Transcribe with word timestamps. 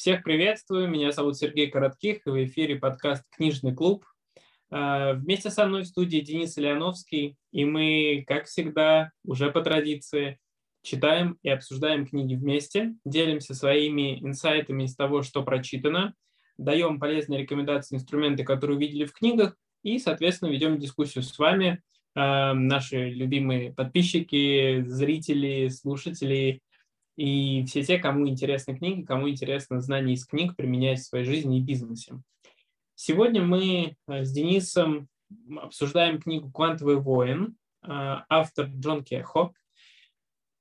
Всех 0.00 0.22
приветствую, 0.22 0.88
меня 0.88 1.12
зовут 1.12 1.36
Сергей 1.36 1.70
Коротких, 1.70 2.26
и 2.26 2.30
в 2.30 2.44
эфире 2.46 2.76
подкаст 2.76 3.22
«Книжный 3.36 3.74
клуб». 3.74 4.06
А, 4.70 5.12
вместе 5.12 5.50
со 5.50 5.66
мной 5.66 5.82
в 5.82 5.88
студии 5.88 6.20
Денис 6.20 6.56
Ильяновский, 6.56 7.36
и 7.52 7.66
мы, 7.66 8.24
как 8.26 8.46
всегда, 8.46 9.10
уже 9.26 9.52
по 9.52 9.60
традиции, 9.60 10.38
читаем 10.80 11.36
и 11.42 11.50
обсуждаем 11.50 12.06
книги 12.06 12.34
вместе, 12.34 12.94
делимся 13.04 13.54
своими 13.54 14.18
инсайтами 14.24 14.84
из 14.84 14.96
того, 14.96 15.20
что 15.20 15.42
прочитано, 15.42 16.14
даем 16.56 16.98
полезные 16.98 17.42
рекомендации, 17.42 17.96
инструменты, 17.96 18.42
которые 18.42 18.78
увидели 18.78 19.04
в 19.04 19.12
книгах, 19.12 19.54
и, 19.82 19.98
соответственно, 19.98 20.48
ведем 20.48 20.78
дискуссию 20.78 21.22
с 21.24 21.38
вами, 21.38 21.82
а, 22.14 22.54
наши 22.54 23.10
любимые 23.10 23.74
подписчики, 23.74 24.82
зрители, 24.86 25.68
слушатели 25.68 26.62
и 27.16 27.64
все 27.66 27.82
те, 27.82 27.98
кому 27.98 28.28
интересны 28.28 28.76
книги, 28.76 29.02
кому 29.02 29.28
интересно 29.28 29.80
знание 29.80 30.14
из 30.14 30.26
книг 30.26 30.56
применять 30.56 31.00
в 31.00 31.06
своей 31.06 31.24
жизни 31.24 31.58
и 31.58 31.62
бизнесе. 31.62 32.20
Сегодня 32.94 33.42
мы 33.42 33.96
э, 34.08 34.24
с 34.24 34.32
Денисом 34.32 35.08
обсуждаем 35.58 36.20
книгу 36.20 36.50
«Квантовый 36.50 36.96
воин», 36.96 37.56
э, 37.82 37.86
автор 37.88 38.66
Джон 38.66 39.04
Кехо. 39.04 39.52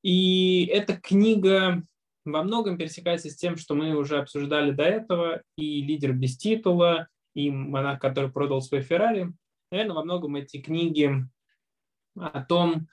И 0.04 0.66
эта 0.72 0.96
книга 0.96 1.84
во 2.26 2.44
многом 2.44 2.78
пересекается 2.78 3.30
с 3.30 3.36
тем, 3.36 3.58
что 3.58 3.76
мы 3.76 3.96
уже 3.96 4.18
обсуждали 4.18 4.72
до 4.72 4.84
этого, 4.84 5.42
и 5.58 5.82
«Лидер 5.82 6.14
без 6.14 6.38
титула», 6.38 7.08
и 7.34 7.50
«Монах, 7.50 8.00
который 8.00 8.32
продал 8.32 8.62
свой 8.62 8.82
Феррари». 8.82 9.32
Наверное, 9.72 9.96
во 9.96 10.04
многом 10.04 10.36
эти 10.36 10.62
книги 10.62 11.26
о 12.16 12.44
том, 12.44 12.88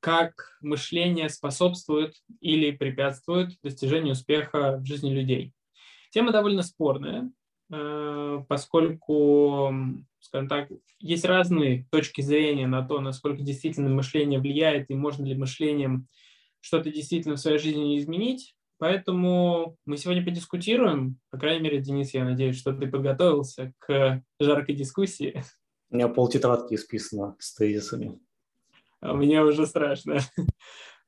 как 0.00 0.56
мышление 0.60 1.28
способствует 1.28 2.14
или 2.40 2.70
препятствует 2.70 3.50
достижению 3.62 4.12
успеха 4.12 4.78
в 4.78 4.86
жизни 4.86 5.10
людей. 5.10 5.52
Тема 6.10 6.32
довольно 6.32 6.62
спорная, 6.62 7.30
э, 7.72 8.44
поскольку, 8.48 9.72
скажем 10.20 10.48
так, 10.48 10.68
есть 11.00 11.24
разные 11.24 11.86
точки 11.90 12.20
зрения 12.20 12.66
на 12.66 12.86
то, 12.86 13.00
насколько 13.00 13.42
действительно 13.42 13.90
мышление 13.90 14.40
влияет 14.40 14.90
и 14.90 14.94
можно 14.94 15.24
ли 15.24 15.34
мышлением 15.34 16.08
что-то 16.60 16.90
действительно 16.90 17.36
в 17.36 17.40
своей 17.40 17.58
жизни 17.58 17.98
изменить. 17.98 18.54
Поэтому 18.78 19.76
мы 19.86 19.96
сегодня 19.96 20.24
подискутируем. 20.24 21.18
По 21.30 21.38
крайней 21.38 21.62
мере, 21.62 21.80
Денис, 21.80 22.12
я 22.14 22.24
надеюсь, 22.24 22.58
что 22.58 22.72
ты 22.72 22.86
подготовился 22.86 23.72
к 23.78 24.22
жаркой 24.40 24.74
дискуссии. 24.74 25.42
У 25.90 25.96
меня 25.96 26.08
полтетрадки 26.08 26.74
исписано 26.74 27.36
с 27.38 27.54
тезисами. 27.54 28.18
А 29.04 29.12
мне 29.12 29.42
уже 29.42 29.66
страшно. 29.66 30.18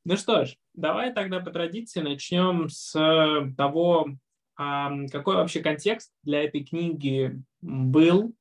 Ну 0.08 0.16
что 0.16 0.44
ж, 0.44 0.54
давай 0.72 1.12
тогда 1.12 1.40
по 1.40 1.50
традиции 1.50 2.00
начнем 2.00 2.68
с 2.68 2.92
того, 3.56 4.06
какой 4.54 5.34
вообще 5.34 5.58
контекст 5.58 6.12
для 6.22 6.44
этой 6.44 6.64
книги 6.64 7.42
был. 7.60 8.32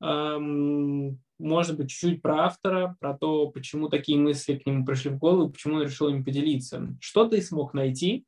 Может 0.00 1.76
быть, 1.76 1.90
чуть-чуть 1.90 2.22
про 2.22 2.44
автора, 2.44 2.96
про 3.00 3.18
то, 3.18 3.48
почему 3.48 3.88
такие 3.88 4.16
мысли 4.16 4.54
к 4.56 4.64
нему 4.64 4.84
пришли 4.84 5.10
в 5.10 5.18
голову, 5.18 5.50
почему 5.50 5.78
он 5.78 5.82
решил 5.82 6.08
им 6.08 6.24
поделиться. 6.24 6.96
Что 7.00 7.26
ты 7.26 7.42
смог 7.42 7.74
найти 7.74 8.24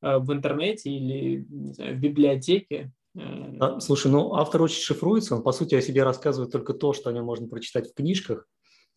э, 0.00 0.16
в 0.16 0.32
интернете 0.32 0.90
или 0.90 1.44
знаю, 1.50 1.96
в 1.96 2.00
библиотеке, 2.00 2.92
э, 3.14 3.78
Слушай, 3.80 4.10
ну 4.10 4.32
автор 4.36 4.62
очень 4.62 4.80
шифруется, 4.80 5.36
он 5.36 5.42
по 5.42 5.52
сути 5.52 5.74
о 5.74 5.82
себе 5.82 6.02
рассказывает 6.02 6.50
только 6.50 6.72
то, 6.72 6.94
что 6.94 7.10
о 7.10 7.12
нем 7.12 7.26
можно 7.26 7.46
прочитать 7.46 7.90
в 7.90 7.94
книжках, 7.94 8.48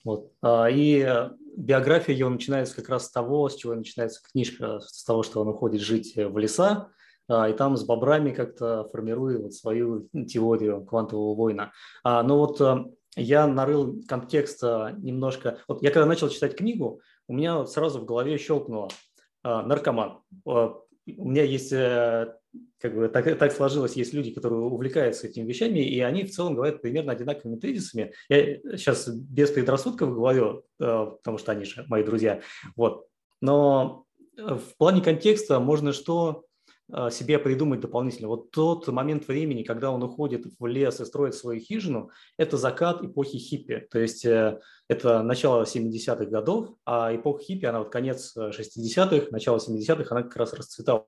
вот. 0.04 0.32
А, 0.42 0.68
и 0.70 1.00
э, 1.00 1.30
биография 1.56 2.16
его 2.16 2.30
начинается 2.30 2.76
как 2.76 2.90
раз 2.90 3.06
с 3.06 3.12
того, 3.12 3.48
с 3.50 3.56
чего 3.56 3.73
начинается 3.73 4.22
книжка, 4.22 4.80
с 4.80 5.04
того, 5.04 5.23
что 5.23 5.42
он 5.42 5.50
уходит 5.50 5.81
жить 5.81 6.16
в 6.16 6.38
леса, 6.38 6.90
а, 7.30 7.50
и 7.50 7.53
там 7.53 7.78
с 7.78 7.84
бобрами 7.84 8.31
как-то 8.31 8.90
формирует 8.91 9.41
вот 9.41 9.53
свою 9.53 10.09
теорию 10.28 10.84
квантового 10.84 11.36
война. 11.36 11.72
А, 12.03 12.22
но 12.24 12.38
вот 12.38 12.59
э, 12.59 12.86
я 13.16 13.47
нарыл 13.47 14.02
контекст 14.08 14.64
немножко. 14.64 15.59
Вот 15.68 15.84
я 15.84 15.91
когда 15.91 16.06
начал 16.06 16.30
читать 16.30 16.56
книгу, 16.56 17.00
у 17.28 17.34
меня 17.34 17.66
сразу 17.66 18.00
в 18.00 18.06
голове 18.06 18.38
щелкнуло 18.38 18.90
наркоман. 19.44 20.20
У 20.46 20.84
меня 21.06 21.44
есть 21.44 21.72
как 22.80 22.96
бы 22.96 23.08
так, 23.08 23.38
так 23.38 23.52
сложилось, 23.52 23.96
есть 23.96 24.14
люди, 24.14 24.31
которые 24.31 24.62
увлекаются 24.62 25.28
этими 25.28 25.47
вещами, 25.47 25.80
и 25.80 26.00
они 26.02 26.24
в 26.24 26.31
целом 26.31 26.56
говорят 26.56 26.81
примерно 26.81 27.14
одинаковыми 27.14 27.59
тезисами. 27.59 28.14
Я 28.30 28.58
сейчас 28.78 29.08
без 29.08 29.52
предрассудков 29.52 30.14
говорю, 30.14 30.66
э, 30.80 31.08
потому 31.18 31.38
что 31.38 31.52
они 31.52 31.66
же 31.66 31.86
мои 31.88 32.03
друзья. 32.03 32.41
Вот. 32.75 33.08
Но 33.41 34.06
в 34.38 34.78
плане 34.78 35.02
контекста 35.02 35.59
можно 35.59 35.94
что 35.94 36.46
э, 36.91 37.09
себе 37.12 37.40
придумать 37.40 37.81
дополнительно. 37.81 38.28
Вот 38.28 38.52
тот 38.52 38.88
момент 38.88 39.28
времени, 39.28 39.64
когда 39.64 39.91
он 39.91 40.03
уходит 40.03 40.46
в 40.59 40.66
лес 40.66 41.00
и 41.00 41.06
строит 41.06 41.35
свою 41.35 41.59
хижину, 41.59 42.09
это 42.38 42.58
закат 42.58 43.03
эпохи 43.03 43.38
хиппи. 43.38 43.88
То 43.91 44.00
есть 44.00 44.25
э, 44.25 44.59
это 44.90 45.24
начало 45.24 45.64
70-х 45.64 46.25
годов, 46.25 46.75
а 46.85 47.16
эпоха 47.16 47.44
хиппи, 47.44 47.66
она 47.66 47.80
вот 47.80 47.91
конец 47.91 48.35
60-х, 48.35 49.28
начало 49.31 49.58
70-х, 49.58 50.08
она 50.09 50.24
как 50.24 50.35
раз 50.35 50.53
расцветала. 50.53 51.06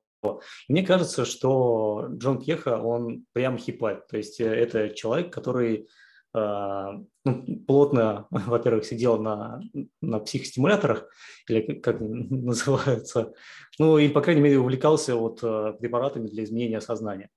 Мне 0.67 0.85
кажется, 0.85 1.25
что 1.25 2.07
Джон 2.11 2.41
Кеха, 2.41 2.81
он 2.81 3.25
прям 3.33 3.57
хипает. 3.57 4.07
То 4.07 4.17
есть 4.17 4.39
э, 4.39 4.45
это 4.45 4.89
человек, 4.89 5.33
который 5.33 5.87
э, 6.33 6.87
ну, 7.25 7.59
плотно, 7.67 8.27
во-первых, 8.31 8.85
сидел 8.85 9.17
на, 9.19 9.61
на 10.01 10.19
психостимуляторах, 10.19 11.07
или 11.47 11.79
как 11.79 11.99
называется, 11.99 13.33
ну 13.79 13.97
и, 13.97 14.07
по 14.09 14.21
крайней 14.21 14.41
мере, 14.41 14.59
увлекался 14.59 15.15
вот 15.15 15.43
э, 15.43 15.73
препаратами 15.79 16.27
для 16.27 16.43
изменения 16.43 16.81
сознания. 16.81 17.29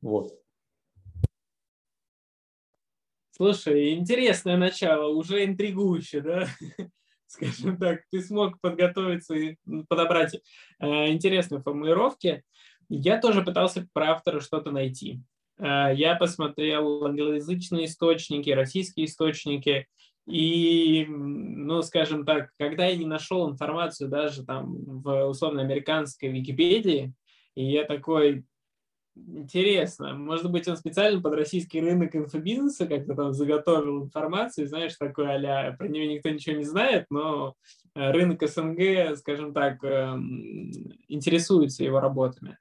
Вот. 0.00 0.32
Слушай, 3.34 3.94
интересное 3.94 4.56
начало, 4.56 5.08
уже 5.08 5.44
интригующе, 5.44 6.20
да? 6.20 6.46
скажем 7.32 7.76
так, 7.78 8.02
ты 8.10 8.20
смог 8.20 8.60
подготовиться 8.60 9.34
и 9.34 9.56
подобрать 9.88 10.34
э, 10.80 11.08
интересные 11.08 11.62
формулировки. 11.62 12.42
Я 12.88 13.18
тоже 13.18 13.42
пытался 13.42 13.88
про 13.92 14.12
автора 14.12 14.40
что-то 14.40 14.70
найти. 14.70 15.20
Э, 15.58 15.92
я 15.94 16.14
посмотрел 16.16 17.06
англоязычные 17.06 17.86
источники, 17.86 18.50
российские 18.50 19.06
источники, 19.06 19.86
и, 20.26 21.04
ну, 21.08 21.82
скажем 21.82 22.24
так, 22.24 22.50
когда 22.58 22.86
я 22.86 22.96
не 22.96 23.06
нашел 23.06 23.50
информацию 23.50 24.08
даже 24.08 24.44
там 24.44 24.76
в 25.02 25.26
условно-американской 25.26 26.28
Википедии, 26.28 27.12
и 27.56 27.64
я 27.64 27.84
такой, 27.84 28.44
Интересно. 29.14 30.14
Может 30.14 30.50
быть, 30.50 30.66
он 30.68 30.76
специально 30.76 31.20
под 31.20 31.34
российский 31.34 31.80
рынок 31.82 32.16
инфобизнеса 32.16 32.86
как-то 32.86 33.14
там 33.14 33.34
заготовил 33.34 34.04
информацию, 34.04 34.66
знаешь, 34.66 34.96
такой 34.96 35.26
а 35.46 35.72
про 35.72 35.86
нее 35.86 36.14
никто 36.14 36.30
ничего 36.30 36.56
не 36.56 36.64
знает, 36.64 37.06
но 37.10 37.54
э, 37.94 38.10
рынок 38.10 38.42
СНГ, 38.42 39.18
скажем 39.18 39.52
так, 39.52 39.84
эм, 39.84 40.72
интересуется 41.08 41.84
его 41.84 42.00
работами. 42.00 42.58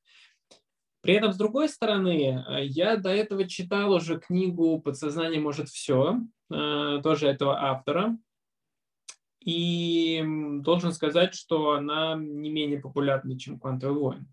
При 1.01 1.13
этом, 1.13 1.31
с 1.31 1.37
другой 1.37 1.69
стороны, 1.69 2.43
э, 2.45 2.65
я 2.65 2.97
до 2.97 3.09
этого 3.09 3.47
читал 3.47 3.93
уже 3.93 4.19
книгу 4.19 4.81
«Подсознание 4.81 5.39
может 5.39 5.69
все», 5.69 6.19
э, 6.49 6.99
тоже 7.01 7.27
этого 7.27 7.61
автора, 7.61 8.17
и 9.39 10.21
должен 10.59 10.91
сказать, 10.91 11.33
что 11.33 11.71
она 11.71 12.15
не 12.15 12.49
менее 12.49 12.81
популярна, 12.81 13.39
чем 13.39 13.57
«Квантовый 13.57 13.97
воин». 13.97 14.27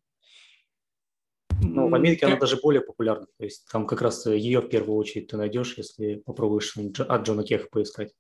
Ну, 1.63 1.89
в 1.89 1.95
Америке 1.95 2.21
как... 2.21 2.31
она 2.31 2.41
даже 2.41 2.57
более 2.57 2.81
популярна. 2.81 3.27
То 3.39 3.45
есть 3.45 3.67
там 3.71 3.87
как 3.87 4.03
раз 4.03 4.27
ее 4.27 4.61
в 4.61 4.69
первую 4.69 4.97
очередь 4.97 5.29
ты 5.29 5.37
найдешь, 5.37 5.77
если 5.77 6.17
попробуешь 6.17 6.77
от 6.77 7.27
Джона 7.27 7.45
Кеха 7.45 7.69
поискать. 7.71 8.13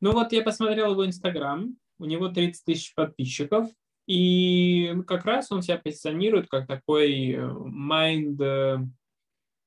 Ну 0.00 0.12
вот 0.12 0.32
я 0.32 0.42
посмотрел 0.42 0.92
его 0.92 1.06
Инстаграм, 1.06 1.76
у 1.98 2.04
него 2.04 2.28
30 2.28 2.64
тысяч 2.64 2.94
подписчиков, 2.94 3.68
и 4.06 4.94
как 5.06 5.24
раз 5.24 5.50
он 5.50 5.62
себя 5.62 5.78
позиционирует 5.78 6.48
как 6.48 6.66
такой 6.66 7.30
э, 7.30 7.38
mind, 7.38 8.42
э, 8.42 8.78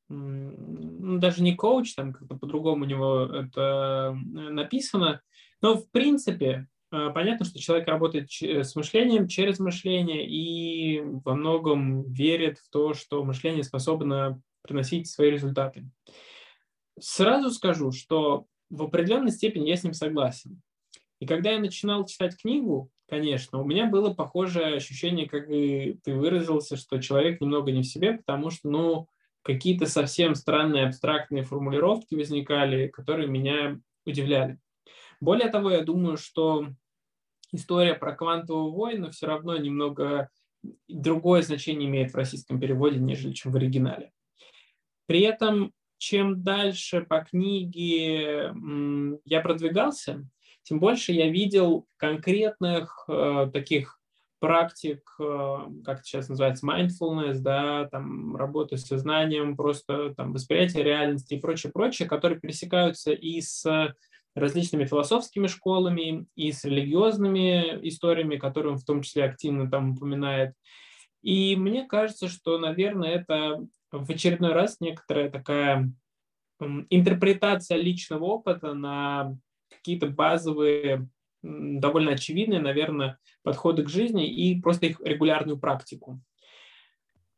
ну, 0.10 1.18
даже 1.18 1.42
не 1.42 1.56
коуч, 1.56 1.96
там 1.96 2.14
как-то 2.14 2.36
по-другому 2.36 2.84
у 2.84 2.88
него 2.88 3.26
это 3.26 4.16
э, 4.16 4.50
написано, 4.50 5.22
но 5.62 5.76
в 5.76 5.90
принципе 5.90 6.68
понятно, 6.90 7.46
что 7.46 7.60
человек 7.60 7.88
работает 7.88 8.30
с 8.32 8.76
мышлением, 8.76 9.28
через 9.28 9.60
мышление 9.60 10.28
и 10.28 11.02
во 11.02 11.36
многом 11.36 12.04
верит 12.12 12.60
в 12.60 12.70
то, 12.70 12.94
что 12.94 13.24
мышление 13.24 13.64
способно 13.64 14.42
приносить 14.62 15.10
свои 15.10 15.32
результаты. 15.32 15.90
Сразу 17.00 17.52
скажу, 17.52 17.92
что 17.92 18.46
в 18.70 18.84
определенной 18.84 19.32
степени 19.32 19.70
я 19.70 19.78
с 19.78 19.84
ним 19.84 19.94
согласен. 19.94 20.62
И 21.20 21.26
когда 21.26 21.52
я 21.52 21.60
начинал 21.60 22.06
читать 22.06 22.38
книгу, 22.38 22.92
конечно, 23.08 23.62
у 23.62 23.66
меня 23.66 23.88
было 23.88 24.14
похожее 24.14 24.76
ощущение, 24.76 25.28
как 25.28 25.50
и 25.50 25.98
ты 26.04 26.14
выразился, 26.14 26.76
что 26.76 27.02
человек 27.02 27.40
немного 27.40 27.72
не 27.72 27.82
в 27.82 27.88
себе, 27.88 28.14
потому 28.14 28.50
что, 28.50 28.70
ну, 28.70 29.08
какие-то 29.42 29.86
совсем 29.86 30.36
странные 30.36 30.88
абстрактные 30.88 31.44
формулировки 31.44 32.16
возникали, 32.16 32.88
которые 32.88 33.28
меня 33.30 33.80
удивляли. 34.06 34.60
Более 35.20 35.50
того, 35.50 35.72
я 35.72 35.84
думаю, 35.84 36.18
что 36.18 36.68
история 37.52 37.94
про 37.96 38.16
квантового 38.16 38.72
воина 38.72 39.12
все 39.12 39.28
равно 39.28 39.58
немного 39.58 40.30
другое 40.88 41.42
значение 41.42 41.88
имеет 41.88 42.12
в 42.12 42.16
российском 42.16 42.60
переводе, 42.60 43.00
нежели 43.00 43.34
чем 43.34 43.52
в 43.52 43.56
оригинале. 43.56 44.12
При 45.06 45.22
этом, 45.22 45.74
чем 45.98 46.44
дальше 46.44 47.02
по 47.02 47.22
книге 47.22 48.54
я 49.26 49.42
продвигался, 49.42 50.28
тем 50.64 50.80
больше 50.80 51.14
я 51.14 51.30
видел 51.30 51.88
конкретных 51.96 53.06
э, 53.08 53.50
таких 53.54 54.02
практик, 54.40 55.02
э, 55.18 55.58
как 55.86 56.00
это 56.00 56.04
сейчас 56.04 56.28
называется, 56.28 56.68
mindfulness, 56.68 57.40
да, 57.40 57.86
там 57.86 58.36
работы 58.36 58.76
с 58.76 58.86
сознанием, 58.86 59.56
просто 59.56 60.14
там 60.16 60.34
восприятие 60.34 60.84
реальности 60.84 61.36
и 61.36 61.40
прочее, 61.40 61.72
прочее, 61.72 62.08
которые 62.10 62.40
пересекаются 62.40 63.14
и 63.14 63.40
с 63.40 63.66
различными 64.38 64.86
философскими 64.86 65.48
школами, 65.48 66.28
и 66.36 66.52
с 66.52 66.64
религиозными 66.64 67.88
историями, 67.88 68.38
которые 68.38 68.74
он 68.74 68.78
в 68.78 68.86
том 68.86 69.02
числе 69.02 69.26
активно 69.26 69.70
там 69.70 69.92
упоминает. 69.92 70.54
И 71.22 71.56
мне 71.56 71.86
кажется, 71.86 72.28
что, 72.28 72.58
наверное, 72.58 73.16
это 73.16 73.66
в 73.92 74.10
очередной 74.10 74.54
раз 74.54 74.78
некоторая 74.80 75.30
такая 75.30 75.92
интерпретация 76.90 77.78
личного 77.78 78.26
опыта 78.26 78.74
на 78.74 79.36
какие-то 79.70 80.08
базовые, 80.08 81.10
довольно 81.44 82.12
очевидные, 82.12 82.60
наверное, 82.60 83.20
подходы 83.44 83.84
к 83.84 83.90
жизни 83.90 84.28
и 84.28 84.60
просто 84.62 84.88
их 84.88 85.00
регулярную 85.02 85.60
практику. 85.60 86.20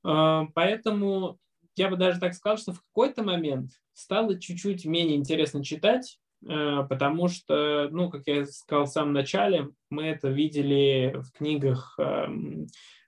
А, 0.03 0.47
поэтому 0.53 1.37
я 1.75 1.89
бы 1.89 1.97
даже 1.97 2.19
так 2.19 2.33
сказал, 2.33 2.57
что 2.57 2.73
в 2.73 2.81
какой-то 2.81 3.23
момент 3.23 3.71
стало 3.93 4.39
чуть-чуть 4.39 4.85
менее 4.85 5.17
интересно 5.17 5.63
читать, 5.63 6.19
потому 6.41 7.27
что, 7.27 7.89
ну, 7.91 8.09
как 8.09 8.27
я 8.27 8.45
сказал 8.45 8.85
в 8.85 8.89
самом 8.89 9.13
начале, 9.13 9.69
мы 9.89 10.03
это 10.03 10.29
видели 10.29 11.15
в 11.17 11.31
книгах 11.37 11.97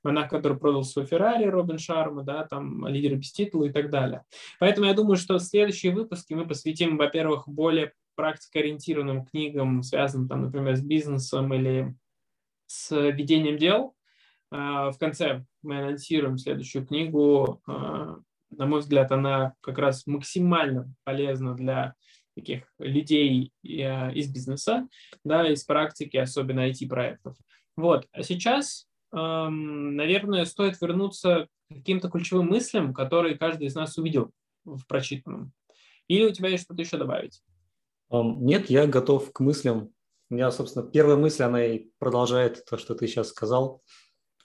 монах, 0.03 0.29
который 0.29 0.57
продал 0.57 0.83
свой 0.83 1.05
Феррари, 1.05 1.45
Робин 1.45 1.77
Шарма, 1.77 2.23
да, 2.23 2.45
там 2.45 2.87
лидеры 2.87 3.15
без 3.15 3.31
титула 3.31 3.65
и 3.65 3.71
так 3.71 3.89
далее. 3.89 4.23
Поэтому 4.59 4.87
я 4.87 4.93
думаю, 4.93 5.15
что 5.15 5.39
следующие 5.39 5.93
выпуски 5.93 6.33
мы 6.33 6.47
посвятим, 6.47 6.97
во-первых, 6.97 7.47
более 7.47 7.93
практикоориентированным 8.15 9.25
книгам, 9.25 9.83
связанным, 9.83 10.27
там, 10.27 10.43
например, 10.43 10.75
с 10.75 10.81
бизнесом 10.81 11.53
или 11.53 11.95
с 12.67 12.95
ведением 13.11 13.57
дел. 13.57 13.95
А, 14.51 14.91
в 14.91 14.97
конце 14.97 15.45
мы 15.61 15.79
анонсируем 15.79 16.37
следующую 16.37 16.85
книгу. 16.85 17.61
А, 17.67 18.17
на 18.49 18.65
мой 18.65 18.81
взгляд, 18.81 19.11
она 19.11 19.53
как 19.61 19.77
раз 19.77 20.05
максимально 20.07 20.93
полезна 21.03 21.55
для 21.55 21.95
таких 22.41 22.63
людей 22.79 23.51
а, 23.63 24.11
из 24.11 24.31
бизнеса, 24.31 24.87
да, 25.23 25.49
из 25.49 25.63
практики, 25.63 26.17
особенно 26.17 26.69
IT-проектов. 26.69 27.37
Вот. 27.77 28.07
А 28.11 28.23
сейчас 28.23 28.87
наверное, 29.13 30.45
стоит 30.45 30.79
вернуться 30.79 31.47
к 31.69 31.75
каким-то 31.75 32.09
ключевым 32.09 32.47
мыслям, 32.47 32.93
которые 32.93 33.37
каждый 33.37 33.67
из 33.67 33.75
нас 33.75 33.97
увидел 33.97 34.31
в 34.63 34.85
прочитанном. 34.87 35.51
Или 36.07 36.25
у 36.25 36.31
тебя 36.31 36.49
есть 36.49 36.63
что-то 36.63 36.81
еще 36.81 36.97
добавить? 36.97 37.41
Нет, 38.09 38.69
я 38.69 38.87
готов 38.87 39.31
к 39.31 39.39
мыслям. 39.39 39.93
У 40.29 40.35
меня, 40.35 40.51
собственно, 40.51 40.85
первая 40.85 41.17
мысль, 41.17 41.43
она 41.43 41.65
и 41.65 41.87
продолжает 41.99 42.63
то, 42.65 42.77
что 42.77 42.95
ты 42.95 43.07
сейчас 43.07 43.29
сказал. 43.29 43.81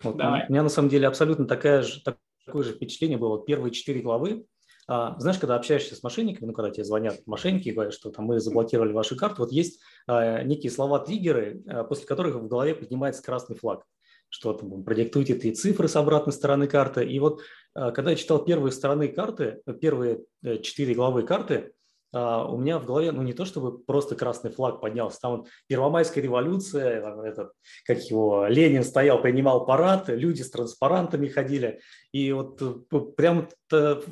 Вот. 0.03 0.17
Давай. 0.17 0.47
У 0.49 0.53
меня 0.53 0.63
на 0.63 0.69
самом 0.69 0.89
деле 0.89 1.07
абсолютно 1.07 1.47
такая 1.47 1.83
же, 1.83 2.03
такое 2.03 2.65
же 2.65 2.73
впечатление 2.73 3.19
было. 3.19 3.45
Первые 3.45 3.73
четыре 3.73 4.01
главы. 4.01 4.47
А, 4.89 5.19
знаешь, 5.19 5.39
когда 5.39 5.57
общаешься 5.57 5.97
с 5.97 6.03
мошенниками, 6.03 6.47
ну, 6.47 6.53
когда 6.53 6.71
тебе 6.71 6.85
звонят 6.85 7.19
мошенники 7.27 7.69
и 7.69 7.73
говорят, 7.73 7.93
что 7.93 8.11
там 8.11 8.27
мы 8.27 8.39
заблокировали 8.39 8.93
вашу 8.93 9.17
карту, 9.17 9.43
вот 9.43 9.53
есть 9.53 9.81
а, 10.07 10.43
некие 10.43 10.71
слова-триггеры, 10.71 11.63
а, 11.67 11.85
после 11.85 12.07
которых 12.07 12.37
в 12.37 12.47
голове 12.47 12.75
поднимается 12.75 13.23
красный 13.23 13.57
флаг 13.57 13.85
что 14.29 14.53
там 14.53 14.83
продиктуйте 14.83 15.37
три 15.37 15.55
цифры 15.55 15.87
с 15.87 15.95
обратной 15.95 16.33
стороны 16.33 16.67
карты. 16.67 17.07
И 17.07 17.21
вот 17.21 17.43
когда 17.73 18.11
я 18.11 18.17
читал 18.17 18.45
первые 18.45 18.73
стороны 18.73 19.07
карты, 19.07 19.63
первые 19.81 20.25
э, 20.43 20.59
четыре 20.59 20.95
главы 20.95 21.23
карты, 21.23 21.73
у 22.13 22.57
меня 22.57 22.79
в 22.79 22.87
голове, 22.87 23.13
ну 23.13 23.23
не 23.23 23.33
то 23.33 23.45
чтобы 23.45 23.79
просто 23.79 24.17
красный 24.17 24.51
флаг 24.51 24.81
поднялся, 24.81 25.21
там 25.21 25.45
Первомайская 25.67 26.23
революция, 26.23 27.03
этот, 27.25 27.53
как 27.87 27.99
его, 27.99 28.47
Ленин 28.47 28.85
стоял, 28.85 29.21
принимал 29.21 29.67
парад, 29.67 30.09
люди 30.09 30.43
с 30.43 30.51
транспарантами 30.51 31.29
ходили, 31.29 31.81
и 32.13 32.33
вот 32.33 32.63
э, 32.63 33.01
прям 33.17 33.49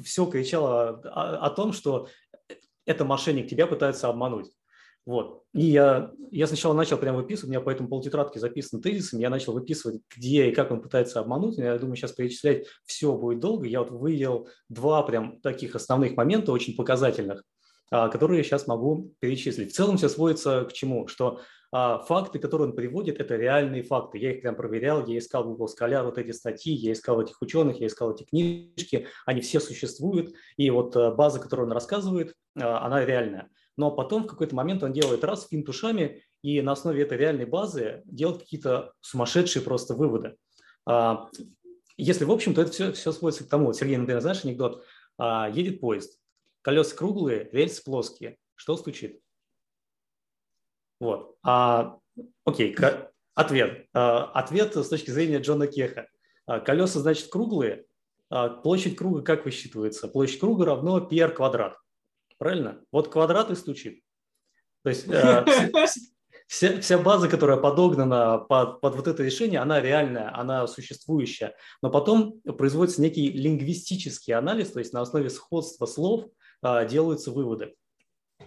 все 0.02 0.26
кричало 0.26 1.00
о, 1.04 1.46
о 1.46 1.50
том, 1.50 1.72
что 1.72 2.08
это 2.86 3.04
мошенник, 3.04 3.48
тебя 3.48 3.66
пытаются 3.66 4.08
обмануть. 4.08 4.50
Вот. 5.06 5.42
И 5.52 5.66
я, 5.66 6.12
я 6.30 6.46
сначала 6.46 6.72
начал 6.72 6.96
прямо 6.96 7.18
выписывать, 7.18 7.48
у 7.48 7.50
меня 7.50 7.60
поэтому 7.60 7.88
полтетрадки 7.90 8.38
записаны 8.38 8.80
тезисами, 8.80 9.20
я 9.20 9.28
начал 9.28 9.52
выписывать, 9.52 10.00
где 10.16 10.48
и 10.48 10.54
как 10.54 10.70
он 10.70 10.80
пытается 10.80 11.20
обмануть. 11.20 11.58
Я 11.58 11.78
думаю, 11.78 11.96
сейчас 11.96 12.12
перечислять 12.12 12.66
все 12.86 13.14
будет 13.14 13.40
долго. 13.40 13.66
Я 13.66 13.80
вот 13.80 13.90
выделил 13.90 14.48
два 14.70 15.02
прям 15.02 15.40
таких 15.40 15.74
основных 15.74 16.16
момента, 16.16 16.52
очень 16.52 16.74
показательных, 16.74 17.40
а, 17.40 17.53
которые 17.90 18.38
я 18.38 18.44
сейчас 18.44 18.66
могу 18.66 19.12
перечислить. 19.20 19.72
В 19.72 19.74
целом 19.74 19.96
все 19.96 20.08
сводится 20.08 20.64
к 20.64 20.72
чему? 20.72 21.06
Что 21.06 21.40
а, 21.72 21.98
факты, 21.98 22.38
которые 22.38 22.68
он 22.68 22.76
приводит, 22.76 23.20
это 23.20 23.36
реальные 23.36 23.82
факты. 23.82 24.18
Я 24.18 24.32
их 24.32 24.42
прям 24.42 24.56
проверял, 24.56 25.06
я 25.06 25.18
искал 25.18 25.44
в 25.44 25.48
Google 25.48 25.68
Scholar 25.68 26.04
вот 26.04 26.18
эти 26.18 26.30
статьи, 26.30 26.72
я 26.74 26.92
искал 26.92 27.20
этих 27.20 27.40
ученых, 27.42 27.80
я 27.80 27.88
искал 27.88 28.14
эти 28.14 28.24
книжки, 28.24 29.08
они 29.26 29.40
все 29.40 29.60
существуют. 29.60 30.34
И 30.56 30.70
вот 30.70 30.96
а, 30.96 31.10
база, 31.10 31.40
которую 31.40 31.66
он 31.66 31.72
рассказывает, 31.72 32.34
она 32.56 33.04
реальная 33.04 33.50
но 33.76 33.90
потом 33.90 34.24
в 34.24 34.26
какой-то 34.26 34.54
момент 34.54 34.82
он 34.82 34.92
делает 34.92 35.24
раз 35.24 35.48
финт 35.48 35.68
ушами 35.68 36.22
и 36.42 36.60
на 36.62 36.72
основе 36.72 37.02
этой 37.02 37.18
реальной 37.18 37.46
базы 37.46 38.02
делает 38.04 38.40
какие-то 38.40 38.92
сумасшедшие 39.00 39.62
просто 39.62 39.94
выводы. 39.94 40.36
А, 40.86 41.28
если 41.96 42.24
в 42.24 42.30
общем, 42.30 42.54
то 42.54 42.62
это 42.62 42.72
все, 42.72 42.92
все 42.92 43.12
сводится 43.12 43.44
к 43.44 43.48
тому, 43.48 43.72
Сергей, 43.72 43.96
например, 43.96 44.20
знаешь 44.20 44.44
анекдот, 44.44 44.84
а, 45.18 45.48
едет 45.48 45.80
поезд, 45.80 46.18
колеса 46.64 46.96
круглые, 46.96 47.48
рельсы 47.52 47.84
плоские, 47.84 48.38
что 48.54 48.76
стучит? 48.76 49.20
Вот. 50.98 51.36
А, 51.42 51.98
окей, 52.44 52.74
ответ. 53.34 53.86
А, 53.92 54.24
ответ 54.32 54.74
с 54.74 54.88
точки 54.88 55.10
зрения 55.10 55.38
Джона 55.38 55.66
Кеха. 55.66 56.08
Колеса, 56.46 57.00
значит, 57.00 57.28
круглые, 57.28 57.84
площадь 58.62 58.96
круга 58.96 59.22
как 59.22 59.44
высчитывается? 59.44 60.08
Площадь 60.08 60.40
круга 60.40 60.64
равно 60.64 61.00
πr 61.00 61.30
квадрат. 61.30 61.76
Правильно? 62.38 62.82
Вот 62.90 63.08
квадрат 63.08 63.50
и 63.50 63.54
стучит. 63.54 64.02
То 64.82 64.90
есть 64.90 65.06
э, 65.08 65.44
вся, 66.46 66.80
вся 66.80 66.98
база, 66.98 67.28
которая 67.28 67.56
подогнана 67.56 68.38
под, 68.38 68.80
под 68.80 68.96
вот 68.96 69.08
это 69.08 69.22
решение, 69.22 69.60
она 69.60 69.80
реальная, 69.80 70.36
она 70.36 70.66
существующая. 70.66 71.54
Но 71.82 71.90
потом 71.90 72.40
производится 72.42 73.00
некий 73.00 73.30
лингвистический 73.30 74.34
анализ, 74.34 74.72
то 74.72 74.78
есть 74.80 74.92
на 74.92 75.00
основе 75.00 75.30
сходства 75.30 75.86
слов 75.86 76.26
делаются 76.62 77.30
выводы. 77.30 77.74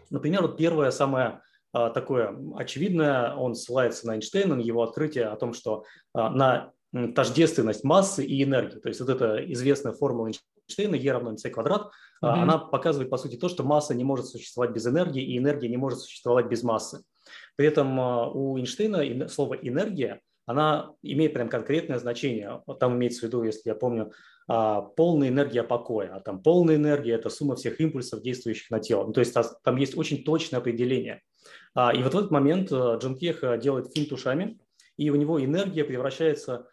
Например, 0.10 0.42
вот 0.44 0.58
первое 0.58 0.92
самое 0.92 1.42
э, 1.74 1.92
такое 1.94 2.36
очевидное, 2.56 3.34
он 3.36 3.56
ссылается 3.56 4.08
на 4.08 4.16
Эйнштейна, 4.16 4.56
на 4.56 4.62
его 4.62 4.84
открытие 4.84 5.26
о 5.26 5.36
том, 5.36 5.54
что 5.54 5.84
на 6.14 6.72
тождественность 7.16 7.84
массы 7.84 8.26
и 8.26 8.44
энергии. 8.44 8.80
То 8.80 8.88
есть 8.88 9.00
вот 9.02 9.10
эта 9.10 9.38
известная 9.52 9.94
формула 9.94 10.28
Эйнштейна, 10.28 10.96
E 10.96 11.12
равно 11.12 11.34
mc 11.34 11.50
квадрат, 11.50 11.84
mm-hmm. 11.84 11.90
она 12.22 12.58
показывает, 12.58 13.10
по 13.10 13.18
сути, 13.18 13.36
то, 13.36 13.50
что 13.50 13.64
масса 13.64 13.94
не 13.94 14.04
может 14.04 14.28
существовать 14.28 14.72
без 14.72 14.88
энергии, 14.88 15.24
и 15.24 15.38
энергия 15.38 15.70
не 15.70 15.78
может 15.78 16.00
существовать 16.00 16.48
без 16.48 16.64
массы. 16.64 17.04
При 17.56 17.68
этом 17.68 18.00
а, 18.00 18.30
у 18.30 18.58
Эйнштейна 18.58 19.28
слово 19.28 19.56
«энергия» 19.56 20.22
она 20.46 20.94
имеет 21.02 21.34
прям 21.34 21.50
конкретное 21.50 22.00
значение. 22.00 22.64
Там 22.80 22.96
имеется 22.96 23.20
в 23.20 23.24
виду, 23.24 23.44
если 23.44 23.64
я 23.66 23.76
помню, 23.76 24.12
а, 24.48 24.82
полная 24.82 25.30
энергия 25.30 25.64
покоя, 25.64 26.16
а 26.16 26.20
там 26.20 26.42
полная 26.42 26.76
энергия– 26.76 27.14
это 27.16 27.30
сумма 27.30 27.56
всех 27.56 27.80
импульсов, 27.80 28.22
действующих 28.22 28.70
на 28.70 28.80
тело. 28.80 29.06
Ну, 29.06 29.14
то 29.14 29.20
есть 29.20 29.36
там 29.64 29.76
есть 29.78 29.98
очень 29.98 30.24
точное 30.24 30.60
определение. 30.60 31.22
И 31.76 32.02
вот 32.02 32.14
в 32.14 32.18
этот 32.18 32.32
момент 32.32 32.72
Джон 32.72 33.16
Кех 33.16 33.44
делает 33.60 33.94
финт 33.94 34.12
ушами, 34.12 34.60
и 34.98 35.12
у 35.12 35.16
него 35.16 35.44
энергия 35.44 35.84
превращается 35.84 36.68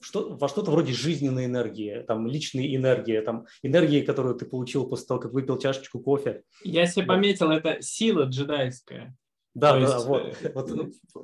что, 0.00 0.36
во 0.36 0.48
что-то 0.48 0.70
вроде 0.70 0.92
жизненной 0.92 1.46
энергии, 1.46 2.04
там, 2.06 2.26
личной 2.26 2.74
энергии, 2.74 3.20
там, 3.20 3.46
энергии, 3.62 4.00
которую 4.00 4.34
ты 4.34 4.46
получил 4.46 4.86
после 4.86 5.06
того, 5.06 5.20
как 5.20 5.32
выпил 5.32 5.58
чашечку 5.58 6.00
кофе. 6.00 6.42
Я 6.64 6.86
себе 6.86 7.04
вот. 7.04 7.14
пометил, 7.14 7.50
это 7.50 7.78
сила 7.80 8.24
джедайская. 8.24 9.14
Да, 9.54 9.72
То 9.72 9.80
да, 9.80 9.94
есть, 9.94 10.06
вот. 10.06 10.22
Э, 10.42 10.52
вот. 10.54 10.70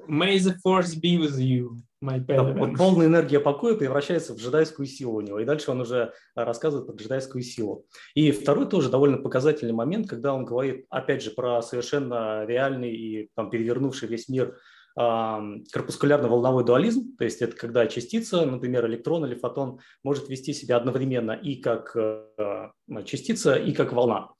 May 0.09 0.37
the 0.37 0.55
force 0.65 0.95
be 1.01 1.17
with 1.17 1.39
you, 1.39 1.81
my 2.03 2.19
да, 2.19 2.43
вот 2.43 2.77
полная 2.77 3.07
энергия 3.07 3.41
покоя 3.41 3.75
превращается 3.75 4.35
в 4.35 4.39
джедайскую 4.39 4.87
силу 4.87 5.19
у 5.19 5.21
него, 5.21 5.39
и 5.39 5.45
дальше 5.45 5.71
он 5.71 5.81
уже 5.81 6.13
рассказывает 6.35 6.89
про 6.89 6.97
джедайскую 6.97 7.43
силу. 7.43 7.87
И 8.15 8.33
второй 8.33 8.69
тоже 8.69 8.91
довольно 8.91 9.19
показательный 9.19 9.73
момент, 9.73 10.09
когда 10.09 10.35
он 10.35 10.45
говорит, 10.45 10.87
опять 10.91 11.23
же, 11.23 11.31
про 11.31 11.63
совершенно 11.63 12.45
реальный 12.47 12.93
и 12.93 13.31
там, 13.35 13.49
перевернувший 13.51 14.09
весь 14.09 14.29
мир 14.29 14.57
корпускулярно-волновой 14.99 16.65
дуализм, 16.65 17.17
то 17.19 17.25
есть 17.25 17.43
это 17.43 17.55
когда 17.55 17.87
частица, 17.87 18.47
например, 18.47 18.87
электрон 18.87 19.27
или 19.27 19.35
фотон, 19.35 19.79
может 20.03 20.31
вести 20.31 20.55
себя 20.55 20.79
одновременно 20.79 21.33
и 21.33 21.57
как 21.57 21.95
э, 21.95 22.71
частица, 23.05 23.57
и 23.57 23.73
как 23.73 23.93
волна. 23.93 24.31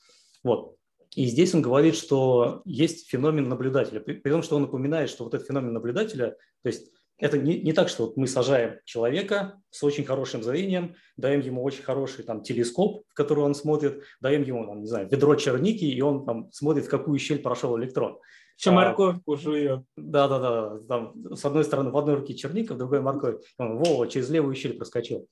Вот. 0.43 0.77
И 1.17 1.25
здесь 1.25 1.55
он 1.55 1.63
говорит, 1.63 1.97
что 1.97 2.61
есть 2.67 3.09
феномен 3.09 3.49
наблюдателя, 3.49 4.01
при 4.01 4.31
том, 4.31 4.43
что 4.43 4.57
он 4.57 4.65
упоминает, 4.65 5.09
что 5.09 5.25
вот 5.25 5.33
этот 5.33 5.47
феномен 5.49 5.73
наблюдателя, 5.73 6.37
то 6.63 6.69
есть 6.69 6.93
это 7.19 7.39
не, 7.39 7.59
не 7.59 7.73
так, 7.73 7.89
что 7.89 8.05
вот 8.05 8.19
мы 8.19 8.27
сажаем 8.27 8.81
человека 8.85 9.59
с 9.71 9.83
очень 9.83 10.05
хорошим 10.05 10.43
зрением, 10.43 10.95
даем 11.17 11.41
ему 11.41 11.63
очень 11.63 11.83
хороший 11.83 12.23
там 12.23 12.43
телескоп, 12.43 13.07
в 13.09 13.15
который 13.15 13.45
он 13.45 13.55
смотрит, 13.55 14.03
даем 14.21 14.43
ему, 14.43 14.67
там, 14.67 14.83
не 14.83 14.87
знаю, 14.87 15.09
ведро 15.11 15.35
черники, 15.37 15.87
и 15.87 16.01
он 16.03 16.27
там 16.27 16.53
смотрит, 16.53 16.85
в 16.85 16.91
какую 16.91 17.19
щель 17.19 17.39
прошел 17.39 17.79
электрон. 17.79 18.19
Еще 18.59 18.69
а, 18.69 18.75
морковку 18.75 19.39
жует. 19.39 19.81
Да, 19.97 20.29
да, 20.29 20.39
да. 20.39 20.79
Там, 20.87 21.35
с 21.35 21.43
одной 21.47 21.65
стороны 21.65 21.91
в 21.91 21.97
одной 21.97 22.17
руке 22.17 22.35
черника, 22.35 22.75
в 22.75 22.79
другой 22.79 23.01
морковь. 23.01 23.43
Он, 23.57 23.79
Вова, 23.79 24.07
через 24.07 24.29
левую 24.29 24.55
щель 24.55 24.77
проскочил. 24.77 25.27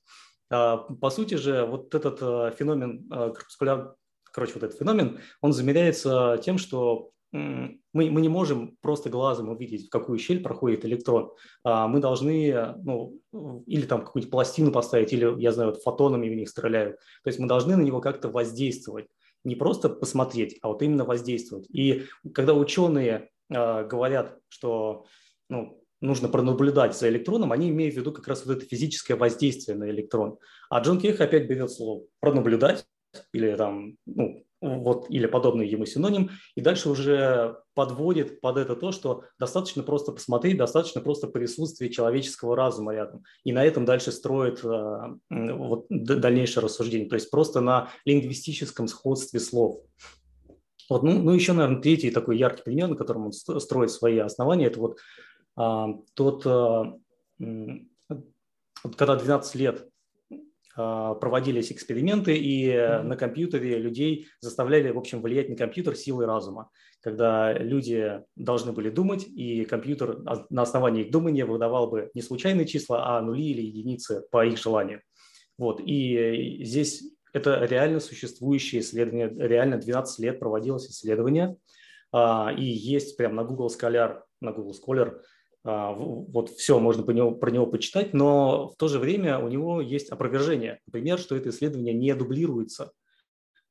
А, 0.49 0.77
по 0.77 1.11
сути 1.11 1.35
же, 1.35 1.63
вот 1.65 1.93
этот 1.93 2.17
а, 2.21 2.49
феномен 2.51 3.07
а, 3.11 3.29
корпускуляр, 3.29 3.95
короче, 4.35 4.51
вот 4.55 4.63
этот 4.63 4.77
феномен, 4.77 5.19
он 5.39 5.53
замеряется 5.53 6.37
тем, 6.43 6.57
что 6.57 7.11
мы, 7.31 7.79
мы 7.93 8.21
не 8.21 8.27
можем 8.27 8.77
просто 8.81 9.09
глазом 9.09 9.49
увидеть, 9.49 9.87
в 9.87 9.89
какую 9.89 10.19
щель 10.19 10.43
проходит 10.43 10.85
электрон. 10.85 11.31
А 11.63 11.87
мы 11.87 11.99
должны, 11.99 12.75
ну, 12.83 13.19
или 13.65 13.85
там 13.85 14.03
какую-нибудь 14.03 14.31
пластину 14.31 14.71
поставить, 14.71 15.13
или, 15.13 15.41
я 15.41 15.51
знаю, 15.53 15.71
вот 15.71 15.81
фотонами 15.81 16.29
в 16.29 16.35
них 16.35 16.49
стреляют. 16.49 16.97
То 17.23 17.29
есть 17.29 17.39
мы 17.39 17.47
должны 17.47 17.77
на 17.77 17.81
него 17.81 18.01
как-то 18.01 18.29
воздействовать. 18.29 19.07
Не 19.45 19.55
просто 19.55 19.89
посмотреть, 19.89 20.57
а 20.61 20.67
вот 20.67 20.81
именно 20.81 21.05
воздействовать. 21.05 21.67
И 21.69 22.05
когда 22.33 22.53
ученые 22.53 23.29
э, 23.49 23.85
говорят, 23.85 24.37
что 24.49 25.05
ну, 25.49 25.81
нужно 26.01 26.27
пронаблюдать 26.27 26.97
за 26.97 27.09
электроном, 27.09 27.51
они 27.51 27.69
имеют 27.69 27.95
в 27.95 27.97
виду 27.97 28.11
как 28.11 28.27
раз 28.27 28.45
вот 28.45 28.57
это 28.57 28.65
физическое 28.65 29.15
воздействие 29.15 29.77
на 29.77 29.89
электрон. 29.89 30.37
А 30.69 30.81
Джон 30.81 30.99
Кех 30.99 31.21
опять 31.21 31.47
берет 31.47 31.71
слово 31.71 32.03
пронаблюдать 32.19 32.85
или 33.33 33.55
там, 33.55 33.97
ну, 34.05 34.45
вот, 34.61 35.09
или 35.09 35.27
подобный 35.27 35.67
ему 35.67 35.85
синоним, 35.85 36.31
и 36.55 36.61
дальше 36.61 36.89
уже 36.89 37.57
подводит 37.73 38.41
под 38.41 38.57
это 38.57 38.75
то, 38.75 38.91
что 38.91 39.23
достаточно 39.37 39.83
просто 39.83 40.11
посмотреть, 40.11 40.57
достаточно 40.57 41.01
просто 41.01 41.27
присутствие 41.27 41.91
человеческого 41.91 42.55
разума 42.55 42.93
рядом. 42.93 43.23
И 43.43 43.53
на 43.53 43.63
этом 43.63 43.85
дальше 43.85 44.11
строит 44.11 44.63
э, 44.63 44.97
вот, 45.29 45.85
дальнейшее 45.89 46.63
рассуждение, 46.63 47.09
то 47.09 47.15
есть 47.15 47.29
просто 47.29 47.61
на 47.61 47.89
лингвистическом 48.05 48.87
сходстве 48.87 49.39
слов. 49.39 49.81
Вот, 50.89 51.03
ну, 51.03 51.19
ну, 51.19 51.31
еще, 51.31 51.53
наверное, 51.53 51.81
третий 51.81 52.11
такой 52.11 52.37
яркий 52.37 52.63
пример, 52.63 52.87
на 52.89 52.95
котором 52.95 53.25
он 53.25 53.31
строит 53.33 53.91
свои 53.91 54.19
основания, 54.19 54.67
это 54.67 54.79
вот 54.79 54.99
а, 55.55 55.87
тот, 56.13 56.45
а, 56.45 56.93
вот 57.39 58.95
когда 58.95 59.15
12 59.15 59.55
лет 59.55 59.89
проводились 60.75 61.71
эксперименты, 61.71 62.35
и 62.35 62.67
mm-hmm. 62.67 63.03
на 63.03 63.15
компьютере 63.15 63.79
людей 63.79 64.27
заставляли, 64.41 64.91
в 64.91 64.97
общем, 64.97 65.21
влиять 65.21 65.49
на 65.49 65.55
компьютер 65.55 65.95
силой 65.95 66.25
разума, 66.25 66.69
когда 67.01 67.53
люди 67.53 68.21
должны 68.35 68.71
были 68.73 68.89
думать, 68.89 69.25
и 69.27 69.63
компьютер 69.65 70.19
на 70.49 70.61
основании 70.61 71.03
их 71.03 71.11
думания 71.11 71.45
выдавал 71.45 71.89
бы 71.89 72.09
не 72.13 72.21
случайные 72.21 72.65
числа, 72.65 73.17
а 73.17 73.21
нули 73.21 73.43
или 73.43 73.61
единицы 73.61 74.23
по 74.31 74.45
их 74.45 74.57
желанию. 74.57 75.01
Вот. 75.57 75.79
И 75.85 76.61
здесь 76.63 77.03
это 77.31 77.63
реально 77.65 77.99
существующее 77.99 78.81
исследование, 78.81 79.29
реально 79.29 79.77
12 79.77 80.19
лет 80.19 80.39
проводилось 80.39 80.87
исследование, 80.87 81.55
и 82.13 82.63
есть 82.63 83.17
прямо 83.17 83.35
на 83.35 83.43
Google 83.43 83.67
Scholar, 83.67 84.21
на 84.41 84.51
Google 84.51 84.73
Scholar 84.73 85.09
а, 85.09 85.21
вот 85.65 86.51
все 86.51 86.79
можно 86.79 87.03
про 87.03 87.13
него, 87.13 87.31
про 87.31 87.49
него 87.49 87.65
почитать, 87.65 88.13
но 88.13 88.69
в 88.69 88.75
то 88.77 88.87
же 88.87 88.99
время 88.99 89.39
у 89.39 89.47
него 89.47 89.81
есть 89.81 90.09
опровержение, 90.09 90.79
например, 90.85 91.17
что 91.17 91.35
это 91.35 91.49
исследование 91.49 91.93
не 91.93 92.13
дублируется. 92.13 92.91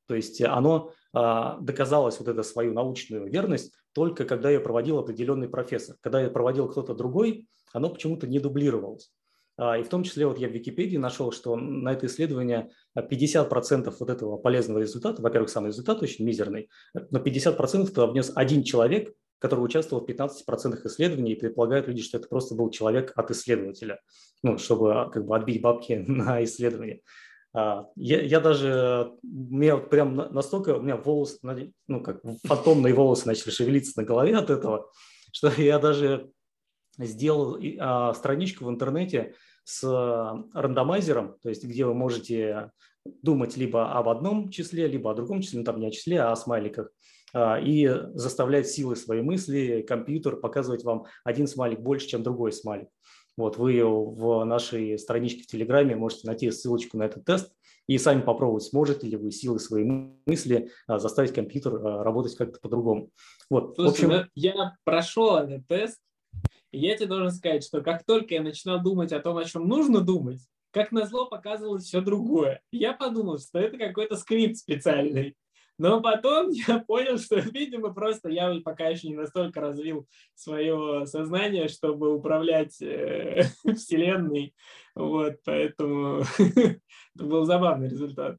То 0.07 0.15
есть 0.15 0.41
оно 0.41 0.91
а, 1.13 1.57
доказалось 1.61 2.19
вот 2.19 2.27
эту 2.27 2.43
свою 2.43 2.73
научную 2.73 3.31
верность 3.31 3.73
только 3.93 4.25
когда 4.25 4.49
ее 4.49 4.59
проводил 4.59 4.99
определенный 4.99 5.47
профессор. 5.47 5.95
Когда 6.01 6.21
ее 6.21 6.29
проводил 6.29 6.67
кто-то 6.67 6.93
другой, 6.93 7.47
оно 7.71 7.89
почему-то 7.89 8.27
не 8.27 8.39
дублировалось. 8.39 9.09
А, 9.57 9.77
и 9.77 9.83
в 9.83 9.89
том 9.89 10.03
числе 10.03 10.27
вот 10.27 10.37
я 10.37 10.49
в 10.49 10.51
Википедии 10.51 10.97
нашел, 10.97 11.31
что 11.31 11.55
на 11.55 11.93
это 11.93 12.07
исследование 12.07 12.71
50% 12.97 13.93
вот 13.97 14.09
этого 14.09 14.37
полезного 14.37 14.79
результата, 14.79 15.21
во-первых, 15.21 15.49
сам 15.49 15.65
результат 15.65 16.03
очень 16.03 16.25
мизерный, 16.25 16.69
но 16.93 17.19
50% 17.19 17.87
туда 17.87 18.07
внес 18.07 18.33
один 18.35 18.63
человек, 18.63 19.13
который 19.45 19.61
участвовал 19.61 20.03
в 20.03 20.09
15% 20.09 20.87
исследований, 20.87 21.33
и 21.33 21.39
предполагают 21.39 21.87
люди, 21.87 22.01
что 22.01 22.17
это 22.17 22.27
просто 22.27 22.55
был 22.55 22.71
человек 22.71 23.13
от 23.15 23.29
исследователя, 23.29 23.99
ну, 24.41 24.57
чтобы 24.57 25.11
как 25.13 25.23
бы 25.27 25.35
отбить 25.35 25.61
бабки 25.61 25.93
на 26.07 26.43
исследование. 26.43 27.01
А, 27.53 27.85
я, 27.95 28.23
я 28.23 28.39
даже, 28.39 29.11
у 29.21 29.55
меня 29.55 29.77
прям 29.77 30.15
настолько, 30.15 30.77
у 30.77 30.81
меня 30.81 30.97
волосы, 30.97 31.37
ну, 31.87 32.01
как 32.01 32.21
фантомные 32.43 32.95
волосы 32.95 33.27
начали 33.27 33.51
шевелиться 33.51 33.99
на 33.99 34.03
голове 34.03 34.35
от 34.35 34.49
этого, 34.49 34.89
что 35.31 35.49
я 35.61 35.77
даже 35.77 36.31
сделал 36.97 37.59
а, 37.79 38.15
страничку 38.15 38.65
в 38.65 38.69
интернете 38.71 39.35
с 39.63 39.83
рандомайзером, 40.53 41.37
то 41.41 41.49
есть 41.49 41.63
где 41.63 41.85
вы 41.85 41.93
можете 41.93 42.71
думать 43.21 43.57
либо 43.57 43.91
об 43.93 44.09
одном 44.09 44.49
числе, 44.49 44.87
либо 44.87 45.11
о 45.11 45.13
другом 45.13 45.41
числе, 45.41 45.59
ну 45.59 45.65
там 45.65 45.79
не 45.79 45.87
о 45.87 45.91
числе, 45.91 46.21
а 46.21 46.31
о 46.31 46.35
смайликах, 46.35 46.87
а, 46.87 46.91
и 47.35 47.89
заставлять 48.13 48.67
силой 48.67 48.95
своей 48.95 49.21
мысли 49.21 49.83
компьютер 49.87 50.37
показывать 50.37 50.83
вам 50.83 51.05
один 51.23 51.47
смайлик 51.47 51.81
больше, 51.81 52.07
чем 52.07 52.23
другой 52.23 52.53
смайлик. 52.53 52.87
Вот 53.37 53.57
вы 53.57 53.83
в 53.83 54.45
нашей 54.45 54.97
страничке 54.97 55.43
в 55.43 55.47
Телеграме 55.47 55.95
можете 55.95 56.27
найти 56.27 56.49
ссылочку 56.51 56.97
на 56.97 57.03
этот 57.03 57.25
тест 57.25 57.51
и 57.87 57.97
сами 57.97 58.21
попробовать, 58.21 58.63
сможете 58.63 59.07
ли 59.07 59.17
вы 59.17 59.31
силой 59.31 59.59
своей 59.59 59.85
мысли 60.25 60.71
а, 60.87 60.99
заставить 60.99 61.33
компьютер 61.33 61.75
а, 61.75 62.03
работать 62.03 62.35
как-то 62.35 62.59
по-другому. 62.59 63.11
Вот, 63.49 63.75
Слушай, 63.75 63.87
в 63.87 63.91
общем... 63.91 64.09
Ну, 64.09 64.23
я 64.35 64.75
прошел 64.85 65.37
этот 65.37 65.67
тест, 65.67 65.99
и 66.71 66.79
я 66.79 66.95
тебе 66.95 67.07
должен 67.07 67.31
сказать, 67.31 67.63
что 67.63 67.81
как 67.81 68.05
только 68.05 68.35
я 68.35 68.41
начинал 68.41 68.81
думать 68.81 69.11
о 69.11 69.19
том, 69.19 69.37
о 69.37 69.43
чем 69.43 69.67
нужно 69.67 70.01
думать, 70.01 70.39
как 70.71 70.91
назло 70.91 71.27
показывалось 71.27 71.83
все 71.83 72.01
другое. 72.01 72.61
Я 72.71 72.93
подумал, 72.93 73.37
что 73.39 73.59
это 73.59 73.77
какой-то 73.77 74.15
скрипт 74.15 74.57
специальный. 74.57 75.35
Но 75.77 76.01
потом 76.01 76.49
я 76.67 76.79
понял, 76.79 77.17
что, 77.17 77.35
видимо, 77.35 77.93
просто 77.93 78.29
я 78.29 78.53
пока 78.63 78.87
еще 78.87 79.09
не 79.09 79.15
настолько 79.15 79.61
развил 79.61 80.07
свое 80.33 81.05
сознание, 81.05 81.67
чтобы 81.67 82.13
управлять 82.13 82.81
э, 82.81 83.43
Вселенной. 83.75 84.55
Вот, 84.95 85.35
поэтому 85.43 86.23
это 86.39 86.79
был 87.15 87.45
забавный 87.45 87.89
результат. 87.89 88.37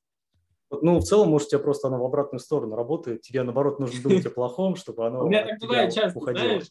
Ну, 0.68 0.98
в 0.98 1.04
целом, 1.04 1.28
может, 1.28 1.46
у 1.46 1.50
тебя 1.50 1.60
просто 1.60 1.86
оно 1.86 1.98
в 1.98 2.04
обратную 2.04 2.40
сторону 2.40 2.74
работает. 2.74 3.22
Тебе, 3.22 3.44
наоборот, 3.44 3.78
нужно 3.78 4.02
думать 4.02 4.26
о 4.26 4.30
плохом, 4.30 4.74
чтобы 4.74 5.06
оно 5.06 5.24
У 5.24 5.28
меня 5.28 5.46
так 5.46 5.60
бывает 5.60 5.94
часто, 5.94 6.18
знаешь, 6.18 6.64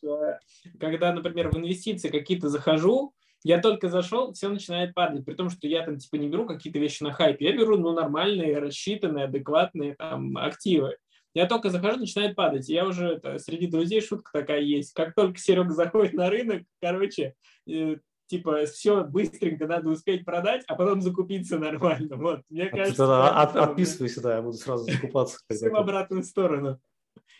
когда, 0.79 1.13
например, 1.13 1.49
в 1.49 1.57
инвестиции 1.57 2.09
какие-то 2.09 2.49
захожу, 2.49 3.13
я 3.45 3.61
только 3.61 3.89
зашел, 3.89 4.33
все 4.33 4.49
начинает 4.49 4.95
падать, 4.95 5.23
при 5.23 5.35
том, 5.35 5.51
что 5.51 5.67
я 5.67 5.85
там 5.85 5.99
типа 5.99 6.15
не 6.15 6.27
беру 6.29 6.47
какие-то 6.47 6.79
вещи 6.79 7.03
на 7.03 7.13
хайпе, 7.13 7.45
я 7.45 7.51
беру 7.55 7.77
ну, 7.77 7.93
нормальные, 7.93 8.57
рассчитанные, 8.57 9.25
адекватные 9.25 9.93
там 9.93 10.35
активы. 10.35 10.97
Я 11.35 11.45
только 11.45 11.69
захожу, 11.69 11.99
начинает 11.99 12.35
падать. 12.35 12.67
я 12.69 12.87
уже 12.87 13.07
это, 13.07 13.37
среди 13.37 13.67
друзей 13.67 14.01
шутка 14.01 14.31
такая 14.33 14.61
есть. 14.61 14.93
Как 14.93 15.13
только 15.13 15.37
Серега 15.37 15.75
заходит 15.75 16.13
на 16.13 16.27
рынок, 16.31 16.63
короче, 16.81 17.35
э, 17.69 17.97
типа 18.25 18.65
все 18.65 19.03
быстренько 19.03 19.67
надо 19.67 19.89
успеть 19.89 20.25
продать, 20.25 20.63
а 20.67 20.73
потом 20.73 21.03
закупиться 21.03 21.59
нормально. 21.59 22.15
Вот, 22.15 22.41
мне 22.49 22.63
а 22.63 22.69
кажется... 22.75 22.97
Тогда 22.97 23.29
от, 23.43 23.55
отписывайся, 23.55 24.23
да, 24.23 24.37
я 24.37 24.41
буду 24.41 24.57
сразу 24.57 24.85
закупаться. 24.91 25.37
Все 25.51 25.69
в 25.69 25.75
обратную 25.75 26.23
сторону. 26.23 26.79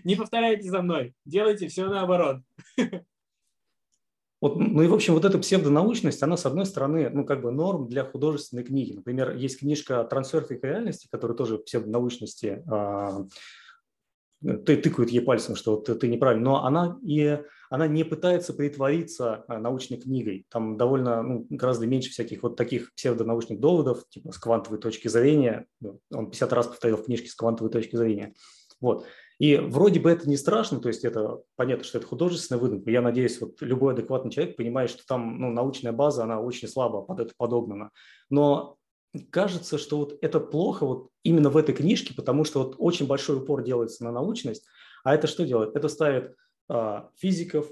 Не 0.04 0.16
повторяйте 0.16 0.70
за 0.70 0.84
мной, 0.84 1.16
делайте 1.26 1.68
все 1.68 1.90
наоборот. 1.90 2.42
Вот, 4.42 4.58
ну 4.58 4.82
и, 4.82 4.88
в 4.88 4.94
общем, 4.94 5.13
вот 5.13 5.25
эта 5.25 5.39
псевдонаучность, 5.39 6.22
она, 6.22 6.38
с 6.38 6.46
одной 6.46 6.65
стороны, 6.65 7.10
ну, 7.10 7.25
как 7.25 7.42
бы 7.42 7.51
норм 7.51 7.88
для 7.88 8.04
художественной 8.04 8.63
книги. 8.63 8.94
Например, 8.94 9.36
есть 9.36 9.60
книжка 9.60 10.04
«Трансфер 10.04 10.46
реальности», 10.62 11.08
которая 11.10 11.38
тоже 11.38 11.58
псевдонаучности 11.58 12.63
а, 12.70 13.25
ты 14.42 14.77
тыкают 14.77 15.10
ей 15.10 15.22
пальцем, 15.22 15.56
что 15.56 15.77
ты, 15.77 15.96
ты 15.96 16.08
неправильно, 16.08 16.44
но 16.44 16.65
она, 16.65 17.00
и, 17.04 17.39
она 17.70 17.88
не 17.88 18.04
пытается 18.04 18.54
притвориться 18.54 19.44
а, 19.48 19.60
научной 19.60 19.98
книгой. 19.98 20.46
Там 20.50 20.77
довольно, 20.77 21.24
ну, 21.24 21.48
гораздо 21.50 21.88
меньше 21.88 22.12
всяких 22.12 22.44
вот 22.44 22.56
таких 22.56 22.94
псевдонаучных 22.94 23.60
доводов, 23.60 24.08
типа 24.10 24.32
с 24.32 24.38
квантовой 24.38 24.80
точки 24.80 25.08
зрения. 25.08 25.65
Он 26.12 26.30
50 26.30 26.54
раз 26.54 26.68
повторил 26.68 26.98
в 26.98 27.06
книжке 27.06 27.30
с 27.30 27.36
квантовой 27.36 27.72
точки 27.72 27.96
зрения. 27.96 28.34
Вот. 28.80 29.06
И 29.38 29.58
вроде 29.58 30.00
бы 30.00 30.10
это 30.10 30.30
не 30.30 30.38
страшно, 30.38 30.80
то 30.80 30.88
есть 30.88 31.04
это 31.04 31.42
понятно, 31.56 31.84
что 31.84 31.98
это 31.98 32.08
художественная 32.08 32.62
выдумка. 32.62 32.89
Я 32.89 33.01
надеюсь, 33.01 33.39
вот 33.42 33.62
любой 33.62 33.94
адекватный 33.94 34.32
человек 34.32 34.56
понимает, 34.56 34.89
что 34.89 35.06
там 35.06 35.39
ну, 35.39 35.51
научная 35.51 35.92
база, 35.92 36.24
она 36.24 36.39
очень 36.39 36.68
слабо 36.70 37.01
под 37.01 37.20
это 37.20 37.34
подогнана. 37.38 37.92
Но 38.30 38.77
кажется, 39.32 39.77
что 39.77 39.98
вот 39.98 40.18
это 40.22 40.39
плохо 40.39 40.86
вот 40.86 41.10
именно 41.24 41.50
в 41.50 41.58
этой 41.58 41.75
книжке, 41.75 42.13
потому 42.13 42.46
что 42.46 42.63
вот 42.63 42.75
очень 42.77 43.08
большой 43.08 43.38
упор 43.38 43.63
делается 43.63 44.06
на 44.06 44.12
научность. 44.12 44.65
А 45.04 45.13
это 45.13 45.27
что 45.27 45.46
делает? 45.46 45.75
Это 45.75 45.89
ставит 45.89 46.36
а, 46.70 47.10
физиков, 47.18 47.70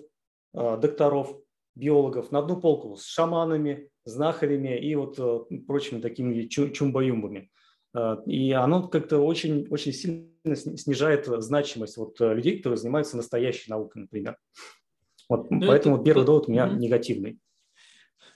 а, 0.53 0.77
докторов, 0.77 1.37
биологов 1.75 2.31
на 2.31 2.39
одну 2.39 2.59
полку 2.59 2.95
с 2.95 3.05
шаманами, 3.05 3.89
знахарями 4.05 4.77
и 4.77 4.95
вот 4.95 5.17
а, 5.17 5.45
прочими 5.65 6.01
такими 6.01 6.43
чумбаюмбами. 6.47 7.39
А, 7.39 7.62
и 8.25 8.51
оно 8.51 8.87
как-то 8.87 9.19
очень, 9.19 9.67
очень 9.69 9.93
сильно 9.93 10.55
снижает 10.55 11.25
значимость 11.27 11.97
вот 11.97 12.19
э, 12.19 12.33
людей, 12.33 12.57
которые 12.57 12.77
занимаются 12.77 13.17
настоящей 13.17 13.69
наукой, 13.69 14.01
например. 14.03 14.37
Вот, 15.29 15.49
ну, 15.51 15.61
поэтому 15.65 15.95
это, 15.95 16.05
первый 16.05 16.25
довод 16.25 16.47
у 16.47 16.51
меня 16.51 16.67
mm-hmm. 16.67 16.77
негативный. 16.77 17.39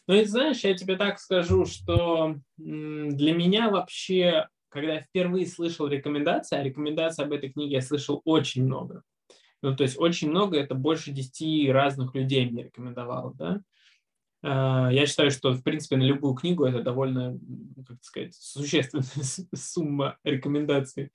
Ну 0.07 0.15
и 0.15 0.23
знаешь, 0.23 0.61
я 0.61 0.73
тебе 0.73 0.95
так 0.95 1.19
скажу, 1.19 1.65
что 1.65 2.35
для 2.57 3.33
меня 3.33 3.69
вообще, 3.69 4.47
когда 4.69 4.93
я 4.93 5.01
впервые 5.01 5.45
слышал 5.47 5.87
рекомендации, 5.87 6.57
а 6.57 6.63
рекомендации 6.63 7.23
об 7.23 7.33
этой 7.33 7.51
книге 7.51 7.75
я 7.75 7.81
слышал 7.81 8.21
очень 8.23 8.63
много. 8.63 9.03
Ну, 9.61 9.75
то 9.75 9.83
есть 9.83 9.99
очень 9.99 10.29
много, 10.29 10.57
это 10.57 10.75
больше 10.75 11.11
10 11.11 11.71
разных 11.71 12.15
людей 12.15 12.49
мне 12.49 12.63
рекомендовало, 12.63 13.33
да. 13.33 13.61
А, 14.43 14.89
я 14.91 15.05
считаю, 15.05 15.31
что, 15.31 15.53
в 15.53 15.63
принципе, 15.63 15.97
на 15.97 16.03
любую 16.03 16.33
книгу 16.35 16.65
это 16.65 16.81
довольно, 16.81 17.39
как 17.87 18.03
сказать, 18.03 18.35
существенная 18.35 19.05
сумма 19.55 20.17
рекомендаций. 20.23 21.11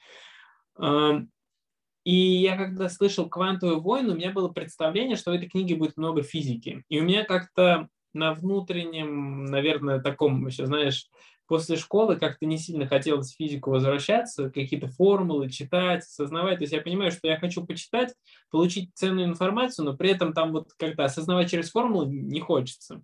И 2.05 2.15
я 2.15 2.57
когда 2.57 2.89
слышал 2.89 3.29
«Квантовый 3.29 3.77
войн», 3.77 4.11
у 4.11 4.15
меня 4.15 4.33
было 4.33 4.49
представление, 4.49 5.17
что 5.17 5.31
в 5.31 5.35
этой 5.35 5.49
книге 5.49 5.77
будет 5.77 5.97
много 5.97 6.23
физики. 6.23 6.83
И 6.89 6.99
у 7.01 7.05
меня 7.05 7.25
как-то 7.25 7.89
на 8.13 8.35
внутреннем, 8.35 9.45
наверное, 9.45 10.01
таком, 10.01 10.47
еще, 10.47 10.67
знаешь, 10.67 11.09
после 11.47 11.77
школы 11.77 12.17
как-то 12.17 12.47
не 12.47 12.59
сильно 12.59 12.87
хотелось 12.87 13.33
в 13.33 13.37
физику 13.37 13.71
возвращаться, 13.71 14.51
какие-то 14.51 14.89
формулы 14.89 15.49
читать, 15.49 16.03
осознавать. 16.03 16.59
То 16.59 16.63
есть 16.63 16.73
я 16.73 16.81
понимаю, 16.81 17.13
что 17.13 17.29
я 17.29 17.39
хочу 17.39 17.65
почитать, 17.65 18.15
получить 18.51 18.91
ценную 18.95 19.29
информацию, 19.29 19.85
но 19.85 19.97
при 19.97 20.11
этом 20.11 20.33
там 20.33 20.53
вот 20.53 20.73
как-то 20.77 21.05
осознавать 21.05 21.51
через 21.51 21.71
формулы 21.71 22.07
не 22.07 22.41
хочется. 22.41 23.03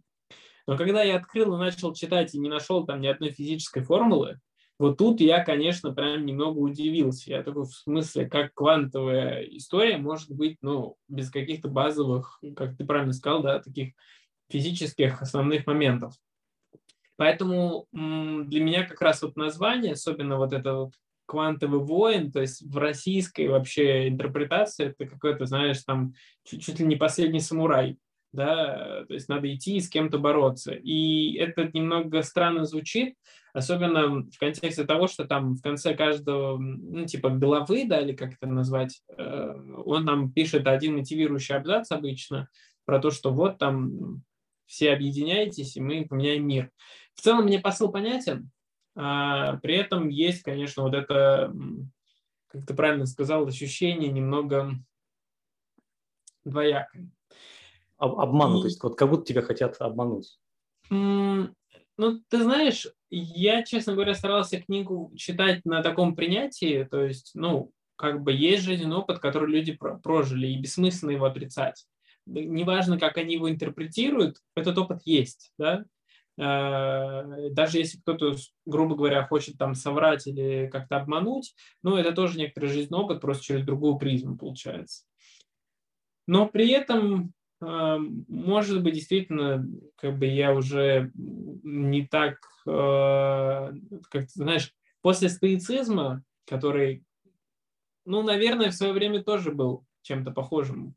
Но 0.69 0.77
когда 0.77 1.03
я 1.03 1.17
открыл 1.17 1.55
и 1.55 1.59
начал 1.59 1.95
читать 1.95 2.35
и 2.35 2.39
не 2.39 2.51
нашел 2.51 2.85
там 2.85 3.01
ни 3.01 3.07
одной 3.07 3.31
физической 3.31 3.83
формулы, 3.83 4.39
вот 4.79 4.99
тут 4.99 5.19
я, 5.19 5.43
конечно, 5.43 5.95
прям 5.95 6.27
немного 6.27 6.59
удивился. 6.59 7.31
Я 7.31 7.43
такой, 7.43 7.65
в 7.65 7.73
смысле, 7.73 8.29
как 8.29 8.53
квантовая 8.53 9.45
история 9.45 9.97
может 9.97 10.31
быть, 10.31 10.59
ну, 10.61 10.97
без 11.09 11.31
каких-то 11.31 11.69
базовых, 11.69 12.39
как 12.55 12.77
ты 12.77 12.85
правильно 12.85 13.15
сказал, 13.15 13.43
да, 13.43 13.61
таких 13.61 13.95
физических 14.51 15.23
основных 15.23 15.67
моментов. 15.67 16.13
Поэтому 17.17 17.87
для 17.93 18.63
меня 18.63 18.85
как 18.85 19.01
раз 19.01 19.23
вот 19.23 19.37
название, 19.37 19.95
особенно 19.95 20.37
вот 20.37 20.53
это 20.53 20.75
вот 20.75 20.93
квантовый 21.25 21.81
воин, 21.81 22.31
то 22.31 22.43
есть 22.43 22.61
в 22.61 22.77
российской 22.77 23.49
вообще 23.49 24.07
интерпретации 24.09 24.89
это 24.89 25.07
какой-то, 25.07 25.47
знаешь, 25.47 25.83
там 25.83 26.13
чуть, 26.45 26.63
чуть 26.63 26.79
ли 26.79 26.85
не 26.85 26.97
последний 26.97 27.41
самурай, 27.41 27.97
да, 28.33 29.05
то 29.07 29.15
есть 29.15 29.29
надо 29.29 29.53
идти 29.55 29.77
и 29.77 29.81
с 29.81 29.89
кем-то 29.89 30.19
бороться. 30.19 30.73
И 30.73 31.35
это 31.35 31.71
немного 31.73 32.23
странно 32.23 32.65
звучит, 32.65 33.15
особенно 33.53 34.23
в 34.23 34.39
контексте 34.39 34.85
того, 34.85 35.07
что 35.07 35.25
там 35.25 35.55
в 35.55 35.63
конце 35.63 35.95
каждого, 35.95 36.59
ну, 36.59 37.07
типа 37.07 37.31
головы, 37.31 37.87
да, 37.87 38.01
или 38.01 38.13
как 38.13 38.35
это 38.35 38.47
назвать, 38.47 39.03
э, 39.17 39.55
он 39.85 40.05
нам 40.05 40.33
пишет 40.33 40.67
один 40.67 40.97
мотивирующий 40.97 41.57
абзац 41.57 41.91
обычно 41.91 42.49
про 42.85 42.99
то, 43.01 43.11
что 43.11 43.33
вот 43.33 43.59
там 43.59 44.23
все 44.67 44.93
объединяйтесь, 44.93 45.77
и 45.77 45.81
мы 45.81 46.07
поменяем 46.07 46.47
мир. 46.47 46.71
В 47.15 47.23
целом 47.23 47.47
мне 47.47 47.59
посыл 47.59 47.91
понятен, 47.91 48.51
а 48.95 49.57
при 49.59 49.75
этом 49.75 50.09
есть, 50.09 50.43
конечно, 50.43 50.83
вот 50.83 50.95
это, 50.95 51.53
как 52.49 52.67
ты 52.67 52.75
правильно 52.75 53.07
сказал, 53.07 53.47
ощущение 53.47 54.11
немного 54.11 54.73
двоякое. 56.45 57.11
Обманут, 57.99 58.59
и... 58.59 58.63
то 58.63 58.69
есть 58.69 58.83
вот 58.83 58.97
как 58.97 59.11
будто 59.11 59.27
тебя 59.27 59.43
хотят 59.43 59.77
обмануть. 59.81 60.39
Ну, 60.91 62.21
ты 62.29 62.43
знаешь, 62.43 62.87
я, 63.11 63.65
честно 63.65 63.95
говоря, 63.95 64.15
старался 64.15 64.61
книгу 64.61 65.13
читать 65.17 65.65
на 65.65 65.83
таком 65.83 66.15
принятии, 66.15 66.87
то 66.89 67.03
есть, 67.03 67.33
ну, 67.35 67.73
как 67.97 68.23
бы 68.23 68.33
есть 68.33 68.63
жизненный 68.63 68.97
опыт, 68.97 69.19
который 69.19 69.51
люди 69.51 69.77
прожили, 70.03 70.47
и 70.47 70.59
бессмысленно 70.59 71.11
его 71.11 71.27
отрицать. 71.27 71.85
Неважно, 72.27 73.01
как 73.01 73.17
они 73.17 73.35
его 73.35 73.51
интерпретируют, 73.51 74.37
этот 74.55 74.79
опыт 74.79 75.01
есть, 75.05 75.53
да, 75.59 75.85
э, 76.39 77.49
даже 77.51 77.79
если 77.79 77.99
кто-то, 77.99 78.37
грубо 78.65 78.95
говоря, 78.95 79.27
хочет 79.27 79.59
там 79.59 79.75
соврать 79.75 80.29
или 80.29 80.69
как-то 80.71 80.99
обмануть, 80.99 81.55
ну, 81.83 81.97
это 81.97 82.13
тоже 82.13 82.39
некоторый 82.39 82.67
жизненный 82.67 83.01
опыт, 83.01 83.21
просто 83.21 83.43
через 83.43 83.65
другую 83.65 83.99
призму 83.99 84.37
получается. 84.37 85.05
Но 86.29 86.47
при 86.47 86.69
этом 86.71 87.33
может 87.61 88.83
быть, 88.83 88.95
действительно, 88.95 89.67
как 89.97 90.19
бы 90.19 90.27
я 90.27 90.55
уже 90.55 91.11
не 91.15 92.07
так, 92.07 92.39
э, 92.67 93.73
как 94.11 94.31
знаешь, 94.31 94.73
после 95.03 95.29
стоицизма, 95.29 96.23
который, 96.47 97.05
ну, 98.05 98.23
наверное, 98.23 98.71
в 98.71 98.75
свое 98.75 98.93
время 98.93 99.25
тоже 99.25 99.51
был 99.51 99.85
чем-то 100.03 100.31
похожим, 100.31 100.95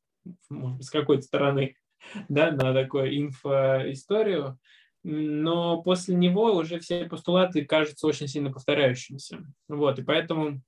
может 0.50 0.78
быть, 0.78 0.86
с 0.86 0.92
какой-то 0.92 1.24
стороны, 1.24 1.76
да, 2.30 2.52
на 2.52 2.74
такую 2.74 3.18
инфоисторию, 3.18 4.60
но 5.04 5.82
после 5.82 6.16
него 6.16 6.54
уже 6.54 6.80
все 6.80 7.06
постулаты 7.06 7.66
кажутся 7.66 8.06
очень 8.06 8.28
сильно 8.28 8.52
повторяющимися. 8.52 9.44
Вот, 9.68 9.98
и 9.98 10.04
поэтому 10.04 10.62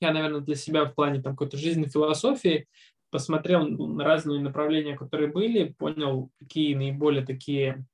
я, 0.00 0.12
наверное, 0.12 0.40
для 0.40 0.54
себя 0.54 0.86
в 0.86 0.94
плане 0.94 1.20
там 1.20 1.34
какой-то 1.34 1.58
жизненной 1.58 1.90
философии 1.90 2.66
посмотрел 3.10 3.66
на 3.66 4.04
разные 4.04 4.40
направления, 4.40 4.96
которые 4.96 5.30
были, 5.30 5.72
понял, 5.72 6.30
какие 6.38 6.74
наиболее 6.74 7.24
такие 7.24 7.84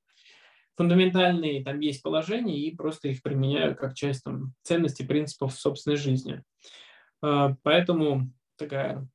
фундаментальные 0.77 1.65
там 1.65 1.81
есть 1.81 2.03
положения 2.03 2.59
и 2.59 2.77
просто 2.77 3.09
их 3.09 3.23
применяю 3.23 3.75
как 3.75 3.95
часть 3.95 4.25
там, 4.25 4.55
ценностей, 4.63 5.07
принципов 5.07 5.55
собственной 5.55 5.97
жизни. 5.97 6.43
А, 7.23 7.57
поэтому 7.63 8.31
такая 8.57 9.09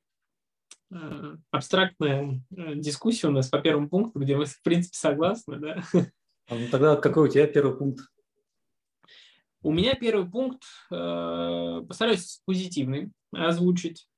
а, 0.92 1.36
абстрактная 1.50 2.42
э, 2.50 2.74
дискуссия 2.74 3.28
у 3.28 3.30
нас 3.30 3.48
по 3.48 3.60
первому 3.60 3.88
пункту, 3.88 4.18
где 4.18 4.36
мы, 4.36 4.44
в 4.44 4.62
принципе, 4.62 4.96
согласны. 4.96 5.58
Да? 5.58 5.82
А 6.48 6.56
ну, 6.56 6.68
тогда 6.70 6.96
какой 6.96 7.28
у 7.28 7.32
тебя 7.32 7.46
первый 7.46 7.76
пункт? 7.76 8.04
У 9.62 9.72
меня 9.72 9.94
первый 9.94 10.28
пункт, 10.28 10.64
э, 10.90 11.82
постараюсь 11.86 12.42
позитивный 12.44 13.12
озвучить. 13.32 14.08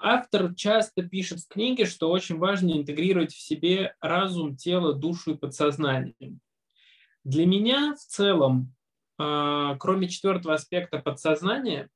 Автор 0.00 0.54
часто 0.54 1.02
пишет 1.04 1.40
в 1.40 1.48
книге, 1.48 1.86
что 1.86 2.10
очень 2.10 2.38
важно 2.38 2.72
интегрировать 2.72 3.32
в 3.32 3.40
себе 3.40 3.94
разум, 4.00 4.56
тело, 4.56 4.92
душу 4.92 5.34
и 5.34 5.36
подсознание. 5.36 6.38
Для 7.22 7.46
меня 7.46 7.94
в 7.94 8.00
целом, 8.00 8.74
а, 9.18 9.76
кроме 9.76 10.08
четвертого 10.08 10.54
аспекта 10.54 10.98
подсознания, 10.98 11.88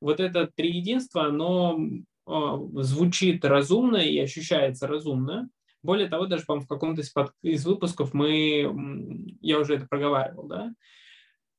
вот 0.00 0.20
это 0.20 0.48
триединство, 0.54 1.24
оно 1.24 1.80
а, 2.26 2.58
звучит 2.82 3.44
разумно 3.44 3.96
и 3.96 4.16
ощущается 4.20 4.86
разумно. 4.86 5.48
Более 5.82 6.08
того, 6.08 6.26
даже, 6.26 6.44
по 6.44 6.60
в 6.60 6.68
каком-то 6.68 7.02
из 7.42 7.66
выпусков 7.66 8.14
мы, 8.14 9.36
я 9.40 9.58
уже 9.58 9.74
это 9.74 9.86
проговаривал, 9.86 10.46
да, 10.46 10.72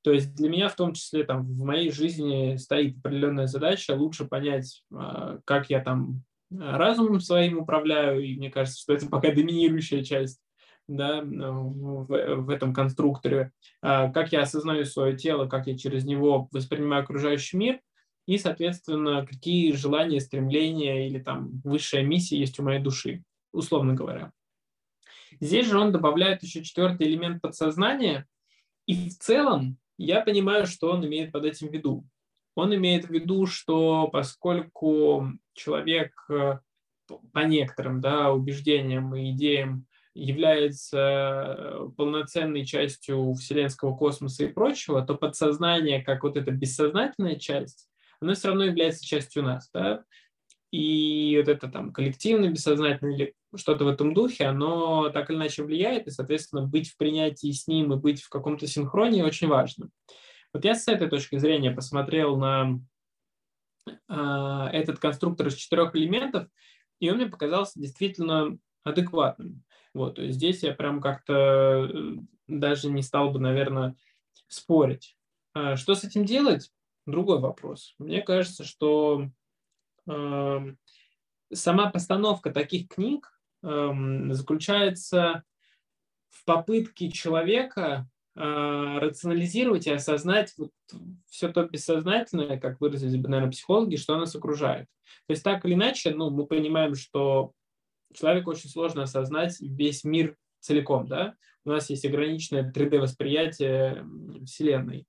то 0.06 0.12
есть 0.12 0.36
для 0.36 0.50
меня 0.50 0.70
в 0.70 0.76
том 0.76 0.94
числе 0.94 1.24
там 1.24 1.48
в 1.48 1.66
моей 1.66 1.90
жизни 1.90 2.58
стоит 2.58 2.96
определенная 3.00 3.48
задача 3.48 3.94
лучше 3.94 4.26
понять, 4.26 4.84
а, 4.94 5.40
как 5.46 5.72
я 5.72 5.82
там 5.82 6.22
разумом 6.56 7.20
своим 7.20 7.58
управляю, 7.58 8.24
и 8.24 8.38
мне 8.38 8.52
кажется, 8.52 8.80
что 8.80 8.94
это 8.94 9.08
пока 9.08 9.32
доминирующая 9.32 10.04
часть 10.04 10.44
да, 10.88 11.24
в, 11.24 12.06
в 12.06 12.50
этом 12.52 12.72
конструкторе, 12.72 13.52
а, 13.82 14.12
как 14.12 14.32
я 14.32 14.42
осознаю 14.42 14.86
свое 14.86 15.18
тело, 15.18 15.48
как 15.48 15.66
я 15.66 15.76
через 15.76 16.06
него 16.06 16.50
воспринимаю 16.52 17.02
окружающий 17.02 17.58
мир, 17.58 17.80
и, 18.28 18.38
соответственно, 18.38 19.26
какие 19.26 19.72
желания, 19.72 20.20
стремления 20.20 21.08
или 21.08 21.18
там 21.18 21.62
высшая 21.64 22.04
миссия 22.04 22.38
есть 22.38 22.60
у 22.60 22.64
моей 22.64 22.80
души, 22.80 23.24
условно 23.52 23.96
говоря. 23.96 24.32
Здесь 25.40 25.66
же 25.66 25.80
он 25.80 25.92
добавляет 25.92 26.44
еще 26.44 26.64
четвертый 26.64 27.08
элемент 27.08 27.42
подсознания, 27.42 28.28
и 28.86 29.10
в 29.10 29.18
целом 29.18 29.80
я 29.98 30.22
понимаю, 30.22 30.68
что 30.68 30.92
он 30.92 31.06
имеет 31.06 31.32
под 31.32 31.46
этим 31.46 31.70
в 31.70 31.74
виду. 31.74 32.06
Он 32.56 32.74
имеет 32.74 33.06
в 33.06 33.10
виду, 33.10 33.46
что 33.46 34.08
поскольку 34.08 35.28
человек 35.54 36.14
э, 36.30 36.60
по 37.34 37.40
некоторым 37.40 38.02
да, 38.02 38.32
убеждениям 38.32 39.14
и 39.16 39.32
идеям 39.32 39.86
является 40.14 40.98
э, 41.58 41.90
полноценной 41.98 42.66
частью 42.66 43.34
вселенского 43.34 43.96
космоса 43.96 44.46
и 44.46 44.52
прочего, 44.52 45.06
то 45.06 45.16
подсознание, 45.16 46.02
как 46.02 46.24
вот 46.24 46.38
эта 46.38 46.52
бессознательная 46.52 47.36
часть, 47.36 47.90
оно 48.22 48.34
все 48.34 48.48
равно 48.48 48.64
является 48.64 49.06
частью 49.06 49.44
нас. 49.44 49.70
Да? 49.74 50.06
И 50.76 51.38
вот 51.38 51.48
это 51.48 51.70
там 51.70 51.94
коллективное 51.94 52.50
бессознательное 52.50 53.16
или 53.16 53.34
что-то 53.56 53.86
в 53.86 53.88
этом 53.88 54.14
духе, 54.14 54.44
оно 54.44 55.10
так 55.10 55.30
или 55.30 55.38
иначе 55.38 55.64
влияет, 55.64 56.06
и, 56.06 56.12
соответственно, 56.12 56.64
быть 56.64 56.90
в 56.90 56.98
принятии 56.98 57.50
с 57.54 57.66
ним 57.66 57.94
и 57.94 57.98
быть 57.98 58.22
в 58.22 58.28
каком-то 58.28 58.68
синхроне 58.68 59.24
очень 59.24 59.48
важно. 59.48 59.90
Вот 60.52 60.66
я 60.66 60.76
с 60.76 60.90
этой 60.90 61.10
точки 61.10 61.38
зрения 61.38 61.72
посмотрел 61.72 62.36
на 62.36 62.78
э, 63.88 64.70
этот 64.74 65.00
конструктор 65.00 65.48
из 65.48 65.56
четырех 65.56 65.96
элементов, 65.96 66.50
и 67.00 67.10
он 67.10 67.20
мне 67.20 67.28
показался 67.28 67.80
действительно 67.80 68.58
адекватным. 68.84 69.64
Вот, 69.94 70.16
то 70.16 70.24
есть 70.24 70.36
здесь 70.36 70.62
я 70.64 70.74
прям 70.74 71.00
как-то 71.00 71.90
э, 71.90 72.16
даже 72.48 72.92
не 72.92 73.02
стал 73.02 73.32
бы, 73.32 73.40
наверное, 73.40 73.96
спорить. 74.50 75.16
А 75.54 75.78
что 75.78 75.96
с 75.96 76.04
этим 76.04 76.26
делать? 76.26 76.70
Другой 77.06 77.40
вопрос. 77.40 77.96
Мне 77.98 78.22
кажется, 78.22 78.66
что 78.66 79.30
сама 80.06 81.90
постановка 81.90 82.52
таких 82.52 82.88
книг 82.90 83.36
Эм, 83.66 84.32
заключается 84.32 85.44
в 86.30 86.46
попытке 86.46 87.10
человека 87.10 88.08
э, 88.36 88.40
рационализировать 88.40 89.88
и 89.88 89.92
осознать 89.92 90.54
вот 90.58 90.70
все 91.28 91.52
то 91.52 91.64
бессознательное, 91.64 92.60
как 92.60 92.80
выразились 92.80 93.16
бы, 93.16 93.28
наверное, 93.28 93.52
психологи, 93.52 93.96
что 93.96 94.18
нас 94.18 94.36
окружает. 94.36 94.86
То 95.26 95.32
есть 95.32 95.44
так 95.44 95.66
или 95.66 95.74
иначе, 95.74 96.12
ну, 96.12 96.30
мы 96.30 96.46
понимаем, 96.46 96.94
что 96.94 97.54
человеку 98.14 98.52
очень 98.52 98.70
сложно 98.70 99.04
осознать 99.04 99.60
весь 99.60 100.04
мир 100.04 100.38
целиком, 100.60 101.08
да, 101.08 101.34
у 101.64 101.72
нас 101.72 101.90
есть 101.90 102.06
ограниченное 102.06 102.72
3D-восприятие 102.72 104.46
Вселенной. 104.46 105.08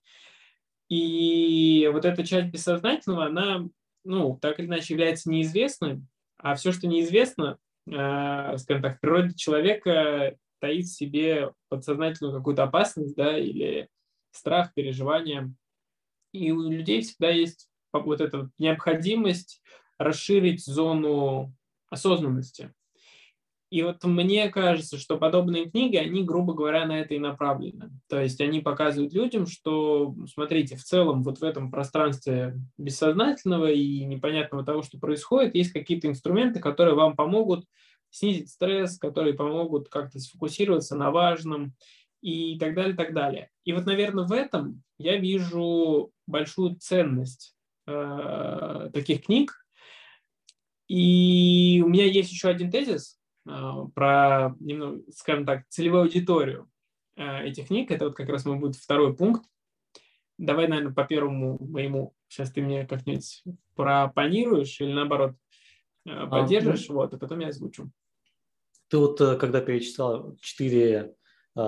И 0.89 1.91
вот 1.93 2.07
эта 2.07 2.27
часть 2.27 2.49
бессознательного, 2.49 3.27
она, 3.27 3.69
ну, 4.07 4.39
так 4.41 4.59
или 4.59 4.67
иначе 4.67 4.95
является 4.95 5.31
неизвестной, 5.31 6.01
а 6.39 6.55
все, 6.55 6.73
что 6.73 6.87
неизвестно, 6.87 7.59
э, 7.87 8.57
скажем 8.59 8.83
так, 8.83 8.97
в 8.97 9.01
природе 9.01 9.35
человека 9.35 10.37
таит 10.61 10.87
в 10.87 10.95
себе 10.95 11.53
подсознательную 11.69 12.37
какую-то 12.37 12.65
опасность, 12.65 13.15
да, 13.17 13.39
или 13.39 13.89
страх, 14.31 14.73
переживания. 14.75 15.53
И 16.33 16.51
у 16.53 16.71
людей 16.71 17.03
всегда 17.03 17.31
есть 17.31 17.69
вот 17.93 18.21
эта 18.21 18.51
необходимость 18.59 19.63
расширить 19.99 20.65
зону 20.65 21.55
осознанности. 21.91 22.75
И 23.69 23.83
вот 23.83 24.05
мне 24.05 24.49
кажется, 24.49 24.97
что 24.97 25.19
подобные 25.19 25.69
книги, 25.69 25.97
они, 25.97 26.23
грубо 26.23 26.55
говоря, 26.55 26.87
на 26.87 27.01
это 27.01 27.15
и 27.15 27.19
направлены. 27.19 27.91
То 28.09 28.21
есть 28.21 28.41
они 28.41 28.61
показывают 28.61 29.13
людям, 29.13 29.47
что, 29.47 30.15
смотрите, 30.33 30.77
в 30.77 30.85
целом 30.85 31.25
вот 31.25 31.41
в 31.41 31.45
этом 31.45 31.73
пространстве 31.73 32.57
бессознательного 32.79 33.73
и 33.73 34.05
непонятного 34.05 34.65
того, 34.65 34.83
что 34.83 34.99
происходит, 34.99 35.57
есть 35.57 35.73
какие-то 35.73 36.07
инструменты, 36.07 36.61
которые 36.61 36.95
вам 36.95 37.17
помогут 37.17 37.65
снизить 38.11 38.51
стресс, 38.51 38.99
которые 38.99 39.35
помогут 39.35 39.89
как-то 39.89 40.21
сфокусироваться 40.21 40.95
на 40.95 41.11
важном 41.11 41.75
и 42.23 42.59
так 42.59 42.75
далее, 42.75 42.97
так 42.97 43.13
далее. 43.15 43.51
И 43.65 43.73
вот, 43.73 43.85
наверное, 43.85 44.27
в 44.27 44.33
этом 44.33 44.83
я 44.97 45.17
вижу 45.17 46.13
большую 46.29 46.77
ценность 46.77 47.55
э, 47.87 48.91
таких 48.93 49.25
книг. 49.25 49.67
И 50.89 51.83
у 51.85 51.89
меня 51.89 52.05
есть 52.05 52.31
еще 52.31 52.49
один 52.49 52.71
тезис, 52.71 53.19
про, 53.47 54.55
немного, 54.59 55.03
скажем 55.13 55.47
так, 55.47 55.69
целевую 55.69 56.03
аудиторию 56.03 56.69
а, 57.17 57.43
этих 57.43 57.69
книг. 57.69 57.91
Это 57.91 58.07
вот 58.07 58.17
как 58.17 58.29
раз 58.29 58.45
мой 58.45 58.59
будет 58.59 58.77
второй 58.77 59.17
пункт. 59.17 59.43
Давай, 60.39 60.69
наверное, 60.69 60.93
по 60.93 61.05
первому 61.05 61.57
моему, 61.61 62.15
сейчас 62.29 62.51
ты 62.51 62.61
мне 62.61 62.87
как-нибудь 62.87 63.43
пропонируешь 63.75 64.81
или 64.81 64.93
наоборот 64.93 65.35
а, 66.07 66.27
поддержишь, 66.27 66.91
а, 66.91 66.93
вот, 66.93 67.15
а 67.15 67.19
потом 67.19 67.41
я 67.41 67.49
озвучу. 67.49 67.91
Ты 68.89 68.99
вот, 68.99 69.21
э, 69.21 69.37
когда 69.37 69.61
перечислял 69.61 70.37
четыре 70.41 71.15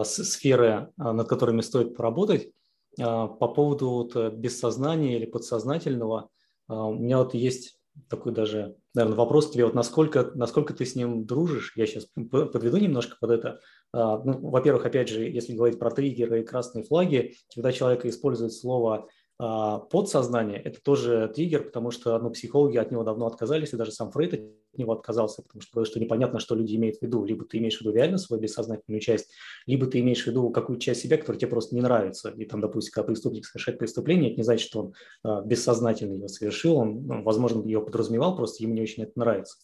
сферы, 0.04 0.92
над 0.98 1.26
которыми 1.28 1.62
стоит 1.62 1.96
поработать, 1.96 2.52
по 2.96 3.48
поводу 3.48 3.90
вот 3.90 4.16
э, 4.16 4.30
бессознания 4.30 5.16
или 5.16 5.24
подсознательного, 5.24 6.28
у 6.68 6.92
меня 6.92 7.18
вот 7.18 7.32
есть 7.32 7.77
такой 8.08 8.32
даже, 8.32 8.76
наверное, 8.94 9.16
вопрос 9.16 9.50
тебе, 9.50 9.64
вот 9.64 9.74
насколько, 9.74 10.30
насколько 10.34 10.74
ты 10.74 10.84
с 10.84 10.94
ним 10.94 11.26
дружишь, 11.26 11.72
я 11.76 11.86
сейчас 11.86 12.06
подведу 12.30 12.76
немножко 12.76 13.16
под 13.20 13.30
это. 13.30 13.60
А, 13.92 14.18
ну, 14.18 14.50
во-первых, 14.50 14.84
опять 14.86 15.08
же, 15.08 15.24
если 15.24 15.54
говорить 15.54 15.78
про 15.78 15.90
триггеры 15.90 16.40
и 16.40 16.44
красные 16.44 16.84
флаги, 16.84 17.34
когда 17.54 17.72
человек 17.72 18.04
использует 18.04 18.52
слово 18.52 19.08
подсознание– 19.38 20.60
это 20.64 20.80
тоже 20.82 21.30
триггер, 21.34 21.64
потому 21.64 21.90
что 21.92 22.18
ну, 22.18 22.30
психологи 22.30 22.76
от 22.76 22.90
него 22.90 23.04
давно 23.04 23.26
отказались, 23.26 23.72
и 23.72 23.76
даже 23.76 23.92
сам 23.92 24.10
Фрейд 24.10 24.34
от 24.34 24.40
него 24.76 24.92
отказался, 24.92 25.42
потому 25.42 25.62
что, 25.62 25.84
что 25.84 26.00
непонятно, 26.00 26.40
что 26.40 26.56
люди 26.56 26.74
имеют 26.74 26.98
в 26.98 27.02
виду. 27.02 27.24
Либо 27.24 27.44
ты 27.44 27.58
имеешь 27.58 27.78
в 27.78 27.80
виду 27.80 27.92
реально 27.92 28.18
свою 28.18 28.42
бессознательную 28.42 29.00
часть, 29.00 29.30
либо 29.66 29.86
ты 29.86 30.00
имеешь 30.00 30.24
в 30.24 30.26
виду 30.26 30.50
какую-то 30.50 30.84
часть 30.84 31.02
себя, 31.02 31.16
которая 31.16 31.38
тебе 31.38 31.50
просто 31.50 31.74
не 31.74 31.80
нравится. 31.80 32.30
И 32.30 32.44
там, 32.46 32.60
допустим, 32.60 32.92
когда 32.92 33.06
преступник 33.06 33.46
совершает 33.46 33.78
преступление, 33.78 34.30
это 34.30 34.38
не 34.38 34.44
значит, 34.44 34.66
что 34.66 34.80
он 34.80 34.94
а, 35.22 35.42
бессознательно 35.42 36.14
ее 36.14 36.28
совершил, 36.28 36.76
он, 36.76 37.06
ну, 37.06 37.22
возможно, 37.22 37.62
ее 37.62 37.80
подразумевал, 37.80 38.36
просто 38.36 38.62
ему 38.64 38.74
не 38.74 38.82
очень 38.82 39.04
это 39.04 39.12
нравится. 39.16 39.58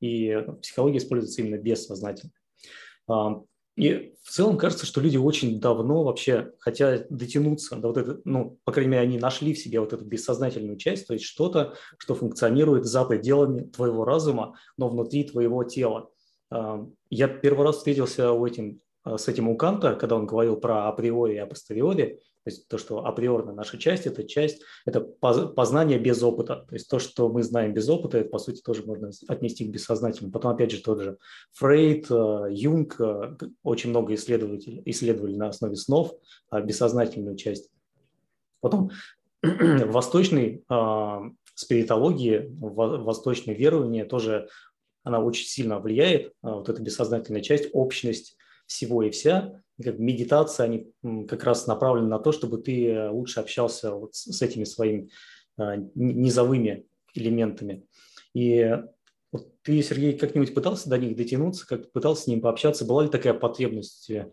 И 0.00 0.38
психология 0.62 0.98
используется 0.98 1.42
именно 1.42 1.58
бессознательно. 1.58 2.32
И 3.76 4.14
в 4.22 4.30
целом 4.30 4.56
кажется, 4.56 4.86
что 4.86 5.02
люди 5.02 5.18
очень 5.18 5.60
давно 5.60 6.02
вообще 6.02 6.52
хотят 6.58 7.06
дотянуться 7.10 7.76
до 7.76 7.88
вот 7.88 7.98
этого, 7.98 8.20
ну, 8.24 8.58
по 8.64 8.72
крайней 8.72 8.92
мере, 8.92 9.02
они 9.02 9.18
нашли 9.18 9.52
в 9.52 9.58
себе 9.58 9.80
вот 9.80 9.92
эту 9.92 10.04
бессознательную 10.04 10.78
часть, 10.78 11.06
то 11.06 11.12
есть 11.12 11.26
что-то, 11.26 11.74
что 11.98 12.14
функционирует 12.14 12.86
за 12.86 13.04
пределами 13.04 13.64
твоего 13.64 14.04
разума, 14.04 14.54
но 14.78 14.88
внутри 14.88 15.24
твоего 15.24 15.62
тела. 15.62 16.08
А, 16.50 16.86
я 17.10 17.28
первый 17.28 17.66
раз 17.66 17.76
встретился 17.76 18.32
у 18.32 18.46
этим, 18.46 18.80
а, 19.04 19.18
с 19.18 19.28
этим 19.28 19.48
у 19.48 19.56
Канта, 19.56 19.94
когда 19.94 20.16
он 20.16 20.26
говорил 20.26 20.56
про 20.56 20.88
априори 20.88 21.34
и 21.34 21.38
апостериори, 21.38 22.20
то 22.46 22.50
есть 22.50 22.68
то, 22.68 22.78
что 22.78 23.04
априорно 23.04 23.52
наша 23.52 23.76
часть, 23.76 24.06
это 24.06 24.22
часть, 24.22 24.62
это 24.84 25.00
познание 25.00 25.98
без 25.98 26.22
опыта. 26.22 26.64
То 26.68 26.76
есть 26.76 26.88
то, 26.88 27.00
что 27.00 27.28
мы 27.28 27.42
знаем 27.42 27.74
без 27.74 27.88
опыта, 27.88 28.18
это, 28.18 28.28
по 28.28 28.38
сути, 28.38 28.62
тоже 28.62 28.84
можно 28.84 29.10
отнести 29.26 29.64
к 29.64 29.70
бессознательному. 29.70 30.32
Потом, 30.32 30.52
опять 30.52 30.70
же, 30.70 30.80
тот 30.80 31.00
же 31.00 31.18
Фрейд, 31.54 32.06
э, 32.08 32.46
Юнг, 32.50 33.00
э, 33.00 33.36
очень 33.64 33.90
много 33.90 34.14
исследователей 34.14 34.80
исследовали 34.84 35.34
на 35.34 35.48
основе 35.48 35.74
снов 35.74 36.14
а, 36.48 36.60
бессознательную 36.60 37.34
часть. 37.34 37.68
Потом 38.60 38.92
в 39.42 39.90
восточной 39.90 40.62
э, 40.70 41.20
спиритологии, 41.56 42.48
в 42.60 43.02
восточной 43.02 43.54
веровании 43.54 44.04
тоже 44.04 44.48
она 45.02 45.18
очень 45.18 45.46
сильно 45.46 45.80
влияет, 45.80 46.32
вот 46.42 46.68
эта 46.68 46.80
бессознательная 46.80 47.40
часть, 47.40 47.70
общность 47.72 48.36
всего 48.66 49.02
и 49.02 49.10
вся 49.10 49.62
как 49.82 49.98
медитация, 49.98 50.64
они 50.64 50.92
как 51.26 51.44
раз 51.44 51.66
направлены 51.66 52.08
на 52.08 52.18
то, 52.18 52.32
чтобы 52.32 52.58
ты 52.58 52.88
э, 52.88 53.10
лучше 53.10 53.40
общался 53.40 53.94
вот 53.94 54.14
с 54.14 54.40
этими 54.40 54.64
своими 54.64 55.10
э, 55.58 55.76
низовыми 55.94 56.86
элементами. 57.14 57.86
И 58.32 58.74
вот 59.32 59.48
ты, 59.62 59.82
Сергей, 59.82 60.16
как-нибудь 60.16 60.54
пытался 60.54 60.88
до 60.88 60.98
них 60.98 61.16
дотянуться, 61.16 61.66
как 61.66 61.92
пытался 61.92 62.22
с 62.22 62.26
ним 62.26 62.40
пообщаться? 62.40 62.86
Была 62.86 63.04
ли 63.04 63.10
такая 63.10 63.34
потребность 63.34 64.02
у 64.02 64.06
тебя? 64.06 64.30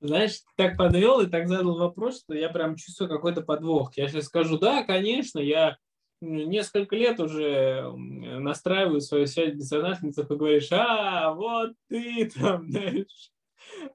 Знаешь, 0.00 0.42
так 0.56 0.76
подвел 0.76 1.20
и 1.20 1.26
так 1.26 1.48
задал 1.48 1.78
вопрос, 1.78 2.20
что 2.20 2.34
я 2.34 2.48
прям 2.48 2.76
чувствую 2.76 3.08
какой-то 3.08 3.40
подвох. 3.40 3.96
Я 3.96 4.06
сейчас 4.08 4.26
скажу, 4.26 4.58
да, 4.58 4.84
конечно, 4.84 5.38
я 5.38 5.78
несколько 6.20 6.94
лет 6.94 7.20
уже 7.20 7.90
настраиваю 7.96 9.00
свою 9.00 9.26
связь 9.26 9.54
бессознательницу, 9.54 10.22
и 10.22 10.36
говоришь, 10.36 10.68
а, 10.70 11.32
вот 11.32 11.72
ты 11.88 12.30
там, 12.34 12.70
знаешь, 12.70 13.32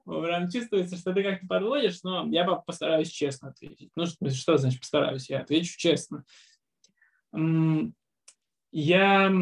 Прям 0.04 0.50
чувствуется, 0.50 0.96
что 0.96 1.12
ты 1.12 1.22
как-то 1.22 1.46
подводишь, 1.46 2.02
но 2.02 2.26
я 2.28 2.44
постараюсь 2.44 3.10
честно 3.10 3.48
ответить. 3.48 3.90
Ну, 3.96 4.06
что, 4.06 4.30
что 4.30 4.56
значит 4.58 4.80
постараюсь? 4.80 5.30
Я 5.30 5.40
отвечу 5.40 5.78
честно. 5.78 6.24
Я, 8.72 9.32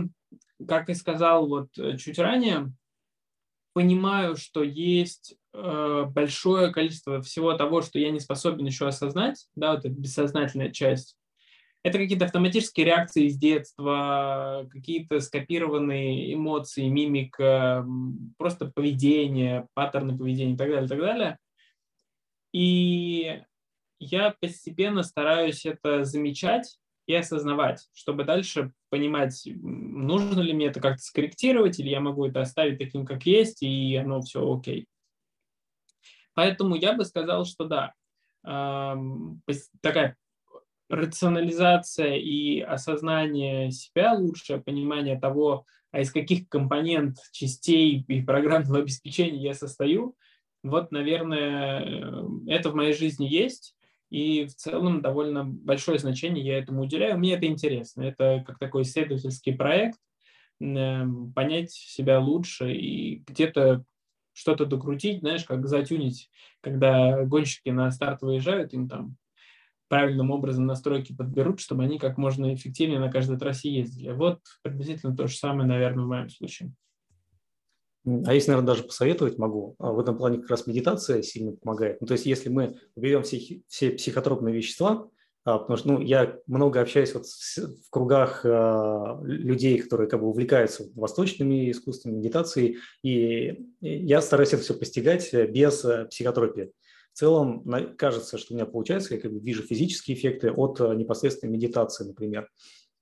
как 0.66 0.88
и 0.88 0.94
сказал 0.94 1.48
вот 1.48 1.78
э, 1.78 1.98
чуть 1.98 2.18
ранее, 2.18 2.72
понимаю, 3.74 4.36
что 4.36 4.62
есть 4.62 5.36
э, 5.52 6.04
большое 6.08 6.72
количество 6.72 7.20
всего 7.20 7.52
того, 7.52 7.82
что 7.82 7.98
я 7.98 8.10
не 8.10 8.20
способен 8.20 8.64
еще 8.64 8.88
осознать, 8.88 9.46
да, 9.54 9.72
вот 9.72 9.80
эта 9.80 9.90
бессознательная 9.90 10.70
часть, 10.70 11.17
это 11.88 11.98
какие-то 11.98 12.26
автоматические 12.26 12.86
реакции 12.86 13.24
из 13.24 13.36
детства, 13.36 14.68
какие-то 14.70 15.20
скопированные 15.20 16.34
эмоции, 16.34 16.88
мимика, 16.88 17.86
просто 18.36 18.70
поведение, 18.74 19.66
паттерны 19.74 20.16
поведения 20.16 20.54
и 20.54 20.56
так 20.56 20.68
далее, 20.68 20.86
и 20.86 20.88
так 20.88 21.00
далее. 21.00 21.38
И 22.52 23.42
я 23.98 24.34
постепенно 24.40 25.02
стараюсь 25.02 25.66
это 25.66 26.04
замечать 26.04 26.78
и 27.06 27.14
осознавать, 27.14 27.88
чтобы 27.94 28.24
дальше 28.24 28.72
понимать, 28.90 29.42
нужно 29.46 30.40
ли 30.40 30.52
мне 30.52 30.66
это 30.66 30.80
как-то 30.80 31.02
скорректировать, 31.02 31.80
или 31.80 31.88
я 31.88 32.00
могу 32.00 32.26
это 32.26 32.42
оставить 32.42 32.78
таким, 32.78 33.04
как 33.06 33.26
есть, 33.26 33.62
и 33.62 33.96
оно 33.96 34.20
все 34.20 34.40
окей. 34.40 34.86
Поэтому 36.34 36.76
я 36.76 36.92
бы 36.92 37.04
сказал, 37.04 37.44
что 37.44 37.64
да, 37.64 37.94
такая 39.82 40.16
рационализация 40.88 42.16
и 42.16 42.60
осознание 42.60 43.70
себя 43.70 44.14
лучше, 44.14 44.58
понимание 44.58 45.18
того, 45.18 45.64
а 45.90 46.00
из 46.00 46.12
каких 46.12 46.48
компонент, 46.48 47.16
частей 47.32 48.04
и 48.06 48.22
программного 48.22 48.80
обеспечения 48.80 49.42
я 49.42 49.54
состою, 49.54 50.14
вот, 50.62 50.90
наверное, 50.90 52.24
это 52.46 52.70
в 52.70 52.74
моей 52.74 52.92
жизни 52.92 53.26
есть, 53.26 53.74
и 54.10 54.46
в 54.46 54.54
целом 54.54 55.02
довольно 55.02 55.44
большое 55.44 55.98
значение 55.98 56.44
я 56.44 56.58
этому 56.58 56.82
уделяю. 56.82 57.18
Мне 57.18 57.34
это 57.34 57.46
интересно. 57.46 58.02
Это 58.02 58.42
как 58.46 58.58
такой 58.58 58.82
исследовательский 58.82 59.54
проект, 59.54 59.98
эм, 60.60 61.32
понять 61.32 61.70
себя 61.70 62.18
лучше 62.18 62.72
и 62.72 63.22
где-то 63.26 63.84
что-то 64.32 64.66
докрутить, 64.66 65.20
знаешь, 65.20 65.44
как 65.44 65.66
затюнить, 65.66 66.30
когда 66.60 67.24
гонщики 67.24 67.70
на 67.70 67.90
старт 67.90 68.22
выезжают, 68.22 68.72
им 68.72 68.88
там 68.88 69.16
правильным 69.88 70.30
образом 70.30 70.66
настройки 70.66 71.14
подберут, 71.14 71.60
чтобы 71.60 71.84
они 71.84 71.98
как 71.98 72.18
можно 72.18 72.54
эффективнее 72.54 73.00
на 73.00 73.10
каждой 73.10 73.38
трассе 73.38 73.70
ездили. 73.70 74.12
Вот 74.12 74.40
приблизительно 74.62 75.16
то 75.16 75.26
же 75.26 75.36
самое, 75.36 75.68
наверное, 75.68 76.04
в 76.04 76.08
моем 76.08 76.28
случае. 76.28 76.72
А 78.04 78.32
если, 78.32 78.50
наверное, 78.50 78.68
даже 78.68 78.84
посоветовать 78.84 79.38
могу, 79.38 79.74
а 79.78 79.92
в 79.92 79.98
этом 79.98 80.16
плане 80.16 80.38
как 80.38 80.50
раз 80.50 80.66
медитация 80.66 81.22
сильно 81.22 81.52
помогает. 81.52 82.00
Ну, 82.00 82.06
то 82.06 82.12
есть 82.12 82.26
если 82.26 82.48
мы 82.48 82.76
берем 82.96 83.22
все, 83.22 83.62
все 83.66 83.90
психотропные 83.90 84.54
вещества, 84.54 85.08
а, 85.44 85.58
потому 85.58 85.76
что 85.76 85.88
ну, 85.92 86.00
я 86.00 86.38
много 86.46 86.80
общаюсь 86.80 87.14
вот 87.14 87.24
в 87.26 87.90
кругах 87.90 88.44
а, 88.44 89.18
людей, 89.22 89.78
которые 89.78 90.08
как 90.08 90.20
бы 90.20 90.28
увлекаются 90.28 90.84
восточными 90.94 91.70
искусствами, 91.70 92.16
медитацией, 92.16 92.78
и 93.02 93.66
я 93.80 94.20
стараюсь 94.20 94.52
это 94.52 94.62
все 94.62 94.74
постигать 94.74 95.32
без 95.32 95.84
э, 95.84 96.06
психотропии. 96.06 96.64
В 96.64 96.87
целом 97.18 97.64
кажется, 97.96 98.38
что 98.38 98.54
у 98.54 98.56
меня 98.56 98.66
получается, 98.66 99.14
я 99.14 99.20
как 99.20 99.32
бы 99.32 99.40
вижу 99.40 99.62
физические 99.62 100.16
эффекты 100.16 100.52
от 100.52 100.80
э, 100.80 100.94
непосредственной 100.94 101.52
медитации, 101.52 102.04
например. 102.04 102.48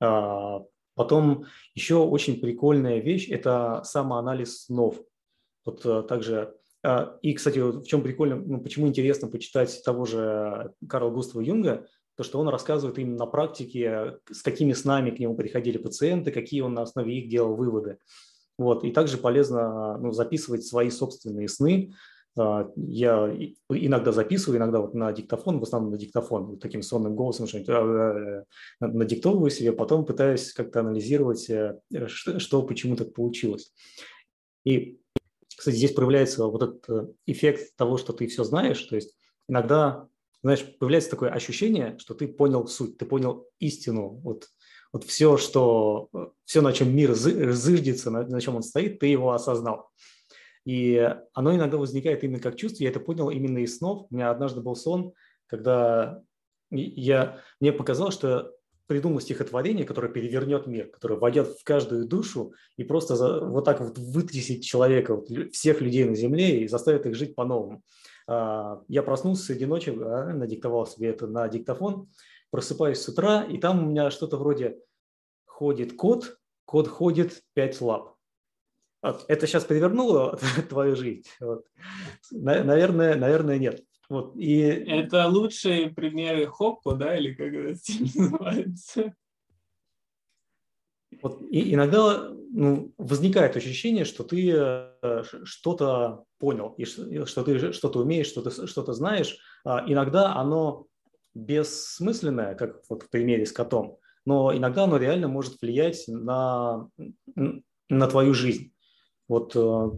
А, 0.00 0.60
потом 0.94 1.44
еще 1.74 1.96
очень 1.96 2.40
прикольная 2.40 3.00
вещь– 3.00 3.28
это 3.30 3.82
самоанализ 3.84 4.64
снов. 4.64 5.00
Вот 5.64 5.84
э, 5.84 6.02
также 6.02 6.54
и, 7.20 7.34
кстати, 7.34 7.58
в 7.58 7.82
чем 7.82 8.00
прикольно, 8.02 8.36
ну, 8.36 8.60
почему 8.60 8.86
интересно 8.86 9.26
почитать 9.26 9.82
того 9.84 10.04
же 10.04 10.72
Карла 10.88 11.10
Густава 11.10 11.42
Юнга, 11.42 11.88
то, 12.16 12.22
что 12.22 12.38
он 12.38 12.48
рассказывает 12.48 12.96
именно 12.98 13.16
на 13.16 13.26
практике, 13.26 14.18
с 14.30 14.42
какими 14.42 14.72
снами 14.72 15.10
к 15.10 15.18
нему 15.18 15.34
приходили 15.34 15.78
пациенты, 15.78 16.30
какие 16.30 16.60
он 16.60 16.74
на 16.74 16.82
основе 16.82 17.18
их 17.18 17.28
делал 17.28 17.56
выводы. 17.56 17.98
Вот. 18.56 18.84
И 18.84 18.92
также 18.92 19.18
полезно 19.18 19.98
ну, 19.98 20.12
записывать 20.12 20.64
свои 20.64 20.90
собственные 20.90 21.48
сны. 21.48 21.92
А, 22.38 22.70
я 22.76 23.34
иногда 23.70 24.12
записываю, 24.12 24.58
иногда 24.58 24.80
вот 24.80 24.94
на 24.94 25.12
диктофон, 25.12 25.58
в 25.58 25.62
основном 25.62 25.92
на 25.92 25.98
диктофон, 25.98 26.46
вот 26.46 26.60
таким 26.60 26.82
сонным 26.82 27.16
голосом 27.16 27.46
что-нибудь 27.46 27.70
э, 27.70 28.44
надиктовываю 28.80 29.50
себе, 29.50 29.72
потом 29.72 30.04
пытаюсь 30.04 30.52
как-то 30.52 30.80
анализировать, 30.80 31.48
э, 31.48 31.78
что, 32.06 32.62
почему 32.62 32.96
так 32.96 33.14
получилось. 33.14 33.72
И, 34.64 35.00
кстати, 35.56 35.76
здесь 35.76 35.92
проявляется 35.92 36.46
вот 36.46 36.62
этот 36.62 36.88
э, 36.90 37.08
эффект 37.26 37.74
того, 37.76 37.96
что 37.96 38.12
ты 38.12 38.26
все 38.26 38.44
знаешь, 38.44 38.80
то 38.82 38.96
есть 38.96 39.16
иногда 39.48 40.08
знаешь, 40.42 40.64
появляется 40.78 41.10
такое 41.10 41.30
ощущение, 41.30 41.96
что 41.98 42.14
ты 42.14 42.28
понял 42.28 42.68
суть, 42.68 42.98
ты 42.98 43.04
понял 43.04 43.48
истину. 43.58 44.20
Вот, 44.22 44.48
вот 44.92 45.02
все, 45.02 45.38
что, 45.38 46.08
все, 46.44 46.60
на 46.60 46.72
чем 46.72 46.94
мир 46.94 47.14
зыждется, 47.14 48.12
на, 48.12 48.22
на 48.22 48.40
чем 48.40 48.54
он 48.54 48.62
стоит, 48.62 49.00
ты 49.00 49.06
его 49.06 49.32
осознал. 49.32 49.90
И 50.66 51.16
оно 51.32 51.54
иногда 51.54 51.78
возникает 51.78 52.24
именно 52.24 52.40
как 52.40 52.56
чувство. 52.56 52.82
Я 52.82 52.90
это 52.90 52.98
понял 52.98 53.30
именно 53.30 53.58
из 53.58 53.78
снов. 53.78 54.08
У 54.10 54.14
меня 54.14 54.30
однажды 54.30 54.60
был 54.60 54.74
сон, 54.74 55.12
когда 55.46 56.20
я, 56.70 57.40
мне 57.60 57.72
показалось, 57.72 58.14
что 58.14 58.52
придумал 58.88 59.20
стихотворение, 59.20 59.84
которое 59.84 60.08
перевернет 60.12 60.66
мир, 60.66 60.88
которое 60.90 61.20
войдет 61.20 61.48
в 61.48 61.62
каждую 61.62 62.04
душу 62.04 62.52
и 62.76 62.82
просто 62.82 63.14
за, 63.14 63.40
вот 63.40 63.64
так 63.64 63.80
вот 63.80 63.96
вытрясет 63.96 64.62
человека, 64.62 65.14
вот, 65.14 65.28
всех 65.52 65.80
людей 65.80 66.04
на 66.04 66.16
земле 66.16 66.60
и 66.60 66.68
заставит 66.68 67.06
их 67.06 67.14
жить 67.14 67.36
по-новому. 67.36 67.82
А, 68.26 68.82
я 68.88 69.04
проснулся 69.04 69.44
среди 69.44 69.66
ночи, 69.66 69.90
а, 69.90 70.32
надиктовал 70.32 70.86
себе 70.86 71.10
это 71.10 71.28
на 71.28 71.48
диктофон, 71.48 72.08
просыпаюсь 72.50 72.98
с 72.98 73.08
утра, 73.08 73.44
и 73.44 73.58
там 73.58 73.84
у 73.84 73.90
меня 73.90 74.10
что-то 74.10 74.36
вроде 74.36 74.78
ходит 75.46 75.96
кот, 75.96 76.38
кот 76.64 76.88
ходит 76.88 77.42
пять 77.54 77.80
лап. 77.80 78.15
Это 79.28 79.46
сейчас 79.46 79.64
перевернуло 79.64 80.38
твою 80.68 80.96
жизнь? 80.96 81.24
Вот. 81.40 81.64
Наверное, 82.30 83.16
наверное, 83.16 83.58
нет. 83.58 83.82
Вот, 84.08 84.36
и... 84.36 84.60
Это 84.60 85.26
лучшие 85.26 85.90
примеры 85.90 86.46
Хоппо, 86.46 86.94
да, 86.94 87.16
или 87.16 87.34
как 87.34 87.52
это 87.52 87.80
называется? 88.00 89.14
Вот, 91.22 91.42
и 91.50 91.74
иногда 91.74 92.30
ну, 92.50 92.92
возникает 92.98 93.56
ощущение, 93.56 94.04
что 94.04 94.22
ты 94.22 94.52
э, 94.52 95.22
что-то 95.44 96.24
понял, 96.38 96.74
и 96.76 96.84
что 96.84 97.42
ты 97.42 97.72
что-то 97.72 98.00
умеешь, 98.00 98.26
что 98.26 98.42
ты 98.42 98.66
что-то 98.66 98.92
знаешь. 98.92 99.38
А 99.64 99.84
иногда 99.86 100.36
оно 100.36 100.86
бессмысленное, 101.34 102.54
как 102.54 102.82
вот 102.88 103.02
в 103.02 103.10
примере 103.10 103.46
с 103.46 103.52
котом, 103.52 103.98
но 104.24 104.56
иногда 104.56 104.84
оно 104.84 104.96
реально 104.98 105.28
может 105.28 105.60
влиять 105.60 106.04
на, 106.08 106.88
на 107.88 108.06
твою 108.06 108.34
жизнь. 108.34 108.72
Вот 109.28 109.52
э, 109.56 109.90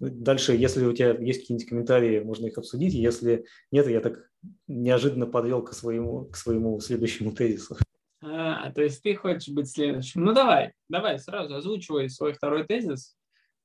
дальше, 0.00 0.54
если 0.54 0.84
у 0.84 0.92
тебя 0.92 1.12
есть 1.12 1.40
какие-нибудь 1.40 1.68
комментарии, 1.68 2.20
можно 2.20 2.46
их 2.46 2.58
обсудить. 2.58 2.94
Если 2.94 3.44
нет, 3.70 3.88
я 3.88 4.00
так 4.00 4.28
неожиданно 4.66 5.26
подвел 5.26 5.62
к 5.62 5.72
своему, 5.72 6.26
к 6.26 6.36
своему 6.36 6.80
следующему 6.80 7.32
тезису. 7.32 7.76
А, 8.22 8.72
то 8.72 8.82
есть 8.82 9.02
ты 9.02 9.14
хочешь 9.14 9.52
быть 9.52 9.70
следующим. 9.70 10.24
Ну 10.24 10.32
давай, 10.32 10.72
давай 10.88 11.18
сразу 11.18 11.54
озвучивай 11.54 12.08
свой 12.08 12.32
второй 12.32 12.64
тезис. 12.64 13.16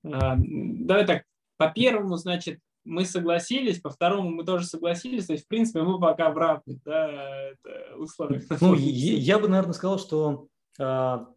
А, 0.03 0.35
давай 0.37 1.05
так, 1.05 1.23
по 1.57 1.69
первому, 1.69 2.17
значит, 2.17 2.59
мы 2.85 3.05
согласились, 3.05 3.79
по 3.79 3.89
второму 3.89 4.29
мы 4.29 4.43
тоже 4.43 4.65
согласились, 4.65 5.27
то 5.27 5.33
есть, 5.33 5.45
в 5.45 5.47
принципе, 5.47 5.81
мы 5.83 5.99
пока 5.99 6.29
в 6.29 6.37
равных 6.37 6.83
да, 6.83 7.51
условиях. 7.97 8.43
Ну, 8.59 8.75
я, 8.75 9.13
я 9.13 9.39
бы, 9.39 9.47
наверное, 9.47 9.73
сказал, 9.73 9.97
что 9.97 10.47
а, 10.79 11.27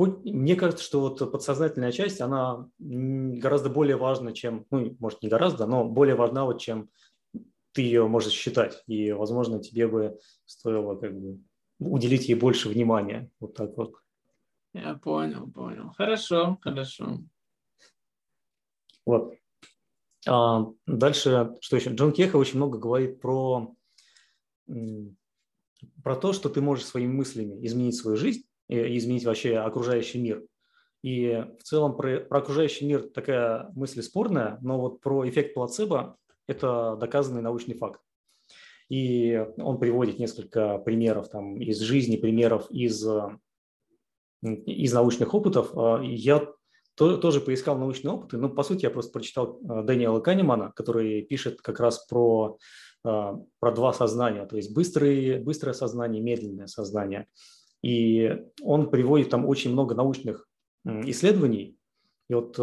хоть 0.00 0.24
мне 0.24 0.56
кажется, 0.56 0.82
что 0.82 1.00
вот 1.00 1.18
подсознательная 1.30 1.92
часть, 1.92 2.22
она 2.22 2.66
гораздо 2.78 3.68
более 3.68 3.96
важна, 3.96 4.32
чем, 4.32 4.64
ну, 4.70 4.96
может, 4.98 5.22
не 5.22 5.28
гораздо, 5.28 5.66
но 5.66 5.84
более 5.84 6.14
важна, 6.14 6.46
вот, 6.46 6.58
чем 6.58 6.88
ты 7.72 7.82
ее 7.82 8.08
можешь 8.08 8.32
считать. 8.32 8.82
И, 8.86 9.12
возможно, 9.12 9.62
тебе 9.62 9.86
бы 9.86 10.18
стоило 10.46 10.96
как 10.96 11.12
бы 11.14 11.40
уделить 11.78 12.30
ей 12.30 12.34
больше 12.34 12.70
внимания. 12.70 13.30
Вот 13.40 13.52
так 13.52 13.76
вот. 13.76 13.94
Я 14.72 14.94
понял, 14.94 15.50
понял. 15.50 15.92
Хорошо, 15.98 16.56
хорошо. 16.62 17.18
Вот. 19.04 19.34
А 20.26 20.64
дальше, 20.86 21.56
что 21.60 21.76
еще? 21.76 21.90
Джон 21.90 22.12
Кеха 22.12 22.36
очень 22.36 22.56
много 22.56 22.78
говорит 22.78 23.20
про, 23.20 23.74
про 26.02 26.16
то, 26.16 26.32
что 26.32 26.48
ты 26.48 26.62
можешь 26.62 26.86
своими 26.86 27.12
мыслями 27.12 27.66
изменить 27.66 27.96
свою 27.96 28.16
жизнь, 28.16 28.46
изменить 28.70 29.24
вообще 29.24 29.58
окружающий 29.58 30.20
мир. 30.20 30.44
И 31.02 31.44
в 31.58 31.62
целом 31.62 31.96
про, 31.96 32.20
про 32.20 32.38
окружающий 32.38 32.86
мир 32.86 33.02
такая 33.02 33.70
мысль 33.74 34.02
спорная, 34.02 34.58
но 34.60 34.80
вот 34.80 35.00
про 35.00 35.28
эффект 35.28 35.54
плацебо– 35.54 36.16
это 36.46 36.96
доказанный 37.00 37.42
научный 37.42 37.74
факт. 37.74 38.00
И 38.88 39.46
он 39.56 39.78
приводит 39.78 40.18
несколько 40.18 40.78
примеров 40.78 41.28
там, 41.28 41.56
из 41.56 41.78
жизни, 41.78 42.16
примеров 42.16 42.68
из, 42.70 43.06
из 44.42 44.92
научных 44.92 45.32
опытов. 45.32 45.70
А, 45.76 46.00
я 46.02 46.46
то, 46.96 47.16
тоже 47.16 47.40
поискал 47.40 47.78
научные 47.78 48.12
опыты, 48.12 48.36
но 48.36 48.48
по 48.48 48.64
сути 48.64 48.82
я 48.82 48.90
просто 48.90 49.12
прочитал 49.12 49.60
а, 49.68 49.82
Дэниела 49.82 50.20
Канемана, 50.20 50.72
который 50.72 51.22
пишет 51.22 51.60
как 51.62 51.78
раз 51.78 52.04
про, 52.06 52.58
а, 53.04 53.38
про 53.60 53.72
два 53.72 53.92
сознания, 53.92 54.44
то 54.44 54.56
есть 54.56 54.74
быстрое, 54.74 55.40
быстрое 55.40 55.72
сознание, 55.72 56.20
медленное 56.20 56.66
сознание. 56.66 57.28
И 57.82 58.36
он 58.62 58.90
приводит 58.90 59.30
там 59.30 59.46
очень 59.46 59.72
много 59.72 59.94
научных 59.94 60.48
исследований. 60.84 61.76
И 62.28 62.34
вот 62.34 62.58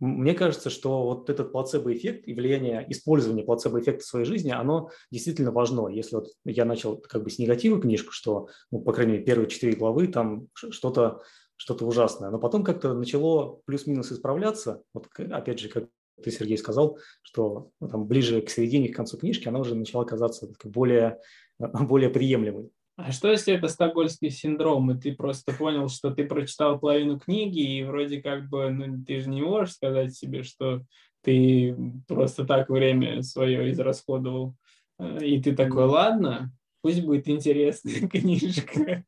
мне 0.00 0.32
кажется, 0.32 0.70
что 0.70 1.02
вот 1.02 1.28
этот 1.28 1.52
плацебо-эффект 1.52 2.26
и 2.26 2.34
влияние 2.34 2.86
использования 2.88 3.44
плацебо-эффекта 3.44 4.02
в 4.02 4.06
своей 4.06 4.24
жизни, 4.24 4.50
оно 4.50 4.90
действительно 5.10 5.52
важно. 5.52 5.88
Если 5.88 6.16
вот 6.16 6.28
я 6.44 6.64
начал 6.64 6.96
как 6.96 7.22
бы 7.22 7.30
с 7.30 7.38
негатива 7.38 7.80
книжку, 7.80 8.12
что, 8.12 8.48
ну, 8.70 8.80
по 8.80 8.92
крайней 8.92 9.12
мере, 9.12 9.24
первые 9.24 9.48
четыре 9.48 9.76
главы 9.76 10.08
там 10.08 10.48
что-то 10.54 11.20
что-то 11.56 11.84
ужасное, 11.84 12.30
но 12.30 12.38
потом 12.38 12.64
как-то 12.64 12.94
начало 12.94 13.60
плюс-минус 13.66 14.10
исправляться. 14.10 14.82
Вот 14.94 15.08
опять 15.18 15.58
же, 15.58 15.68
как 15.68 15.90
ты, 16.22 16.30
Сергей, 16.30 16.56
сказал, 16.56 16.98
что 17.20 17.70
ну, 17.80 17.88
там 17.88 18.06
ближе 18.06 18.40
к 18.40 18.48
середине, 18.48 18.88
к 18.88 18.96
концу 18.96 19.18
книжки 19.18 19.46
она 19.46 19.58
уже 19.58 19.74
начала 19.74 20.04
казаться 20.04 20.50
более, 20.64 21.20
более 21.58 22.08
приемлемой. 22.08 22.70
А 22.96 23.12
что 23.12 23.30
если 23.30 23.54
это 23.54 23.68
стокгольмский 23.68 24.30
синдром, 24.30 24.90
и 24.90 25.00
ты 25.00 25.14
просто 25.14 25.52
понял, 25.52 25.88
что 25.88 26.10
ты 26.10 26.24
прочитал 26.24 26.78
половину 26.78 27.18
книги, 27.18 27.78
и 27.78 27.82
вроде 27.82 28.20
как 28.20 28.48
бы, 28.48 28.70
ну, 28.70 29.02
ты 29.04 29.20
же 29.20 29.30
не 29.30 29.42
можешь 29.42 29.74
сказать 29.74 30.14
себе, 30.14 30.42
что 30.42 30.82
ты 31.22 31.76
просто 32.06 32.44
так 32.44 32.68
время 32.68 33.22
свое 33.22 33.70
израсходовал. 33.70 34.54
Э, 34.98 35.18
и 35.24 35.40
ты 35.40 35.54
такой, 35.54 35.84
ладно, 35.84 36.52
пусть 36.82 37.02
будет 37.02 37.28
интересная 37.28 38.06
книжка. 38.08 39.04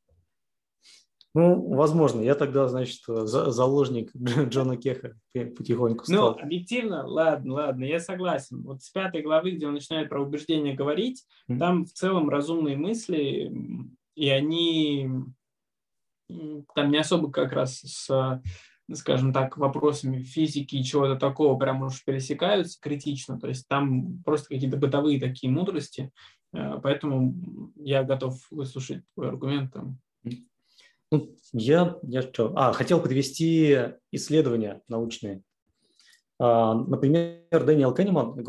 Ну, 1.35 1.75
возможно. 1.75 2.21
Я 2.21 2.35
тогда, 2.35 2.68
значит, 2.68 3.01
заложник 3.07 4.11
Джона 4.16 4.77
Кеха 4.77 5.14
потихоньку 5.33 6.05
ну, 6.09 6.14
стал. 6.14 6.37
Ну, 6.37 6.42
объективно, 6.42 7.07
ладно, 7.07 7.55
ладно, 7.55 7.85
я 7.85 8.01
согласен. 8.01 8.62
Вот 8.62 8.83
с 8.83 8.90
пятой 8.90 9.23
главы, 9.23 9.53
где 9.53 9.66
он 9.66 9.75
начинает 9.75 10.09
про 10.09 10.23
убеждения 10.23 10.75
говорить, 10.75 11.25
mm-hmm. 11.49 11.59
там 11.59 11.85
в 11.87 11.92
целом 11.92 12.29
разумные 12.29 12.77
мысли, 12.77 13.51
и 14.14 14.29
они 14.29 15.09
там 16.75 16.90
не 16.90 16.99
особо 16.99 17.31
как 17.31 17.53
раз 17.53 17.81
с, 17.81 18.40
скажем 18.92 19.33
так, 19.33 19.57
вопросами 19.57 20.23
физики 20.23 20.77
и 20.77 20.85
чего-то 20.85 21.16
такого 21.16 21.59
прям 21.59 21.83
уж 21.83 22.05
пересекаются 22.05 22.79
критично. 22.81 23.38
То 23.38 23.49
есть 23.49 23.66
там 23.68 24.23
просто 24.23 24.49
какие-то 24.49 24.77
бытовые 24.77 25.21
такие 25.21 25.53
мудрости. 25.53 26.11
Э, 26.53 26.79
поэтому 26.83 27.73
я 27.77 28.03
готов 28.05 28.38
выслушать 28.51 29.03
твой 29.14 29.29
аргумент. 29.29 29.73
Там. 29.73 29.99
Ну, 31.12 31.37
я, 31.53 31.98
я 32.05 32.22
что? 32.22 32.55
А, 32.57 32.72
хотел 32.72 32.98
подвести 32.98 33.79
исследования 34.11 34.81
научные. 34.88 35.42
А, 36.38 36.75
например, 36.75 37.42
Дэниел 37.51 37.92
Кеннеман 37.92 38.42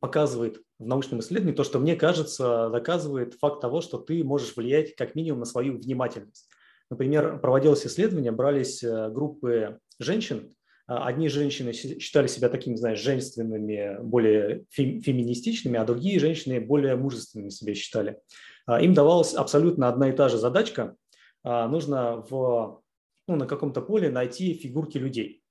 показывает 0.00 0.60
в 0.80 0.86
научном 0.86 1.20
исследовании 1.20 1.54
то, 1.54 1.62
что, 1.62 1.78
мне 1.78 1.94
кажется, 1.94 2.68
доказывает 2.70 3.34
факт 3.34 3.60
того, 3.60 3.80
что 3.80 3.98
ты 3.98 4.24
можешь 4.24 4.56
влиять 4.56 4.96
как 4.96 5.14
минимум 5.14 5.38
на 5.38 5.44
свою 5.44 5.78
внимательность. 5.78 6.48
Например, 6.90 7.38
проводилось 7.38 7.86
исследование, 7.86 8.32
брались 8.32 8.82
э, 8.82 9.08
группы 9.10 9.78
женщин, 10.00 10.50
а, 10.86 11.06
Одни 11.06 11.28
женщины 11.28 11.72
считали 11.72 12.26
себя 12.26 12.48
такими, 12.48 12.76
знаешь, 12.76 13.00
женственными, 13.00 14.02
более 14.02 14.64
феминистичными, 14.70 15.78
а 15.78 15.84
другие 15.84 16.18
женщины 16.18 16.60
более 16.60 16.96
мужественными 16.96 17.50
себя 17.50 17.74
считали. 17.74 18.18
А, 18.66 18.82
им 18.82 18.94
давалась 18.94 19.34
абсолютно 19.34 19.88
одна 19.88 20.10
и 20.10 20.12
та 20.12 20.28
же 20.28 20.38
задачка. 20.38 20.96
Нужно 21.44 22.24
в, 22.28 22.82
ну, 23.28 23.36
на 23.36 23.46
каком-то 23.46 23.82
поле 23.82 24.10
найти 24.10 24.54
фигурки 24.54 24.98
людей. 24.98 25.42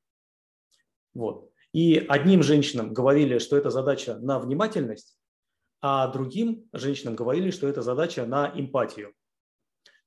Вот. 1.13 1.51
И 1.71 2.03
одним 2.07 2.43
женщинам 2.43 2.93
говорили, 2.93 3.37
что 3.37 3.57
это 3.57 3.69
задача 3.69 4.17
на 4.17 4.39
внимательность, 4.39 5.17
а 5.81 6.07
другим 6.07 6.67
женщинам 6.73 7.15
говорили, 7.15 7.51
что 7.51 7.67
это 7.67 7.81
задача 7.81 8.25
на 8.25 8.51
эмпатию. 8.55 9.13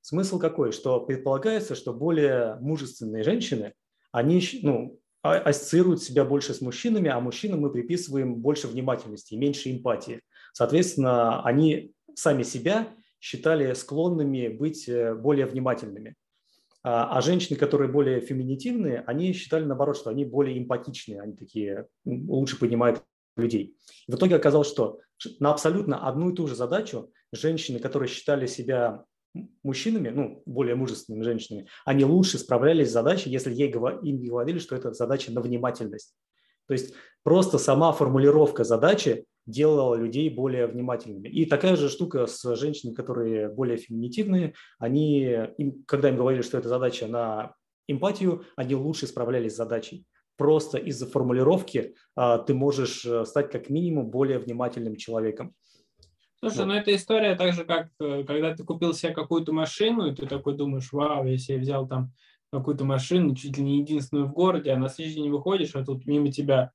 Смысл 0.00 0.38
какой? 0.38 0.72
Что 0.72 1.00
предполагается, 1.00 1.74
что 1.74 1.92
более 1.92 2.56
мужественные 2.60 3.24
женщины, 3.24 3.74
они 4.12 4.40
ну, 4.62 5.00
а, 5.22 5.38
ассоциируют 5.38 6.02
себя 6.02 6.24
больше 6.24 6.54
с 6.54 6.60
мужчинами, 6.60 7.10
а 7.10 7.18
мужчинам 7.18 7.60
мы 7.60 7.72
приписываем 7.72 8.36
больше 8.36 8.68
внимательности 8.68 9.34
и 9.34 9.36
меньше 9.36 9.70
эмпатии. 9.72 10.20
Соответственно, 10.52 11.42
они 11.42 11.92
сами 12.14 12.44
себя 12.44 12.94
считали 13.20 13.72
склонными 13.74 14.48
быть 14.48 14.88
э, 14.88 15.14
более 15.14 15.46
внимательными. 15.46 16.14
А, 16.82 17.18
а 17.18 17.20
женщины, 17.20 17.58
которые 17.58 17.90
более 17.90 18.20
феминитивные, 18.20 19.02
они 19.06 19.32
считали 19.32 19.64
наоборот, 19.64 19.96
что 19.96 20.10
они 20.10 20.24
более 20.24 20.58
эмпатичные, 20.58 21.20
они 21.20 21.34
такие 21.34 21.86
лучше 22.04 22.58
понимают 22.58 23.02
людей. 23.36 23.76
В 24.06 24.14
итоге 24.14 24.36
оказалось, 24.36 24.68
что 24.68 25.00
на 25.40 25.50
абсолютно 25.50 26.06
одну 26.06 26.30
и 26.30 26.34
ту 26.34 26.46
же 26.46 26.54
задачу 26.54 27.10
женщины, 27.32 27.78
которые 27.80 28.08
считали 28.08 28.46
себя 28.46 29.04
мужчинами, 29.62 30.08
ну, 30.08 30.42
более 30.46 30.76
мужественными 30.76 31.22
женщинами, 31.22 31.68
они 31.84 32.04
лучше 32.04 32.38
справлялись 32.38 32.88
с 32.88 32.92
задачей, 32.92 33.30
если 33.30 33.52
ей, 33.52 33.70
им 33.70 34.24
говорили, 34.24 34.58
что 34.58 34.76
это 34.76 34.92
задача 34.92 35.32
на 35.32 35.40
внимательность. 35.40 36.14
То 36.66 36.72
есть 36.72 36.94
просто 37.22 37.58
сама 37.58 37.92
формулировка 37.92 38.64
задачи 38.64 39.26
делала 39.46 39.94
людей 39.94 40.28
более 40.28 40.66
внимательными. 40.66 41.28
И 41.28 41.46
такая 41.46 41.76
же 41.76 41.88
штука 41.88 42.26
с 42.26 42.56
женщинами, 42.56 42.94
которые 42.94 43.48
более 43.48 43.76
феминитивные, 43.76 44.54
они, 44.78 45.22
им, 45.58 45.84
когда 45.86 46.08
им 46.08 46.16
говорили, 46.16 46.42
что 46.42 46.58
это 46.58 46.68
задача 46.68 47.06
на 47.06 47.54
эмпатию, 47.88 48.44
они 48.56 48.74
лучше 48.74 49.06
справлялись 49.06 49.54
с 49.54 49.56
задачей. 49.56 50.04
Просто 50.36 50.78
из-за 50.78 51.06
формулировки 51.06 51.94
а, 52.14 52.38
ты 52.38 52.52
можешь 52.52 53.06
э, 53.06 53.24
стать 53.24 53.50
как 53.50 53.70
минимум 53.70 54.10
более 54.10 54.38
внимательным 54.38 54.96
человеком. 54.96 55.54
Слушай, 56.40 56.58
вот. 56.58 56.66
ну 56.66 56.74
это 56.74 56.94
история 56.94 57.34
так 57.36 57.54
же, 57.54 57.64
как 57.64 57.88
э, 58.00 58.24
когда 58.24 58.54
ты 58.54 58.62
купил 58.62 58.92
себе 58.92 59.14
какую-то 59.14 59.52
машину, 59.52 60.06
и 60.06 60.14
ты 60.14 60.26
такой 60.26 60.54
думаешь, 60.54 60.92
вау, 60.92 61.24
я 61.24 61.38
себе 61.38 61.58
взял 61.58 61.88
там 61.88 62.12
какую-то 62.52 62.84
машину, 62.84 63.34
чуть 63.34 63.56
ли 63.56 63.64
не 63.64 63.78
единственную 63.78 64.26
в 64.26 64.32
городе, 64.32 64.72
а 64.72 64.76
на 64.76 64.90
следующий 64.90 65.22
день 65.22 65.30
выходишь, 65.30 65.74
а 65.74 65.84
тут 65.84 66.04
мимо 66.06 66.30
тебя 66.30 66.72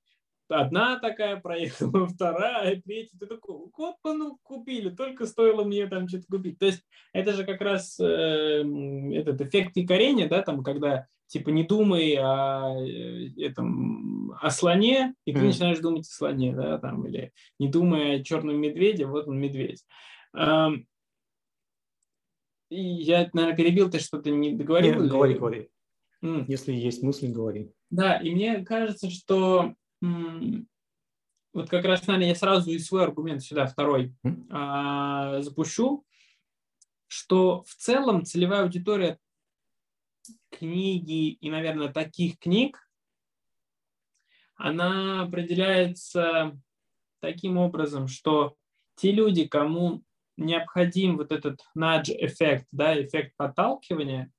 одна 0.51 0.99
такая 0.99 1.39
проехала, 1.39 2.07
вторая, 2.13 2.81
третья. 2.81 3.17
Ты 3.17 3.25
такой, 3.25 3.55
вот 3.75 3.95
ну, 4.03 4.37
купили, 4.43 4.89
только 4.89 5.25
стоило 5.25 5.63
мне 5.63 5.87
там 5.87 6.07
что-то 6.07 6.25
купить. 6.29 6.59
То 6.59 6.67
есть 6.67 6.83
это 7.13 7.33
же 7.33 7.45
как 7.45 7.61
раз 7.61 7.99
э, 7.99 8.63
этот 9.13 9.41
эффект 9.41 9.75
якорения, 9.77 10.27
да, 10.27 10.41
там, 10.41 10.63
когда 10.63 11.07
типа 11.27 11.49
не 11.49 11.63
думай 11.63 12.15
о, 12.19 12.75
э, 12.77 13.29
этом, 13.37 14.33
о 14.41 14.49
слоне, 14.49 15.13
и 15.25 15.33
ты 15.33 15.39
mm. 15.39 15.45
начинаешь 15.45 15.79
думать 15.79 16.07
о 16.07 16.13
слоне, 16.13 16.53
да, 16.53 16.77
там, 16.77 17.07
или 17.07 17.31
не 17.57 17.69
думай 17.69 18.15
о 18.15 18.23
черном 18.23 18.57
медведе, 18.57 19.05
вот 19.05 19.27
он 19.27 19.39
медведь. 19.39 19.85
Эм, 20.35 20.85
я, 22.69 23.29
наверное, 23.33 23.57
перебил, 23.57 23.89
ты 23.89 23.99
что-то 23.99 24.29
не 24.29 24.55
договорил? 24.55 25.01
Нет, 25.01 25.09
говори, 25.09 25.33
говори. 25.35 25.69
Mm. 26.23 26.45
Если 26.47 26.73
есть 26.73 27.01
мысли, 27.01 27.27
говори. 27.27 27.71
Да, 27.89 28.17
и 28.17 28.33
мне 28.33 28.63
кажется, 28.63 29.09
что 29.09 29.73
вот 30.01 31.69
как 31.69 31.85
раз, 31.85 32.07
наверное, 32.07 32.29
я 32.29 32.35
сразу 32.35 32.71
и 32.71 32.79
свой 32.79 33.03
аргумент 33.03 33.43
сюда, 33.43 33.65
второй, 33.67 34.15
а, 34.49 35.41
запущу, 35.41 36.05
что 37.07 37.63
в 37.63 37.75
целом 37.75 38.25
целевая 38.25 38.63
аудитория 38.63 39.19
книги 40.49 41.29
и, 41.31 41.49
наверное, 41.49 41.91
таких 41.91 42.39
книг, 42.39 42.79
она 44.55 45.23
определяется 45.23 46.57
таким 47.19 47.57
образом, 47.57 48.07
что 48.07 48.55
те 48.95 49.11
люди, 49.11 49.47
кому 49.47 50.03
необходим 50.37 51.17
вот 51.17 51.31
этот 51.31 51.61
nudge-эффект, 51.77 52.67
да, 52.71 53.01
эффект 53.01 53.33
подталкивания, 53.37 54.31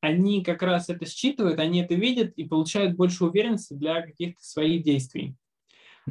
они 0.00 0.42
как 0.42 0.62
раз 0.62 0.88
это 0.88 1.06
считывают, 1.06 1.58
они 1.58 1.80
это 1.80 1.94
видят 1.94 2.32
и 2.34 2.44
получают 2.44 2.96
больше 2.96 3.24
уверенности 3.24 3.74
для 3.74 4.02
каких-то 4.02 4.42
своих 4.42 4.82
действий. 4.82 5.36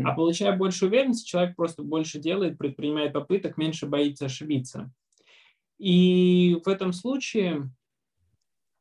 А 0.03 0.13
получая 0.13 0.57
больше 0.57 0.87
уверенности, 0.87 1.27
человек 1.27 1.55
просто 1.55 1.83
больше 1.83 2.19
делает, 2.19 2.57
предпринимает 2.57 3.13
попыток, 3.13 3.57
меньше 3.57 3.85
боится 3.85 4.25
ошибиться. 4.25 4.91
И 5.77 6.59
в 6.63 6.67
этом 6.67 6.93
случае, 6.93 7.69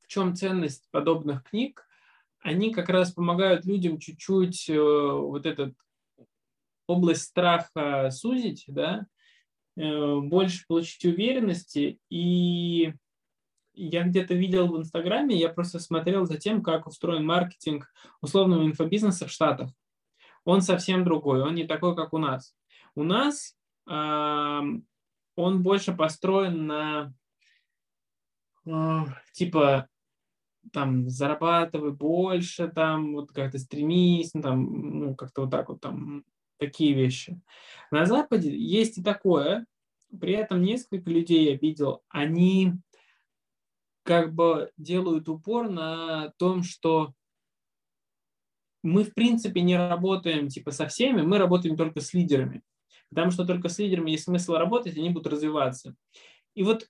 в 0.03 0.09
чем 0.09 0.35
ценность 0.35 0.89
подобных 0.91 1.45
книг? 1.45 1.87
Они 2.41 2.73
как 2.73 2.89
раз 2.89 3.13
помогают 3.13 3.65
людям 3.67 3.99
чуть-чуть 3.99 4.69
э, 4.69 4.81
вот 4.81 5.47
этот 5.47 5.75
область 6.87 7.23
страха 7.23 8.11
сузить, 8.11 8.65
да, 8.67 9.07
э, 9.77 10.17
больше 10.21 10.65
получить 10.67 11.05
уверенности 11.05 11.99
и 12.11 12.95
я 13.75 14.03
где-то 14.05 14.35
видел 14.35 14.69
в 14.69 14.79
Инстаграме, 14.79 15.37
я 15.37 15.49
просто 15.49 15.79
смотрел 15.79 16.27
за 16.27 16.39
тем, 16.39 16.63
как 16.63 16.87
устроен 16.87 17.25
маркетинг 17.25 17.93
условного 18.21 18.65
инфобизнеса 18.65 19.27
в 19.27 19.31
Штатах. 19.31 19.71
Он 20.45 20.61
совсем 20.61 21.05
другой, 21.05 21.43
он 21.43 21.55
не 21.55 21.65
такой, 21.65 21.95
как 21.95 22.13
у 22.13 22.19
нас. 22.19 22.55
У 22.95 23.05
нас 23.05 23.57
э, 23.89 24.61
он 25.37 25.63
больше 25.63 25.95
построен 25.95 26.67
на 26.67 27.15
э, 28.67 29.05
типа 29.33 29.89
там 30.73 31.09
зарабатывай 31.09 31.93
больше, 31.93 32.69
там 32.69 33.15
вот 33.15 33.33
как-то 33.33 33.59
стремись, 33.59 34.33
ну, 34.35 34.43
там, 34.43 34.99
ну, 35.01 35.15
как-то 35.15 35.43
вот 35.43 35.51
так 35.51 35.69
вот 35.69 35.81
там 35.81 36.25
такие 36.59 36.95
вещи. 36.95 37.41
На 37.91 38.07
Западе 38.07 38.57
есть 38.57 38.99
и 38.99 39.03
такое, 39.03 39.67
при 40.21 40.35
этом 40.35 40.63
несколько 40.63 41.11
людей 41.11 41.51
я 41.51 41.57
видел, 41.57 42.03
они 42.09 42.75
как 44.03 44.35
бы 44.35 44.71
делают 44.77 45.29
упор 45.29 45.69
на 45.69 46.33
том, 46.39 46.63
что 46.63 47.15
мы, 48.83 49.05
в 49.05 49.15
принципе, 49.15 49.61
не 49.61 49.77
работаем 49.77 50.49
типа 50.49 50.73
со 50.73 50.87
всеми, 50.87 51.23
мы 51.23 51.39
работаем 51.39 51.77
только 51.77 52.01
с 52.01 52.13
лидерами. 52.13 52.63
Потому 53.11 53.31
что 53.31 53.45
только 53.45 53.69
с 53.69 53.79
лидерами 53.79 54.11
есть 54.11 54.25
смысл 54.25 54.55
работать, 54.55 54.97
они 54.97 55.11
будут 55.11 55.33
развиваться. 55.33 55.95
И 56.55 56.63
вот 56.63 56.89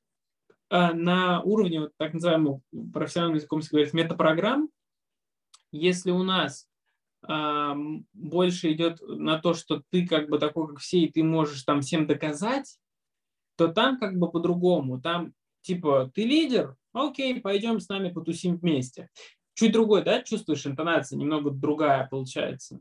а, 0.71 0.95
на 0.95 1.43
уровне 1.43 1.81
вот, 1.81 1.93
так 1.99 2.15
называемого 2.15 2.63
профессиональным 2.93 3.37
языком 3.37 3.61
говорить 3.71 3.93
метапрограмм, 3.93 4.71
если 5.71 6.11
у 6.11 6.23
нас 6.23 6.67
а, 7.23 7.77
больше 8.15 8.73
идет 8.73 9.01
на 9.03 9.39
то, 9.39 9.53
что 9.53 9.83
ты 9.91 10.07
как 10.07 10.31
бы 10.31 10.39
такой, 10.39 10.69
как 10.69 10.79
все, 10.79 11.01
и 11.01 11.13
ты 11.13 11.23
можешь 11.23 11.63
там 11.65 11.83
всем 11.83 12.07
доказать, 12.07 12.79
то 13.57 13.69
там 13.69 13.99
как 13.99 14.17
бы 14.19 14.31
по-другому. 14.31 15.01
Там 15.01 15.35
типа 15.61 16.11
ты 16.15 16.25
лидер, 16.25 16.77
окей, 16.93 17.41
пойдем 17.41 17.81
с 17.81 17.89
нами 17.89 18.11
потусим 18.11 18.57
вместе. 18.57 19.09
Чуть 19.55 19.73
другой, 19.73 20.03
да, 20.03 20.23
чувствуешь, 20.23 20.67
интонация 20.67 21.19
немного 21.19 21.51
другая 21.51 22.07
получается. 22.11 22.81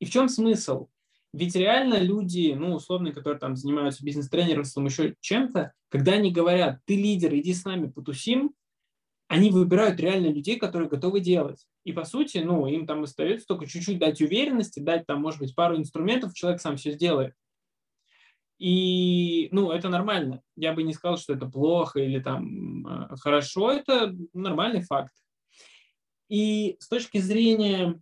И 0.00 0.04
в 0.04 0.10
чем 0.10 0.28
смысл? 0.28 0.88
Ведь 1.32 1.54
реально 1.54 1.98
люди, 2.00 2.54
ну, 2.58 2.74
условные, 2.74 3.12
которые 3.12 3.38
там 3.38 3.54
занимаются 3.54 4.04
бизнес-тренерством, 4.04 4.86
еще 4.86 5.14
чем-то, 5.20 5.72
когда 5.90 6.12
они 6.12 6.30
говорят, 6.30 6.80
ты 6.86 6.96
лидер, 6.96 7.34
иди 7.34 7.52
с 7.52 7.64
нами 7.64 7.88
потусим, 7.90 8.54
они 9.28 9.50
выбирают 9.50 10.00
реально 10.00 10.28
людей, 10.28 10.58
которые 10.58 10.88
готовы 10.88 11.20
делать. 11.20 11.66
И 11.84 11.92
по 11.92 12.04
сути, 12.04 12.38
ну, 12.38 12.66
им 12.66 12.86
там 12.86 13.02
остается 13.02 13.46
только 13.46 13.66
чуть-чуть 13.66 13.98
дать 13.98 14.22
уверенности, 14.22 14.80
дать 14.80 15.06
там, 15.06 15.20
может 15.20 15.40
быть, 15.40 15.54
пару 15.54 15.76
инструментов, 15.76 16.34
человек 16.34 16.62
сам 16.62 16.78
все 16.78 16.92
сделает. 16.92 17.34
И, 18.58 19.48
ну, 19.52 19.70
это 19.70 19.88
нормально. 19.88 20.42
Я 20.56 20.72
бы 20.72 20.82
не 20.82 20.92
сказал, 20.92 21.16
что 21.16 21.34
это 21.34 21.46
плохо 21.46 22.00
или 22.00 22.18
там 22.18 22.86
э, 22.86 23.16
хорошо. 23.20 23.70
Это 23.70 24.14
нормальный 24.32 24.82
факт. 24.82 25.12
И 26.28 26.76
с 26.80 26.88
точки 26.88 27.18
зрения 27.18 28.00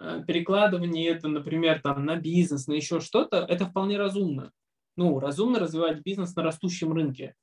э, 0.00 0.24
перекладывания 0.26 1.12
это, 1.12 1.28
например, 1.28 1.80
там, 1.80 2.04
на 2.04 2.16
бизнес, 2.16 2.66
на 2.66 2.72
еще 2.72 3.00
что-то, 3.00 3.38
это 3.48 3.66
вполне 3.66 3.96
разумно. 3.96 4.50
Ну, 4.96 5.20
разумно 5.20 5.60
развивать 5.60 6.02
бизнес 6.02 6.34
на 6.34 6.42
растущем 6.42 6.92
рынке. 6.92 7.36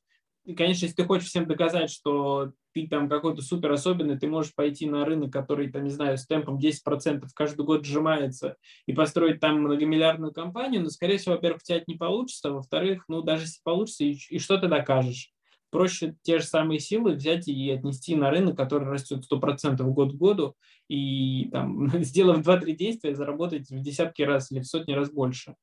И, 0.43 0.54
конечно, 0.54 0.86
если 0.86 0.98
ты 0.98 1.06
хочешь 1.06 1.30
всем 1.30 1.48
доказать, 1.48 1.89
что 1.89 2.52
ты 2.82 2.88
там 2.88 3.09
какой-то 3.09 3.41
супер 3.41 3.71
особенный, 3.71 4.19
ты 4.19 4.28
можешь 4.28 4.53
пойти 4.53 4.88
на 4.88 5.03
рынок, 5.05 5.34
который, 5.34 5.71
там, 5.71 5.84
не 5.84 5.89
знаю, 5.89 6.17
с 6.17 6.28
темпом 6.28 6.59
10% 6.59 7.25
каждый 7.34 7.65
год 7.65 7.86
сжимается 7.86 8.57
и 8.86 8.93
построить 8.93 9.39
там 9.39 9.61
многомиллиардную 9.61 10.32
компанию, 10.32 10.84
но, 10.84 10.89
скорее 10.89 11.17
всего, 11.17 11.36
во-первых, 11.36 11.61
у 11.63 11.65
тебя 11.65 11.78
это 11.78 11.86
не 11.88 11.95
получится, 11.95 12.49
а 12.49 12.53
во-вторых, 12.53 13.05
ну, 13.07 13.21
даже 13.21 13.43
если 13.43 13.59
получится, 13.63 14.03
и, 14.03 14.15
и 14.30 14.39
что 14.39 14.57
ты 14.57 14.67
докажешь? 14.67 15.32
Проще 15.69 16.15
те 16.21 16.39
же 16.39 16.45
самые 16.45 16.80
силы 16.80 17.13
взять 17.13 17.47
и 17.47 17.69
отнести 17.71 18.15
на 18.15 18.30
рынок, 18.30 18.55
который 18.55 18.88
растет 18.88 19.23
100% 19.30 19.84
год 19.91 20.13
к 20.13 20.15
году, 20.15 20.55
и 20.88 21.49
там, 21.51 21.89
сделав 22.03 22.45
2-3 22.45 22.73
действия, 22.73 23.15
заработать 23.15 23.69
в 23.69 23.82
десятки 23.82 24.21
раз 24.21 24.51
или 24.51 24.59
в 24.59 24.67
сотни 24.67 24.93
раз 24.93 25.11
больше. 25.11 25.55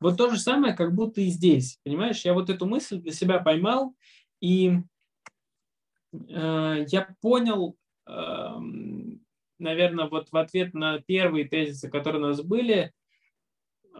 Вот 0.00 0.16
то 0.16 0.30
же 0.30 0.38
самое, 0.38 0.74
как 0.74 0.94
будто 0.94 1.20
и 1.20 1.26
здесь, 1.26 1.78
понимаешь? 1.84 2.24
Я 2.24 2.34
вот 2.34 2.50
эту 2.50 2.66
мысль 2.66 2.98
для 2.98 3.12
себя 3.12 3.38
поймал, 3.38 3.94
и 4.40 4.78
я 6.12 7.14
понял, 7.20 7.76
э, 8.06 8.56
наверное, 9.58 10.08
вот 10.08 10.30
в 10.30 10.36
ответ 10.36 10.74
на 10.74 11.00
первые 11.00 11.46
тезисы, 11.46 11.90
которые 11.90 12.22
у 12.22 12.26
нас 12.26 12.40
были, 12.42 12.76
э, 12.76 12.90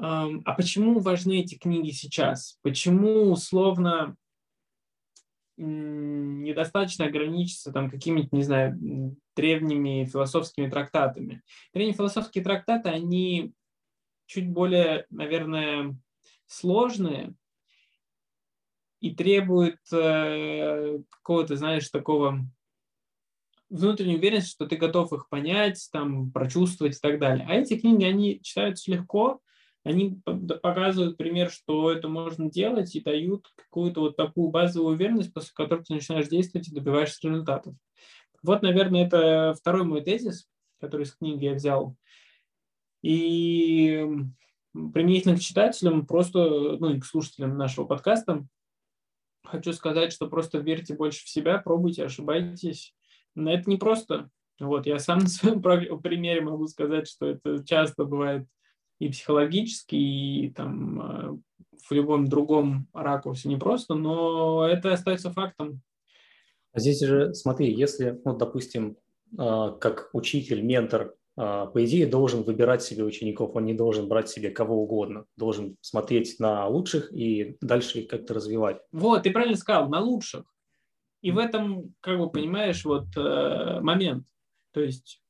а 0.00 0.54
почему 0.54 1.00
важны 1.00 1.40
эти 1.40 1.56
книги 1.56 1.90
сейчас? 1.90 2.58
Почему 2.62 3.30
условно 3.30 4.16
недостаточно 5.58 7.06
ограничиться 7.06 7.72
там 7.72 7.90
какими-то, 7.90 8.28
не 8.30 8.44
знаю, 8.44 8.78
древними 9.34 10.04
философскими 10.04 10.70
трактатами. 10.70 11.42
Древние 11.74 11.96
философские 11.96 12.44
трактаты, 12.44 12.90
они 12.90 13.52
чуть 14.26 14.48
более, 14.48 15.06
наверное, 15.10 15.96
сложные 16.46 17.34
и 19.00 19.14
требуют 19.14 19.78
э, 19.92 20.98
какого-то, 21.10 21.56
знаешь, 21.56 21.88
такого 21.88 22.40
внутренней 23.70 24.16
уверенности, 24.16 24.50
что 24.50 24.66
ты 24.66 24.76
готов 24.76 25.12
их 25.12 25.28
понять, 25.28 25.88
там, 25.92 26.30
прочувствовать 26.32 26.96
и 26.96 27.00
так 27.00 27.18
далее. 27.18 27.46
А 27.48 27.54
эти 27.54 27.78
книги, 27.78 28.04
они 28.04 28.40
читаются 28.42 28.90
легко, 28.90 29.40
они 29.84 30.20
показывают 30.24 31.16
пример, 31.16 31.50
что 31.50 31.90
это 31.90 32.08
можно 32.08 32.50
делать 32.50 32.94
и 32.94 33.00
дают 33.00 33.46
какую-то 33.56 34.00
вот 34.00 34.16
такую 34.16 34.48
базовую 34.48 34.94
уверенность, 34.94 35.32
после 35.32 35.52
которой 35.54 35.84
ты 35.84 35.94
начинаешь 35.94 36.28
действовать 36.28 36.68
и 36.68 36.74
добиваешься 36.74 37.28
результатов. 37.28 37.74
Вот, 38.42 38.62
наверное, 38.62 39.06
это 39.06 39.54
второй 39.58 39.84
мой 39.84 40.02
тезис, 40.02 40.48
который 40.80 41.02
из 41.02 41.14
книги 41.14 41.44
я 41.44 41.54
взял. 41.54 41.96
И 43.02 44.06
применительно 44.72 45.36
к 45.36 45.40
читателям, 45.40 46.06
просто, 46.06 46.38
ну 46.78 46.94
и 46.94 47.00
к 47.00 47.04
слушателям 47.04 47.56
нашего 47.56 47.84
подкаста, 47.84 48.46
хочу 49.50 49.72
сказать, 49.72 50.12
что 50.12 50.28
просто 50.28 50.58
верьте 50.58 50.94
больше 50.94 51.24
в 51.24 51.28
себя, 51.28 51.58
пробуйте, 51.58 52.04
ошибайтесь. 52.04 52.94
Но 53.34 53.52
это 53.52 53.68
не 53.68 53.76
просто. 53.76 54.30
Вот, 54.60 54.86
я 54.86 54.98
сам 54.98 55.18
на 55.20 55.28
своем 55.28 55.62
примере 55.62 56.40
могу 56.40 56.66
сказать, 56.66 57.08
что 57.08 57.26
это 57.26 57.64
часто 57.64 58.04
бывает 58.04 58.46
и 58.98 59.08
психологически, 59.08 59.94
и 59.94 60.50
там 60.50 61.00
э, 61.00 61.38
в 61.88 61.92
любом 61.92 62.26
другом 62.26 62.88
ракурсе 62.92 63.48
непросто, 63.48 63.94
но 63.94 64.66
это 64.66 64.92
остается 64.92 65.30
фактом. 65.30 65.82
А 66.72 66.80
здесь 66.80 67.00
же, 67.00 67.32
смотри, 67.34 67.72
если, 67.72 68.20
ну, 68.24 68.36
допустим, 68.36 68.96
а, 69.36 69.72
как 69.72 70.10
учитель, 70.12 70.62
ментор, 70.62 71.14
по 71.38 71.84
идее, 71.84 72.06
должен 72.06 72.42
выбирать 72.42 72.82
себе 72.82 73.04
учеников, 73.04 73.54
он 73.54 73.64
не 73.64 73.74
должен 73.74 74.08
брать 74.08 74.28
себе 74.28 74.50
кого 74.50 74.82
угодно, 74.82 75.24
должен 75.36 75.76
смотреть 75.80 76.40
на 76.40 76.66
лучших 76.66 77.12
и 77.12 77.56
дальше 77.60 78.00
их 78.00 78.08
как-то 78.08 78.34
развивать. 78.34 78.80
Вот, 78.90 79.22
ты 79.22 79.30
правильно 79.30 79.56
сказал, 79.56 79.88
на 79.88 80.00
лучших. 80.00 80.44
И 81.20 81.30
в 81.30 81.38
этом, 81.38 81.94
как 82.00 82.18
бы, 82.18 82.28
понимаешь, 82.28 82.84
вот 82.84 83.06
э, 83.16 83.78
момент. 83.80 84.26
То 84.72 84.80
есть, 84.80 85.22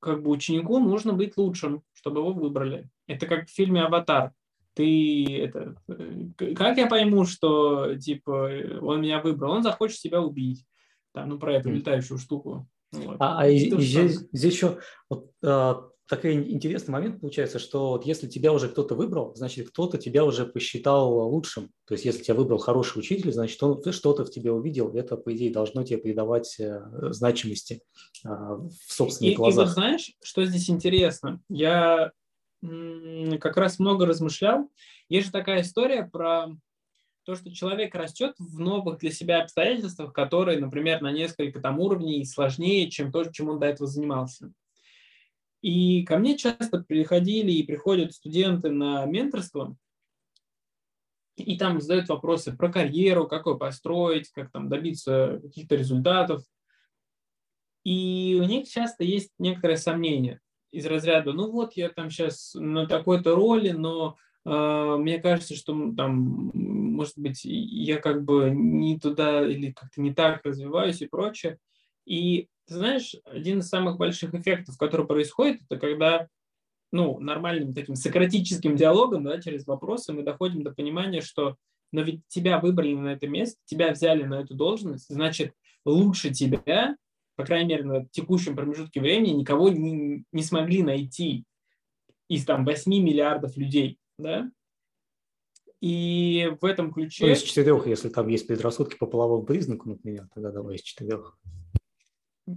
как 0.00 0.22
бы 0.22 0.30
ученику 0.30 0.80
нужно 0.80 1.12
быть 1.12 1.36
лучшим, 1.36 1.82
чтобы 1.92 2.20
его 2.20 2.32
выбрали. 2.32 2.88
Это 3.06 3.26
как 3.26 3.48
в 3.48 3.54
фильме 3.54 3.82
«Аватар». 3.82 4.32
Ты 4.74 5.36
это... 5.36 5.76
Э, 5.88 6.54
как 6.56 6.76
я 6.76 6.88
пойму, 6.88 7.24
что, 7.24 7.94
типа, 7.96 8.50
он 8.80 9.02
меня 9.02 9.20
выбрал? 9.20 9.52
Он 9.52 9.62
захочет 9.62 9.98
себя 9.98 10.20
убить. 10.20 10.64
Там, 11.12 11.28
ну, 11.28 11.38
про 11.38 11.54
эту 11.54 11.70
летающую 11.70 12.18
штуку. 12.18 12.66
Вот. 12.92 13.16
А, 13.20 13.40
а 13.40 13.48
и, 13.48 13.58
здесь, 13.58 14.20
здесь 14.32 14.54
еще 14.54 14.78
вот, 15.08 15.30
а, 15.42 15.88
такой 16.08 16.34
интересный 16.34 16.92
момент 16.92 17.20
получается, 17.20 17.58
что 17.58 17.90
вот 17.90 18.04
если 18.04 18.28
тебя 18.28 18.52
уже 18.52 18.68
кто-то 18.68 18.94
выбрал, 18.94 19.34
значит, 19.34 19.70
кто-то 19.70 19.96
тебя 19.96 20.24
уже 20.24 20.44
посчитал 20.44 21.10
лучшим. 21.30 21.70
То 21.86 21.94
есть, 21.94 22.04
если 22.04 22.22
тебя 22.22 22.34
выбрал 22.34 22.58
хороший 22.58 22.98
учитель, 22.98 23.32
значит, 23.32 23.62
он 23.62 23.82
что-то 23.92 24.24
в 24.24 24.30
тебе 24.30 24.52
увидел, 24.52 24.88
и 24.90 24.98
это, 24.98 25.16
по 25.16 25.34
идее, 25.34 25.50
должно 25.50 25.84
тебе 25.84 25.98
придавать 25.98 26.60
э, 26.60 26.82
значимости 27.10 27.80
а, 28.24 28.56
в 28.56 28.92
собственных 28.92 29.32
и, 29.32 29.36
глазах. 29.36 29.64
И 29.64 29.68
вот 29.68 29.74
знаешь, 29.74 30.12
что 30.22 30.44
здесь 30.44 30.68
интересно? 30.68 31.40
Я 31.48 32.12
как 33.40 33.56
раз 33.56 33.78
много 33.78 34.06
размышлял. 34.06 34.68
Есть 35.08 35.26
же 35.26 35.32
такая 35.32 35.62
история 35.62 36.04
про 36.04 36.48
то, 37.24 37.36
что 37.36 37.52
человек 37.54 37.94
растет 37.94 38.34
в 38.38 38.58
новых 38.58 38.98
для 38.98 39.10
себя 39.10 39.42
обстоятельствах, 39.42 40.12
которые, 40.12 40.58
например, 40.58 41.00
на 41.02 41.12
несколько 41.12 41.60
там 41.60 41.78
уровней 41.78 42.24
сложнее, 42.24 42.90
чем 42.90 43.12
то, 43.12 43.24
чем 43.24 43.48
он 43.48 43.60
до 43.60 43.66
этого 43.66 43.88
занимался. 43.88 44.52
И 45.60 46.04
ко 46.04 46.18
мне 46.18 46.36
часто 46.36 46.82
приходили 46.82 47.52
и 47.52 47.62
приходят 47.62 48.12
студенты 48.12 48.70
на 48.70 49.04
менторство, 49.06 49.76
и 51.36 51.56
там 51.56 51.80
задают 51.80 52.08
вопросы 52.08 52.56
про 52.56 52.70
карьеру, 52.70 53.26
как 53.26 53.46
ее 53.46 53.56
построить, 53.56 54.28
как 54.30 54.50
там 54.50 54.68
добиться 54.68 55.40
каких-то 55.42 55.76
результатов. 55.76 56.42
И 57.84 58.38
у 58.40 58.44
них 58.44 58.68
часто 58.68 59.04
есть 59.04 59.32
некоторые 59.38 59.76
сомнения 59.76 60.40
из 60.72 60.86
разряда, 60.86 61.32
ну 61.32 61.50
вот 61.50 61.74
я 61.74 61.90
там 61.90 62.10
сейчас 62.10 62.54
на 62.54 62.86
такой-то 62.86 63.34
роли, 63.34 63.70
но 63.70 64.16
э, 64.44 64.96
мне 64.98 65.18
кажется, 65.18 65.54
что 65.54 65.92
там, 65.94 66.50
может 66.92 67.18
быть, 67.18 67.40
я 67.44 67.98
как 67.98 68.24
бы 68.24 68.50
не 68.50 68.98
туда 68.98 69.46
или 69.46 69.72
как-то 69.72 70.00
не 70.00 70.12
так 70.14 70.44
развиваюсь 70.44 71.02
и 71.02 71.06
прочее. 71.06 71.58
И 72.04 72.48
ты 72.66 72.74
знаешь, 72.74 73.16
один 73.24 73.60
из 73.60 73.68
самых 73.68 73.96
больших 73.96 74.34
эффектов, 74.34 74.76
который 74.78 75.06
происходит, 75.06 75.60
это 75.68 75.78
когда 75.78 76.28
ну, 76.92 77.18
нормальным 77.20 77.74
таким 77.74 77.94
сократическим 77.94 78.76
диалогом, 78.76 79.24
да, 79.24 79.40
через 79.40 79.66
вопросы 79.66 80.12
мы 80.12 80.22
доходим 80.22 80.62
до 80.62 80.72
понимания, 80.72 81.20
что 81.20 81.56
но 81.90 82.00
ведь 82.00 82.22
тебя 82.28 82.58
выбрали 82.58 82.94
на 82.94 83.12
это 83.12 83.28
место, 83.28 83.60
тебя 83.66 83.92
взяли 83.92 84.22
на 84.22 84.40
эту 84.40 84.54
должность, 84.54 85.12
значит, 85.12 85.52
лучше 85.84 86.30
тебя 86.30 86.96
по 87.36 87.44
крайней 87.44 87.70
мере, 87.70 87.84
на 87.84 88.06
текущем 88.06 88.56
промежутке 88.56 89.00
времени 89.00 89.30
никого 89.30 89.68
не, 89.68 90.24
не 90.32 90.42
смогли 90.42 90.82
найти 90.82 91.44
из 92.28 92.44
там 92.44 92.64
8 92.64 92.92
миллиардов 92.92 93.56
людей, 93.56 93.98
да? 94.18 94.50
И 95.82 96.56
в 96.60 96.64
этом 96.64 96.92
ключе... 96.92 97.26
Ну, 97.26 97.32
из 97.32 97.42
четырех, 97.42 97.86
если 97.88 98.08
там 98.08 98.28
есть 98.28 98.46
предрассудки 98.46 98.96
по 98.96 99.06
половому 99.06 99.44
признаку, 99.44 99.88
например, 99.88 100.28
тогда 100.32 100.52
давай 100.52 100.76
из 100.76 100.82
четырех. 100.82 101.38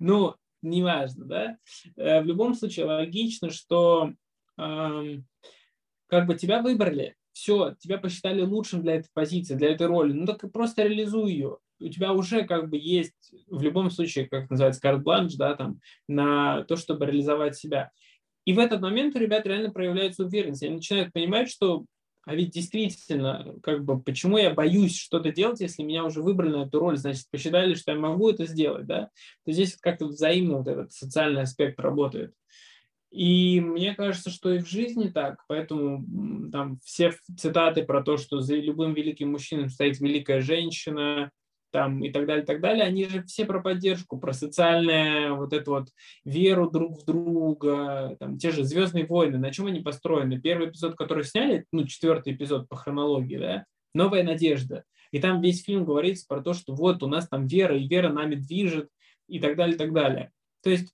Ну, 0.00 0.34
неважно, 0.62 1.24
да? 1.26 1.58
Э, 1.96 2.22
в 2.22 2.24
любом 2.24 2.54
случае 2.54 2.86
логично, 2.86 3.50
что 3.50 4.12
как 4.56 6.26
бы 6.26 6.34
тебя 6.34 6.60
выбрали, 6.60 7.14
все, 7.32 7.76
тебя 7.78 7.98
посчитали 7.98 8.42
лучшим 8.42 8.82
для 8.82 8.96
этой 8.96 9.08
позиции, 9.12 9.54
для 9.54 9.70
этой 9.70 9.86
роли, 9.86 10.12
ну 10.12 10.26
так 10.26 10.50
просто 10.52 10.82
реализуй 10.82 11.32
ее 11.32 11.58
у 11.80 11.88
тебя 11.88 12.12
уже 12.12 12.44
как 12.44 12.68
бы 12.68 12.76
есть 12.76 13.34
в 13.46 13.62
любом 13.62 13.90
случае, 13.90 14.28
как 14.28 14.50
называется, 14.50 14.80
карт-бланш, 14.80 15.34
да, 15.34 15.54
там, 15.54 15.80
на 16.08 16.64
то, 16.64 16.76
чтобы 16.76 17.06
реализовать 17.06 17.56
себя. 17.56 17.90
И 18.44 18.52
в 18.52 18.58
этот 18.58 18.80
момент 18.80 19.16
у 19.16 19.18
ребят 19.18 19.46
реально 19.46 19.70
проявляется 19.70 20.24
уверенность. 20.24 20.62
Они 20.62 20.76
начинают 20.76 21.12
понимать, 21.12 21.50
что 21.50 21.84
а 22.24 22.34
ведь 22.34 22.50
действительно, 22.50 23.54
как 23.62 23.84
бы, 23.84 24.00
почему 24.00 24.38
я 24.38 24.52
боюсь 24.52 24.96
что-то 24.96 25.32
делать, 25.32 25.60
если 25.60 25.82
меня 25.82 26.04
уже 26.04 26.22
выбрали 26.22 26.50
на 26.50 26.66
эту 26.66 26.78
роль, 26.78 26.98
значит, 26.98 27.26
посчитали, 27.30 27.74
что 27.74 27.92
я 27.92 27.98
могу 27.98 28.30
это 28.30 28.46
сделать, 28.46 28.86
да? 28.86 29.10
То 29.44 29.52
здесь 29.52 29.76
как-то 29.76 30.06
взаимно 30.06 30.58
вот 30.58 30.68
этот 30.68 30.92
социальный 30.92 31.42
аспект 31.42 31.80
работает. 31.80 32.34
И 33.10 33.60
мне 33.60 33.94
кажется, 33.94 34.30
что 34.30 34.52
и 34.52 34.60
в 34.60 34.68
жизни 34.68 35.08
так, 35.08 35.42
поэтому 35.48 36.50
там 36.52 36.78
все 36.84 37.12
цитаты 37.36 37.82
про 37.84 38.02
то, 38.04 38.16
что 38.16 38.40
за 38.40 38.54
любым 38.54 38.94
великим 38.94 39.32
мужчиной 39.32 39.68
стоит 39.68 39.98
великая 39.98 40.40
женщина, 40.40 41.30
там 41.70 42.04
и 42.04 42.10
так 42.10 42.26
далее, 42.26 42.42
и 42.42 42.46
так 42.46 42.60
далее, 42.60 42.84
они 42.84 43.06
же 43.06 43.22
все 43.24 43.44
про 43.44 43.60
поддержку, 43.60 44.18
про 44.18 44.32
социальную 44.32 45.36
вот 45.36 45.52
эту 45.52 45.72
вот 45.72 45.88
веру 46.24 46.70
друг 46.70 47.00
в 47.00 47.04
друга, 47.04 48.16
там 48.18 48.38
те 48.38 48.50
же 48.50 48.64
«Звездные 48.64 49.06
войны», 49.06 49.38
на 49.38 49.52
чем 49.52 49.66
они 49.66 49.80
построены? 49.80 50.40
Первый 50.40 50.68
эпизод, 50.68 50.96
который 50.96 51.24
сняли, 51.24 51.64
ну, 51.72 51.86
четвертый 51.86 52.34
эпизод 52.34 52.68
по 52.68 52.76
хронологии, 52.76 53.38
да, 53.38 53.64
«Новая 53.94 54.22
надежда». 54.22 54.84
И 55.10 55.18
там 55.18 55.40
весь 55.40 55.64
фильм 55.64 55.84
говорится 55.84 56.26
про 56.28 56.40
то, 56.40 56.54
что 56.54 56.74
вот 56.74 57.02
у 57.02 57.06
нас 57.06 57.28
там 57.28 57.46
вера, 57.46 57.76
и 57.76 57.88
вера 57.88 58.12
нами 58.12 58.36
движет, 58.36 58.88
и 59.28 59.38
так 59.38 59.56
далее, 59.56 59.74
и 59.74 59.78
так 59.78 59.92
далее. 59.92 60.32
То 60.62 60.70
есть 60.70 60.92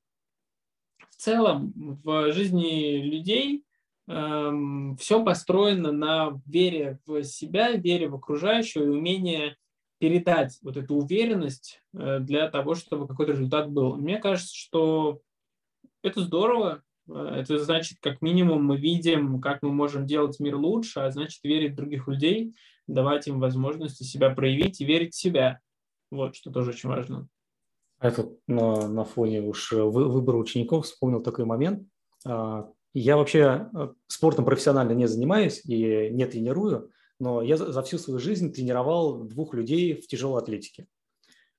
в 1.11 1.17
целом 1.17 1.73
в 2.05 2.33
жизни 2.33 2.99
людей 3.03 3.65
эм, 4.09 4.97
все 4.97 5.25
построено 5.25 5.93
на 5.93 6.41
вере 6.47 6.99
в 7.07 7.23
себя, 7.25 7.73
вере 7.73 8.09
в 8.09 8.15
окружающего 8.15 8.85
и 8.85 8.89
умении 8.89 9.57
передать 9.99 10.59
вот 10.63 10.77
эту 10.77 10.97
уверенность 10.97 11.83
э, 11.95 12.19
для 12.21 12.49
того, 12.51 12.75
чтобы 12.75 13.07
какой-то 13.07 13.33
результат 13.33 13.71
был. 13.71 13.97
Мне 13.97 14.19
кажется, 14.19 14.55
что 14.55 15.21
это 16.03 16.21
здорово. 16.21 16.83
Э, 17.09 17.37
это 17.41 17.59
значит, 17.59 17.99
как 18.01 18.21
минимум, 18.23 18.65
мы 18.65 18.77
видим, 18.77 19.41
как 19.41 19.63
мы 19.63 19.73
можем 19.73 20.07
делать 20.07 20.39
мир 20.41 20.57
лучше, 20.57 21.01
а 21.01 21.11
значит, 21.11 21.43
верить 21.45 21.73
в 21.73 21.77
других 21.77 22.09
людей, 22.09 22.55
давать 22.87 23.27
им 23.27 23.41
возможности 23.41 24.03
себя 24.03 24.31
проявить 24.31 24.81
и 24.81 24.85
верить 24.85 25.15
в 25.15 25.19
себя. 25.19 25.61
Вот, 26.11 26.37
что 26.37 26.51
тоже 26.51 26.71
очень 26.71 26.89
важно. 26.89 27.29
Это 27.99 28.29
на, 28.47 28.89
на 28.89 29.05
фоне 29.05 29.41
уж 29.41 29.73
выбора 29.73 30.37
учеников 30.37 30.85
вспомнил 30.85 31.23
такой 31.23 31.47
момент. 31.47 31.89
А, 32.27 32.69
я 32.93 33.17
вообще 33.17 33.69
э, 33.75 33.89
спортом 34.07 34.45
профессионально 34.45 34.93
не 34.93 35.07
занимаюсь 35.07 35.65
и 35.65 36.11
не 36.11 36.27
тренирую, 36.27 36.91
но 37.19 37.43
я 37.43 37.57
за 37.57 37.83
всю 37.83 37.99
свою 37.99 38.19
жизнь 38.19 38.53
тренировал 38.53 39.25
двух 39.25 39.55
людей 39.55 39.95
в 40.01 40.07
тяжелой 40.07 40.43
атлетике. 40.43 40.87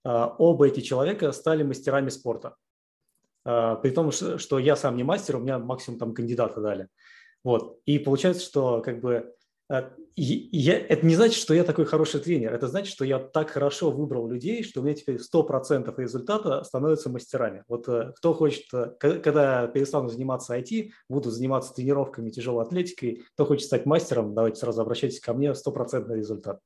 А, 0.04 0.36
оба 0.38 0.68
эти 0.68 0.82
человека 0.82 1.32
стали 1.32 1.64
мастерами 1.64 2.10
спорта. 2.10 2.56
А, 3.44 3.76
при 3.76 3.92
том, 3.92 4.12
что 4.12 4.60
я 4.60 4.76
сам 4.76 4.98
не 4.98 5.04
мастер, 5.04 5.38
у 5.38 5.40
меня 5.40 5.60
максимум 5.60 6.00
там 6.00 6.14
кандидата 6.14 6.62
дали. 6.62 6.88
Вот. 7.44 7.80
И 7.86 8.00
получается, 8.00 8.44
что 8.44 8.82
как 8.82 9.02
бы 9.02 9.34
я, 9.70 10.80
это 10.80 11.06
не 11.06 11.16
значит, 11.16 11.40
что 11.40 11.54
я 11.54 11.64
такой 11.64 11.86
хороший 11.86 12.22
тренер. 12.22 12.54
Это 12.54 12.68
значит, 12.68 12.92
что 12.92 13.06
я 13.06 13.20
так 13.20 13.50
хорошо 13.50 13.92
выбрал 13.92 14.28
людей, 14.28 14.64
что 14.64 14.82
у 14.82 14.84
меня 14.84 14.96
теперь 14.96 15.18
100% 15.18 15.94
результата 15.98 16.64
становятся 16.64 17.10
мастерами. 17.10 17.64
Вот 17.68 17.88
э, 17.88 18.14
кто 18.16 18.34
хочет, 18.34 18.64
э, 18.74 18.94
когда 19.00 19.68
перестану 19.68 20.10
заниматься 20.10 20.58
IT, 20.58 20.92
буду 21.10 21.30
заниматься 21.30 21.74
тренировками, 21.74 22.32
тяжелой 22.32 22.64
атлетикой, 22.64 23.24
кто 23.34 23.46
хочет 23.46 23.68
стать 23.68 23.86
мастером, 23.86 24.34
давайте 24.34 24.60
сразу 24.60 24.82
обращайтесь 24.82 25.20
ко 25.20 25.34
мне, 25.34 25.52
100% 25.52 26.16
результат. 26.16 26.62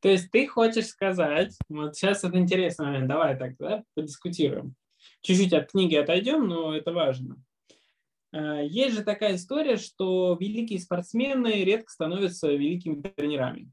То 0.00 0.10
есть 0.10 0.30
ты 0.30 0.46
хочешь 0.46 0.88
сказать, 0.88 1.56
вот 1.68 1.96
сейчас 1.96 2.24
это 2.24 2.36
интересный 2.38 2.86
момент, 2.86 3.08
давай 3.08 3.38
так, 3.38 3.56
да, 3.58 3.84
подискутируем. 3.94 4.74
Чуть-чуть 5.22 5.52
от 5.52 5.70
книги 5.70 5.94
отойдем, 5.94 6.46
но 6.46 6.76
это 6.76 6.92
важно. 6.92 7.36
Э, 8.36 8.66
есть 8.66 8.94
же 8.94 9.02
такая 9.02 9.36
история, 9.36 9.76
что 9.76 10.36
великие 10.38 10.78
спортсмены 10.78 11.64
редко 11.64 11.90
становятся 11.90 12.52
великими 12.52 13.00
тренерами. 13.00 13.70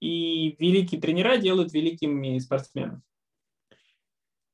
И 0.00 0.54
великие 0.58 1.00
тренера 1.00 1.36
делают 1.36 1.72
великими 1.72 2.38
спортсменами. 2.38 3.02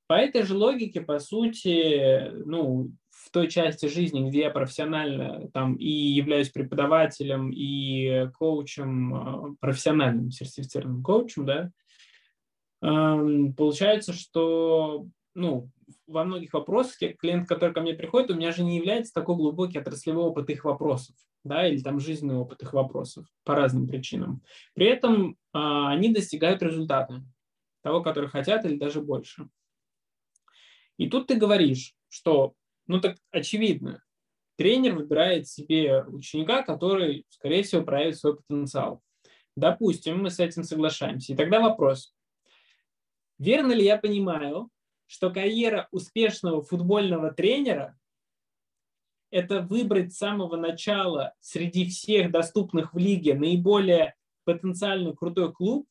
По 0.07 0.15
этой 0.15 0.43
же 0.43 0.57
логике, 0.57 1.01
по 1.01 1.19
сути, 1.19 2.31
ну, 2.45 2.91
в 3.11 3.31
той 3.31 3.49
части 3.49 3.87
жизни, 3.87 4.29
где 4.29 4.41
я 4.41 4.51
профессионально 4.51 5.51
там 5.53 5.77
и 5.77 5.89
являюсь 5.89 6.51
преподавателем, 6.51 7.51
и 7.51 8.29
коучем, 8.39 9.15
э, 9.15 9.57
профессиональным 9.61 10.31
сертифицированным 10.31 11.03
коучем, 11.03 11.47
да, 11.47 11.71
эм, 12.83 13.55
получается, 13.55 14.13
что 14.13 15.07
ну, 15.35 15.71
во 16.07 16.25
многих 16.25 16.53
вопросах 16.53 16.99
те 16.99 17.13
клиенты, 17.13 17.47
которые 17.47 17.75
ко 17.75 17.81
мне 17.81 17.95
приходят, 17.95 18.31
у 18.31 18.35
меня 18.35 18.53
же 18.53 18.63
не 18.63 18.77
является 18.77 19.13
такой 19.13 19.37
глубокий 19.37 19.79
отраслевой 19.79 20.25
опыт 20.25 20.49
их 20.51 20.65
вопросов, 20.65 21.17
да, 21.43 21.67
или 21.67 21.83
там 21.83 22.01
жизненный 22.01 22.37
опыт 22.37 22.63
их 22.63 22.73
вопросов 22.73 23.27
по 23.45 23.55
разным 23.55 23.87
причинам. 23.87 24.43
При 24.75 24.87
этом 24.87 25.37
а, 25.53 25.91
они 25.91 26.13
достигают 26.13 26.63
результата, 26.63 27.23
того, 27.83 28.03
который 28.03 28.31
хотят, 28.31 28.65
или 28.65 28.77
даже 28.77 29.01
больше. 29.01 29.49
И 30.97 31.09
тут 31.09 31.27
ты 31.27 31.35
говоришь, 31.35 31.95
что, 32.09 32.55
ну 32.87 33.01
так 33.01 33.17
очевидно, 33.31 34.03
тренер 34.57 34.95
выбирает 34.95 35.49
себе 35.49 36.05
ученика, 36.05 36.63
который, 36.63 37.27
скорее 37.29 37.63
всего, 37.63 37.83
проявит 37.83 38.17
свой 38.17 38.37
потенциал. 38.37 39.03
Допустим, 39.57 40.23
мы 40.23 40.31
с 40.31 40.41
этим 40.41 40.65
соглашаемся. 40.65 41.33
И 41.33 41.37
тогда 41.37 41.61
вопрос. 41.61 42.15
Верно 43.39 43.73
ли 43.73 43.85
я 43.85 43.99
понимаю, 43.99 44.71
что 45.07 45.31
карьера 45.31 45.89
успешного 45.91 46.63
футбольного 46.63 47.33
тренера– 47.33 47.99
это 49.31 49.61
выбрать 49.61 50.13
с 50.13 50.19
самого 50.19 50.57
начала 50.57 51.35
среди 51.41 51.89
всех 51.89 52.31
доступных 52.31 52.95
в 52.95 52.99
лиге 52.99 53.35
наиболее 53.35 54.15
потенциально 54.45 55.13
крутой 55.13 55.53
клуб, 55.53 55.89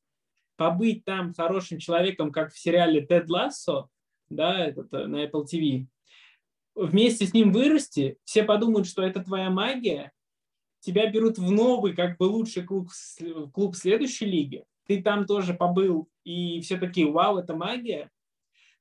побыть 0.56 1.04
там 1.04 1.34
хорошим 1.34 1.80
человеком, 1.80 2.32
как 2.32 2.54
в 2.54 2.60
сериале 2.60 3.06
«Тед 3.06 3.30
Лассо», 3.30 3.90
да, 4.30 4.66
этот, 4.66 4.94
э, 4.94 5.08
на 5.08 5.26
Apple 5.26 5.46
TV, 5.52 5.88
вместе 6.76 7.26
с 7.26 7.34
ним 7.34 7.52
вырасти, 7.52 8.18
все 8.24 8.44
подумают, 8.44 8.88
что 8.88 9.04
это 9.04 9.24
твоя 9.24 9.50
магия, 9.50 10.12
тебя 10.80 11.10
берут 11.10 11.38
в 11.38 11.52
новый, 11.52 11.94
как 11.96 12.18
бы 12.18 12.24
лучший 12.24 12.64
клуб, 12.64 12.90
клуб 13.54 13.76
следующей 13.76 14.26
лиги, 14.26 14.66
ты 14.86 15.02
там 15.02 15.26
тоже 15.26 15.54
побыл, 15.54 16.10
и 16.24 16.62
все 16.62 16.78
такие, 16.78 17.10
вау, 17.12 17.38
это 17.38 17.56
магия, 17.56 18.10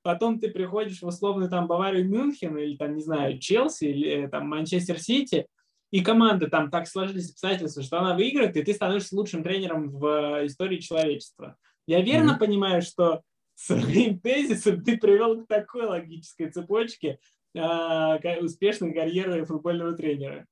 потом 0.02 0.38
ты 0.38 0.50
приходишь 0.50 1.02
в 1.02 1.06
условный 1.06 1.48
там 1.48 1.66
Баварию 1.66 2.08
Мюнхен 2.08 2.56
или 2.56 2.76
там, 2.76 2.94
не 2.94 3.02
знаю, 3.02 3.38
Челси 3.38 3.84
или 3.84 4.24
э, 4.24 4.28
там 4.28 4.48
Манчестер 4.48 4.98
Сити, 4.98 5.46
и 5.90 6.02
команда 6.02 6.48
там 6.48 6.70
так 6.70 6.88
сложились 6.88 7.30
обстоятельства, 7.30 7.82
что 7.82 7.98
она 7.98 8.14
выиграет, 8.14 8.56
и 8.56 8.62
ты 8.62 8.72
становишься 8.72 9.14
лучшим 9.14 9.42
тренером 9.42 9.90
в 9.90 10.06
э, 10.06 10.46
истории 10.46 10.78
человечества. 10.78 11.56
Я 11.86 12.00
верно 12.00 12.32
mm-hmm. 12.32 12.38
понимаю, 12.38 12.82
что 12.82 13.22
своим 13.54 14.18
тезисом 14.18 14.82
ты 14.82 14.96
привел 14.96 15.42
к 15.42 15.48
такой 15.48 15.86
логической 15.86 16.50
цепочке 16.50 17.18
э, 17.54 18.38
успешной 18.40 18.92
карьеры 18.94 19.44
футбольного 19.44 19.94
тренера? 19.94 20.46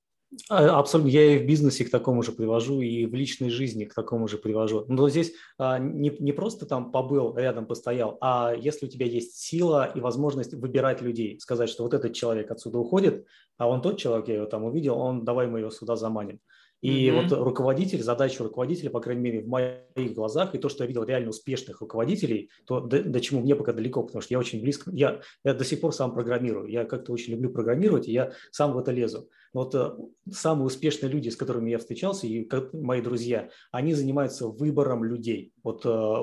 А, 0.48 0.78
абсолютно. 0.78 1.10
Я 1.10 1.34
и 1.34 1.38
в 1.38 1.46
бизнесе 1.46 1.84
к 1.84 1.90
такому 1.90 2.22
же 2.22 2.32
привожу, 2.32 2.80
и 2.80 3.04
в 3.06 3.14
личной 3.14 3.50
жизни 3.50 3.84
к 3.84 3.94
такому 3.94 4.28
же 4.28 4.38
привожу. 4.38 4.84
Но 4.86 5.08
здесь 5.08 5.32
а, 5.58 5.78
не, 5.78 6.10
не 6.20 6.32
просто 6.32 6.66
там 6.66 6.92
побыл, 6.92 7.36
рядом 7.36 7.66
постоял, 7.66 8.16
а 8.20 8.54
если 8.56 8.86
у 8.86 8.88
тебя 8.88 9.06
есть 9.06 9.36
сила 9.36 9.90
и 9.92 10.00
возможность 10.00 10.54
выбирать 10.54 11.02
людей, 11.02 11.40
сказать, 11.40 11.68
что 11.68 11.82
вот 11.82 11.94
этот 11.94 12.14
человек 12.14 12.50
отсюда 12.50 12.78
уходит, 12.78 13.26
а 13.58 13.68
он 13.68 13.82
тот 13.82 13.98
человек, 13.98 14.28
я 14.28 14.36
его 14.36 14.46
там 14.46 14.64
увидел, 14.64 14.98
он 14.98 15.24
давай 15.24 15.48
мы 15.48 15.60
его 15.60 15.70
сюда 15.70 15.96
заманим. 15.96 16.40
И 16.80 17.08
mm-hmm. 17.08 17.22
вот 17.22 17.32
руководитель, 17.32 18.02
задача 18.02 18.42
руководителя, 18.42 18.88
по 18.90 19.00
крайней 19.00 19.22
мере, 19.22 19.42
в 19.42 19.48
моих 19.48 20.14
глазах, 20.14 20.54
и 20.54 20.58
то, 20.58 20.68
что 20.70 20.84
я 20.84 20.88
видел 20.88 21.04
реально 21.04 21.30
успешных 21.30 21.80
руководителей, 21.82 22.50
то 22.64 22.80
до, 22.80 23.02
до 23.02 23.20
чему 23.20 23.40
мне 23.40 23.54
пока 23.54 23.72
далеко, 23.72 24.02
потому 24.02 24.22
что 24.22 24.32
я 24.32 24.38
очень 24.38 24.62
близко, 24.62 24.90
я, 24.92 25.20
я 25.44 25.52
до 25.54 25.64
сих 25.64 25.80
пор 25.80 25.92
сам 25.92 26.14
программирую, 26.14 26.68
я 26.68 26.84
как-то 26.84 27.12
очень 27.12 27.34
люблю 27.34 27.50
программировать, 27.50 28.08
и 28.08 28.12
я 28.12 28.32
сам 28.50 28.72
в 28.72 28.78
это 28.78 28.92
лезу. 28.92 29.28
Вот 29.52 29.74
э, 29.74 29.90
самые 30.30 30.66
успешные 30.66 31.10
люди, 31.10 31.28
с 31.28 31.36
которыми 31.36 31.70
я 31.70 31.78
встречался, 31.78 32.26
и 32.26 32.44
как, 32.44 32.72
мои 32.72 33.02
друзья, 33.02 33.50
они 33.72 33.92
занимаются 33.92 34.48
выбором 34.48 35.04
людей. 35.04 35.52
Вот 35.62 35.84
э, 35.84 36.14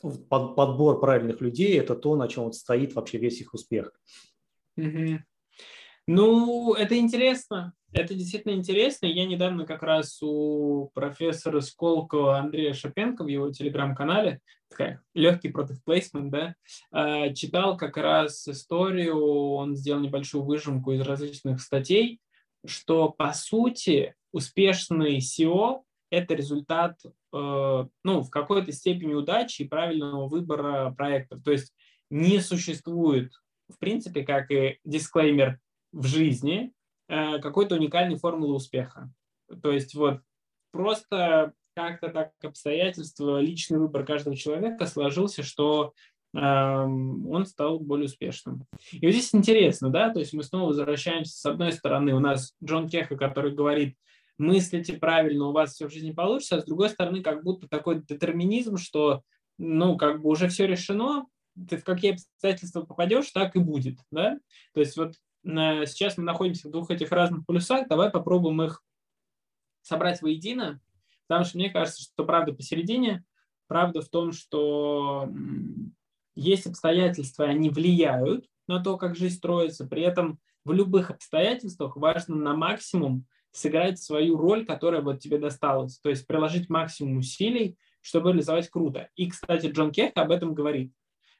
под, 0.00 0.56
подбор 0.56 0.98
правильных 0.98 1.42
людей– 1.42 1.78
это 1.80 1.94
то, 1.94 2.16
на 2.16 2.26
чем 2.28 2.44
вот 2.44 2.54
стоит 2.54 2.94
вообще 2.94 3.18
весь 3.18 3.40
их 3.42 3.52
успех. 3.52 3.92
Mm-hmm. 4.78 5.18
Ну, 6.06 6.74
это 6.74 6.96
интересно. 6.96 7.72
Это 7.96 8.14
действительно 8.14 8.52
интересно. 8.52 9.06
Я 9.06 9.24
недавно 9.24 9.64
как 9.64 9.82
раз 9.82 10.18
у 10.20 10.90
профессора 10.92 11.62
Сколково 11.62 12.38
Андрея 12.38 12.74
Шапенко 12.74 13.24
в 13.24 13.28
его 13.28 13.50
телеграм-канале, 13.50 14.40
такая 14.68 15.02
легкий 15.14 15.48
против 15.48 15.82
плейсмент, 15.82 16.30
да, 16.30 16.54
а, 16.92 17.32
читал 17.32 17.78
как 17.78 17.96
раз 17.96 18.46
историю, 18.48 19.18
он 19.18 19.76
сделал 19.76 20.02
небольшую 20.02 20.44
выжимку 20.44 20.92
из 20.92 21.00
различных 21.00 21.62
статей, 21.62 22.20
что 22.66 23.08
по 23.08 23.32
сути 23.32 24.14
успешный 24.30 25.16
SEO– 25.16 25.80
это 26.10 26.34
результат 26.34 27.00
э, 27.02 27.08
ну, 27.32 28.20
в 28.20 28.28
какой-то 28.28 28.72
степени 28.72 29.14
удачи 29.14 29.62
и 29.62 29.68
правильного 29.68 30.28
выбора 30.28 30.94
проектов. 30.96 31.42
То 31.42 31.52
есть 31.52 31.72
не 32.10 32.40
существует, 32.40 33.32
в 33.72 33.78
принципе, 33.78 34.22
как 34.22 34.50
и 34.50 34.80
дисклеймер 34.84 35.58
в 35.92 36.06
жизни, 36.06 36.72
какой-то 37.08 37.76
уникальной 37.76 38.16
формулы 38.16 38.54
успеха. 38.54 39.10
То 39.62 39.70
есть 39.70 39.94
вот 39.94 40.20
просто 40.72 41.52
как-то 41.76 42.08
так 42.08 42.32
обстоятельства, 42.42 43.38
личный 43.38 43.78
выбор 43.78 44.04
каждого 44.04 44.34
человека 44.34 44.86
сложился, 44.86 45.42
что 45.42 45.92
э, 46.34 46.38
он 46.40 47.44
стал 47.44 47.78
более 47.78 48.06
успешным. 48.06 48.64
И 48.92 49.04
вот 49.04 49.12
здесь 49.12 49.34
интересно, 49.34 49.90
да, 49.90 50.10
то 50.10 50.18
есть 50.18 50.32
мы 50.32 50.42
снова 50.42 50.68
возвращаемся, 50.68 51.36
с 51.36 51.44
одной 51.44 51.72
стороны, 51.72 52.14
у 52.14 52.20
нас 52.20 52.54
Джон 52.64 52.88
Кеха, 52.88 53.16
который 53.16 53.52
говорит, 53.52 53.96
мыслите 54.38 54.94
правильно, 54.94 55.48
у 55.48 55.52
вас 55.52 55.74
все 55.74 55.86
в 55.86 55.92
жизни 55.92 56.12
получится, 56.12 56.56
а 56.56 56.60
с 56.60 56.64
другой 56.64 56.88
стороны, 56.88 57.22
как 57.22 57.44
будто 57.44 57.68
такой 57.68 58.02
детерминизм, 58.02 58.78
что, 58.78 59.22
ну, 59.58 59.98
как 59.98 60.22
бы 60.22 60.30
уже 60.30 60.48
все 60.48 60.66
решено, 60.66 61.26
ты 61.68 61.76
в 61.76 61.84
какие 61.84 62.14
обстоятельства 62.14 62.82
попадешь, 62.82 63.30
так 63.32 63.54
и 63.54 63.58
будет, 63.58 63.98
да, 64.10 64.38
то 64.72 64.80
есть 64.80 64.96
вот 64.96 65.14
сейчас 65.46 66.16
мы 66.16 66.24
находимся 66.24 66.68
в 66.68 66.72
двух 66.72 66.90
этих 66.90 67.12
разных 67.12 67.46
полюсах, 67.46 67.88
давай 67.88 68.10
попробуем 68.10 68.62
их 68.62 68.82
собрать 69.82 70.20
воедино, 70.20 70.80
потому 71.28 71.44
что 71.44 71.58
мне 71.58 71.70
кажется, 71.70 72.02
что 72.02 72.24
правда 72.24 72.52
посередине, 72.52 73.24
правда 73.68 74.02
в 74.02 74.08
том, 74.08 74.32
что 74.32 75.28
есть 76.34 76.66
обстоятельства, 76.66 77.44
они 77.44 77.70
влияют 77.70 78.46
на 78.66 78.82
то, 78.82 78.96
как 78.96 79.16
жизнь 79.16 79.36
строится, 79.36 79.86
при 79.86 80.02
этом 80.02 80.40
в 80.64 80.72
любых 80.72 81.10
обстоятельствах 81.10 81.96
важно 81.96 82.34
на 82.34 82.56
максимум 82.56 83.24
сыграть 83.52 84.00
свою 84.00 84.36
роль, 84.36 84.66
которая 84.66 85.00
вот 85.00 85.20
тебе 85.20 85.38
досталась, 85.38 85.98
то 86.00 86.10
есть 86.10 86.26
приложить 86.26 86.68
максимум 86.68 87.18
усилий, 87.18 87.78
чтобы 88.00 88.30
реализовать 88.30 88.68
круто. 88.68 89.08
И, 89.16 89.30
кстати, 89.30 89.66
Джон 89.66 89.92
Кех 89.92 90.12
об 90.16 90.30
этом 90.30 90.54
говорит. 90.54 90.92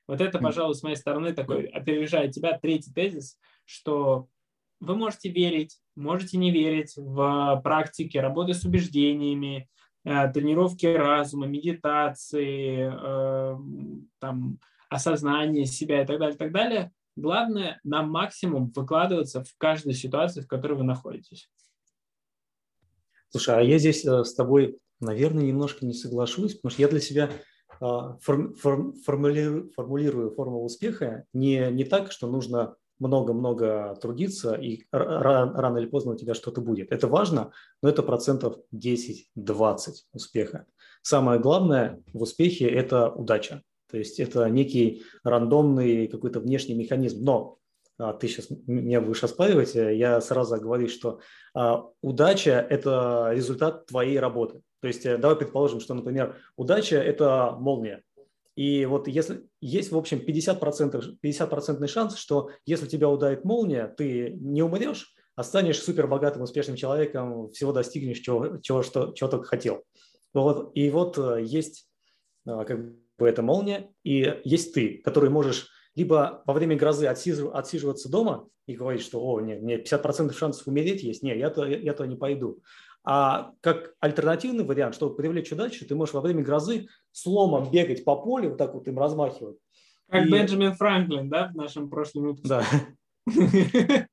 Вот 0.07 0.20
это, 0.20 0.38
пожалуй, 0.38 0.76
с 0.76 0.84
моей 0.84 0.94
стороны 0.94 1.32
такой, 1.32 1.66
опережая 1.66 2.28
тебя, 2.28 2.57
третий 2.59 2.92
тезис, 2.92 3.38
что 3.66 4.28
вы 4.80 4.96
можете 4.96 5.30
верить, 5.30 5.78
можете 5.94 6.38
не 6.38 6.50
верить 6.50 6.94
в 6.96 7.60
практике 7.62 8.20
работы 8.20 8.54
с 8.54 8.64
убеждениями, 8.64 9.68
э, 10.04 10.32
тренировки 10.32 10.86
разума, 10.86 11.46
медитации, 11.46 12.90
э, 12.92 13.56
там, 14.18 14.58
осознание 14.88 15.66
себя 15.66 16.02
и 16.02 16.06
так 16.06 16.18
далее, 16.18 16.34
и 16.34 16.38
так 16.38 16.52
далее. 16.52 16.92
Главное 17.16 17.80
на 17.82 18.02
максимум 18.02 18.70
выкладываться 18.74 19.42
в 19.42 19.54
каждой 19.56 19.94
ситуации, 19.94 20.42
в 20.42 20.48
которой 20.48 20.74
вы 20.74 20.84
находитесь. 20.84 21.50
Слушай, 23.30 23.58
а 23.58 23.62
я 23.62 23.78
здесь 23.78 24.04
э, 24.04 24.24
с 24.24 24.34
тобой, 24.34 24.78
наверное, 25.00 25.44
немножко 25.44 25.86
не 25.86 25.94
соглашусь, 25.94 26.54
потому 26.54 26.70
что 26.70 26.82
я 26.82 26.88
для 26.88 27.00
себя 27.00 27.30
форм, 27.78 28.54
форм, 28.54 28.94
формулирую, 28.94 29.70
формулирую 29.72 30.30
формулу 30.30 30.64
успеха 30.64 31.26
не, 31.34 31.70
не 31.72 31.84
так, 31.84 32.10
что 32.10 32.26
нужно 32.26 32.76
много-много 32.99 33.97
трудиться, 34.01 34.55
и 34.55 34.84
рано 34.90 35.78
или 35.78 35.86
поздно 35.86 36.12
у 36.12 36.16
тебя 36.16 36.34
что-то 36.34 36.61
будет. 36.61 36.92
Это 36.92 37.09
важно, 37.09 37.53
но 37.82 37.88
это 37.88 38.03
процентов 38.03 38.57
10-20 38.74 39.92
успеха. 40.12 40.66
Самое 41.03 41.38
главное 41.40 42.03
в 42.12 42.22
успехе– 42.22 42.68
это 42.68 43.11
удача. 43.11 43.62
То 43.90 43.99
есть 43.99 44.18
это 44.18 44.49
некий 44.51 45.05
рандомный 45.22 46.09
какой-то 46.09 46.40
внешний 46.40 46.74
механизм. 46.74 47.24
Но 47.24 47.59
а, 47.99 48.12
ты 48.12 48.28
сейчас 48.28 48.49
меня 48.66 49.01
будешь 49.01 49.22
оспаривать, 49.22 49.74
я 49.74 50.20
сразу 50.20 50.61
говорю, 50.61 50.88
что 50.88 51.20
а, 51.55 51.84
удача– 52.03 52.66
это 52.70 53.30
результат 53.32 53.86
твоей 53.86 54.18
работы. 54.18 54.62
То 54.80 54.88
есть 54.88 55.07
э, 55.07 55.16
давай 55.16 55.36
предположим, 55.36 55.80
что, 55.80 55.94
например, 55.94 56.36
удача– 56.57 56.97
это 56.99 57.57
молния. 57.59 58.03
И 58.57 58.86
вот 58.86 59.07
если 59.07 59.46
есть, 59.61 59.92
в 59.92 59.96
общем, 59.96 60.18
50%, 60.18 61.18
50% 61.22 61.86
шанс, 61.86 62.16
что 62.16 62.50
если 62.64 62.86
тебя 62.86 63.09
ударит 63.09 63.44
молния, 63.44 63.86
ты 63.86 64.30
не 64.40 64.62
умрешь, 64.62 65.14
а 65.34 65.44
станешь 65.44 65.82
супер 65.82 66.07
богатым, 66.07 66.42
успешным 66.42 66.76
человеком, 66.76 67.50
всего 67.50 67.72
достигнешь, 67.72 68.20
чего, 68.20 68.57
чего, 68.59 68.82
что, 68.82 69.12
чего 69.12 69.28
только 69.28 69.46
хотел. 69.46 69.84
Вот, 70.32 70.72
и 70.74 70.90
вот 70.90 71.18
э, 71.18 71.42
есть 71.44 71.86
э, 72.46 72.64
как 72.66 72.94
бы 73.18 73.28
эта 73.28 73.42
молния, 73.42 73.90
и 74.02 74.40
есть 74.44 74.72
ты, 74.72 75.02
который 75.04 75.28
можешь 75.28 75.68
либо 75.94 76.42
во 76.46 76.54
время 76.54 76.76
грозы 76.76 77.07
отсиживаться 77.07 78.11
дома 78.11 78.48
и 78.66 78.74
говорить, 78.74 79.02
что 79.02 79.20
«О, 79.20 79.40
нет, 79.40 79.62
мне 79.62 79.78
50% 79.78 80.32
шансов 80.32 80.66
умереть 80.66 81.02
есть, 81.02 81.22
нет, 81.22 81.38
я-то, 81.38 81.66
я-то 81.66 82.04
не 82.07 82.16
пойду». 82.16 82.61
А 83.09 83.52
как 83.61 83.94
альтернативный 84.00 84.64
вариант, 84.64 84.96
чтобы 84.96 85.14
привлечь 85.14 85.52
удачу, 85.52 85.86
ты 85.86 85.94
можешь 85.94 86.12
во 86.12 86.20
время 86.20 86.42
грозы 86.42 86.88
сломом 87.12 87.70
бегать 87.70 88.04
по 88.04 88.16
полю, 88.16 88.50
вот 88.50 88.59
так 88.59 88.74
вот 88.74 88.88
им 88.88 88.98
размахивать. 88.98 89.59
Как 90.11 90.26
и... 90.26 90.30
Бенджамин 90.30 90.74
Франклин, 90.74 91.28
да, 91.28 91.48
в 91.48 91.57
нашем 91.57 91.88
прошлом 91.88 92.24
выпуске. 92.24 92.48
Да. 92.48 92.64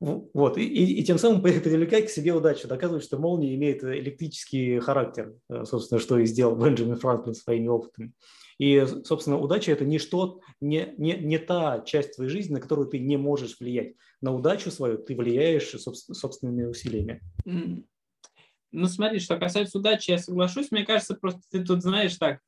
Вот, 0.00 0.58
и, 0.58 0.66
и, 0.66 1.00
и 1.00 1.04
тем 1.04 1.16
самым 1.16 1.40
привлекать 1.40 2.08
к 2.08 2.10
себе 2.10 2.34
удачу, 2.34 2.68
доказывать, 2.68 3.04
что 3.04 3.16
молния 3.16 3.54
имеет 3.54 3.82
электрический 3.82 4.78
характер, 4.80 5.32
э, 5.48 5.64
собственно, 5.64 5.98
что 5.98 6.18
и 6.18 6.26
сделал 6.26 6.56
Бенджамин 6.56 6.96
Франклин 6.96 7.32
своими 7.34 7.68
опытами. 7.68 8.12
И, 8.58 8.84
собственно, 9.04 9.38
удача– 9.38 9.72
это 9.72 9.84
не, 9.84 9.98
что, 9.98 10.40
не, 10.60 10.94
не, 10.96 11.14
не 11.14 11.38
та 11.38 11.80
часть 11.80 12.14
твоей 12.14 12.30
жизни, 12.30 12.54
на 12.54 12.60
которую 12.60 12.88
ты 12.88 12.98
не 12.98 13.16
можешь 13.16 13.58
влиять. 13.58 13.94
На 14.20 14.32
удачу 14.32 14.70
свою 14.70 14.98
ты 14.98 15.16
влияешь 15.16 15.70
собственными 15.70 16.64
усилиями. 16.64 17.20
Ну, 17.44 18.86
смотри, 18.86 19.20
что 19.20 19.38
касается 19.38 19.78
удачи, 19.78 20.10
я 20.10 20.18
соглашусь. 20.18 20.72
Мне 20.72 20.84
кажется, 20.84 21.14
просто 21.14 21.42
ты 21.50 21.64
тут 21.64 21.82
знаешь 21.82 22.16
так, 22.16 22.40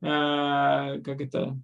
э, 0.00 1.00
как 1.02 1.20
это, 1.20 1.58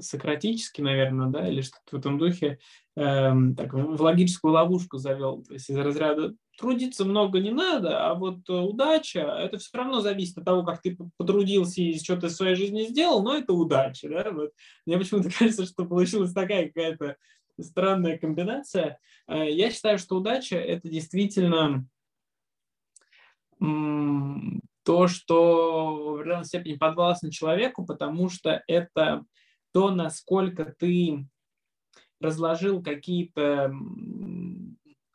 сократически, 0.00 0.80
наверное, 0.82 1.28
да, 1.28 1.48
или 1.48 1.62
что-то 1.62 1.96
в 1.96 1.98
этом 1.98 2.18
духе, 2.18 2.58
эм, 2.96 3.54
так, 3.54 3.72
в 3.72 4.00
логическую 4.02 4.52
ловушку 4.52 4.98
завел. 4.98 5.42
То 5.42 5.54
есть 5.54 5.70
из 5.70 5.76
разряда 5.76 6.34
трудиться 6.62 7.04
много 7.04 7.40
не 7.40 7.50
надо, 7.50 8.08
а 8.08 8.14
вот 8.14 8.48
э, 8.48 8.52
удача, 8.52 9.20
это 9.20 9.58
все 9.58 9.76
равно 9.76 10.00
зависит 10.00 10.38
от 10.38 10.44
того, 10.44 10.62
как 10.62 10.80
ты 10.80 10.96
потрудился 11.18 11.82
и 11.82 11.98
что-то 11.98 12.28
в 12.28 12.32
своей 12.32 12.54
жизни 12.54 12.84
сделал, 12.84 13.22
но 13.22 13.36
это 13.36 13.52
удача. 13.52 14.08
Да? 14.08 14.30
Вот. 14.30 14.52
Мне 14.86 14.96
почему-то 14.96 15.28
кажется, 15.38 15.66
что 15.66 15.84
получилась 15.84 16.32
такая 16.32 16.68
какая-то 16.68 17.16
странная 17.60 18.16
комбинация. 18.16 18.98
Э, 19.28 19.50
я 19.50 19.70
считаю, 19.70 19.98
что 19.98 20.16
удача– 20.16 20.56
это 20.56 20.88
действительно 20.88 21.86
то, 23.58 25.06
что 25.06 25.94
в 25.96 26.14
определенной 26.14 26.44
степени 26.44 26.74
подвластно 26.76 27.30
человеку, 27.30 27.84
потому 27.84 28.28
что 28.28 28.62
это 28.66 29.24
то, 29.72 29.90
насколько 29.90 30.64
ты 30.64 31.26
разложил 32.20 32.82
какие-то, 32.82 33.72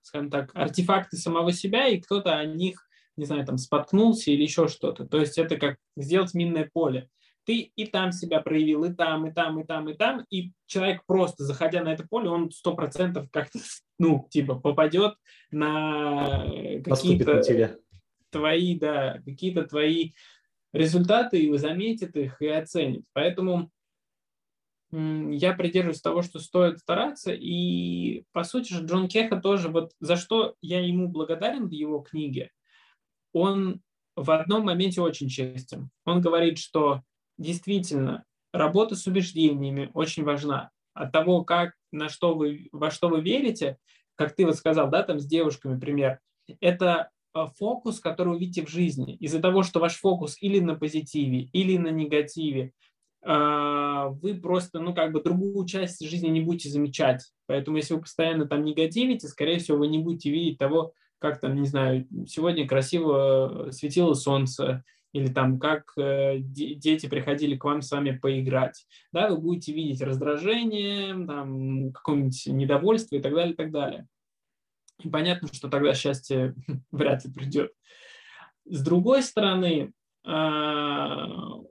скажем 0.08 0.30
так, 0.30 0.52
артефакты 0.54 1.18
самого 1.18 1.52
себя, 1.52 1.88
и 1.88 2.00
кто-то 2.00 2.38
о 2.38 2.46
них, 2.46 2.88
не 3.18 3.26
знаю, 3.26 3.46
там 3.46 3.58
споткнулся 3.58 4.32
или 4.32 4.44
еще 4.44 4.68
что-то. 4.70 5.06
То 5.06 5.20
есть 5.20 5.38
это 5.38 5.58
как 5.58 5.78
сделать 5.98 6.34
минное 6.34 6.70
поле. 6.72 7.10
Ты 7.46 7.72
и 7.76 7.86
там 7.86 8.12
себя 8.12 8.42
проявил, 8.42 8.86
и 8.86 8.94
там, 8.94 9.28
и 9.28 9.34
там, 9.34 9.60
и 9.60 9.66
там, 9.66 9.90
и 9.90 9.94
там, 9.94 10.26
и 10.30 10.52
человек 10.66 11.02
просто, 11.06 11.44
заходя 11.44 11.84
на 11.84 11.94
это 11.94 12.08
поле, 12.08 12.30
он 12.30 12.52
сто 12.52 12.74
процентов 12.74 13.30
как-то, 13.32 13.60
ну, 14.00 14.28
типа, 14.30 14.56
попадет 14.56 15.16
на 15.52 16.46
какие-то 16.84 17.42
твои, 18.30 18.78
да, 18.78 19.22
какие-то 19.26 19.64
твои 19.64 20.14
результаты, 20.74 21.40
и 21.40 21.58
заметит 21.58 22.16
их 22.16 22.42
и 22.42 22.48
оценит. 22.48 23.04
Поэтому 23.14 23.72
я 24.92 25.54
придерживаюсь 25.54 26.02
того, 26.02 26.22
что 26.22 26.40
стоит 26.40 26.80
стараться. 26.80 27.34
И, 27.34 28.24
по 28.32 28.44
сути 28.44 28.74
же, 28.74 28.86
Джон 28.86 29.08
Кеха 29.08 29.38
тоже, 29.38 29.70
вот 29.70 29.92
за 30.00 30.16
что 30.16 30.56
я 30.62 30.86
ему 30.86 31.08
благодарен 31.08 31.68
в 31.68 31.72
его 31.72 32.00
книге, 32.00 32.52
он 33.34 33.82
в 34.16 34.32
одном 34.32 34.66
моменте 34.66 35.02
очень 35.02 35.30
честен. 35.30 35.90
Он 36.06 36.22
говорит, 36.22 36.58
что 36.58 37.02
действительно 37.38 38.24
работа 38.54 38.96
с 38.96 39.06
убеждениями 39.08 39.92
очень 39.94 40.24
важна. 40.24 40.72
От 40.94 41.12
того, 41.12 41.44
как, 41.44 41.74
на 41.92 42.10
что 42.10 42.34
вы, 42.34 42.70
во 42.72 42.90
что 42.90 43.10
вы 43.10 43.22
верите, 43.22 43.78
как 44.16 44.36
ты 44.36 44.46
вот 44.46 44.56
сказал, 44.56 44.90
да, 44.90 45.04
там 45.04 45.20
с 45.20 45.26
девушками 45.26 45.80
пример, 45.80 46.20
это 46.60 47.12
а, 47.34 47.46
фокус, 47.46 48.00
который 48.00 48.30
вы 48.34 48.40
видите 48.40 48.66
в 48.66 48.70
жизни. 48.70 49.16
Из-за 49.18 49.40
того, 49.40 49.62
что 49.62 49.80
ваш 49.80 49.98
фокус 49.98 50.38
или 50.42 50.60
на 50.60 50.76
позитиве, 50.76 51.42
или 51.54 51.78
на 51.78 51.90
негативе, 51.90 52.74
вы 53.24 54.36
просто, 54.42 54.80
ну, 54.80 54.94
как 54.94 55.12
бы 55.12 55.22
другую 55.22 55.66
часть 55.66 56.06
жизни 56.06 56.28
не 56.28 56.42
будете 56.42 56.70
замечать. 56.70 57.26
Поэтому, 57.48 57.78
если 57.78 57.96
вы 57.96 58.02
постоянно 58.02 58.46
там 58.46 58.64
негативите, 58.64 59.28
скорее 59.28 59.60
всего, 59.60 59.80
вы 59.80 59.88
не 59.88 60.00
будете 60.00 60.32
видеть 60.32 60.58
того, 60.58 60.94
как 61.20 61.40
там, 61.40 61.56
не 61.56 61.68
знаю, 61.68 62.08
сегодня 62.28 62.68
красиво 62.68 63.70
светило 63.72 64.14
солнце, 64.14 64.84
или 65.14 65.28
там 65.28 65.60
как 65.60 65.94
э, 65.98 66.38
дети 66.40 67.08
приходили 67.08 67.56
к 67.56 67.64
вам 67.64 67.82
с 67.82 67.92
вами 67.92 68.12
поиграть. 68.12 68.86
Да, 69.12 69.30
вы 69.30 69.38
будете 69.38 69.74
видеть 69.74 70.02
раздражение, 70.02 71.14
там, 71.26 71.92
какое-нибудь 71.92 72.48
недовольство 72.48 73.16
и 73.16 73.22
так 73.22 73.34
далее, 73.34 73.54
и 73.54 73.56
так 73.56 73.72
далее. 73.72 74.08
И 75.04 75.10
понятно, 75.10 75.48
что 75.52 75.70
тогда 75.70 75.94
счастье 75.94 76.56
вряд 76.92 77.26
ли 77.26 77.32
придет. 77.32 77.72
С 78.66 78.84
другой 78.84 79.24
стороны, 79.24 79.94
а, 80.26 81.62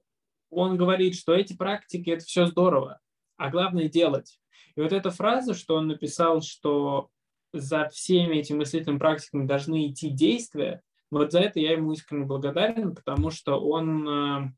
он 0.50 0.76
говорит, 0.76 1.14
что 1.14 1.34
эти 1.34 1.56
практики– 1.56 2.10
это 2.10 2.24
все 2.24 2.46
здорово, 2.46 3.00
а 3.36 3.50
главное– 3.50 3.88
делать. 3.90 4.38
И 4.76 4.80
вот 4.80 4.92
эта 4.92 5.10
фраза, 5.10 5.54
что 5.54 5.76
он 5.76 5.88
написал, 5.88 6.42
что 6.42 7.08
за 7.52 7.88
всеми 7.88 8.36
этими 8.36 8.58
мыслительными 8.58 8.98
практиками 8.98 9.46
должны 9.46 9.88
идти 9.88 10.10
действия, 10.10 10.82
вот 11.10 11.32
за 11.32 11.40
это 11.40 11.60
я 11.60 11.72
ему 11.72 11.92
искренне 11.92 12.26
благодарен, 12.26 12.94
потому 12.94 13.30
что 13.30 13.60
он 13.60 14.08
а, 14.08 14.52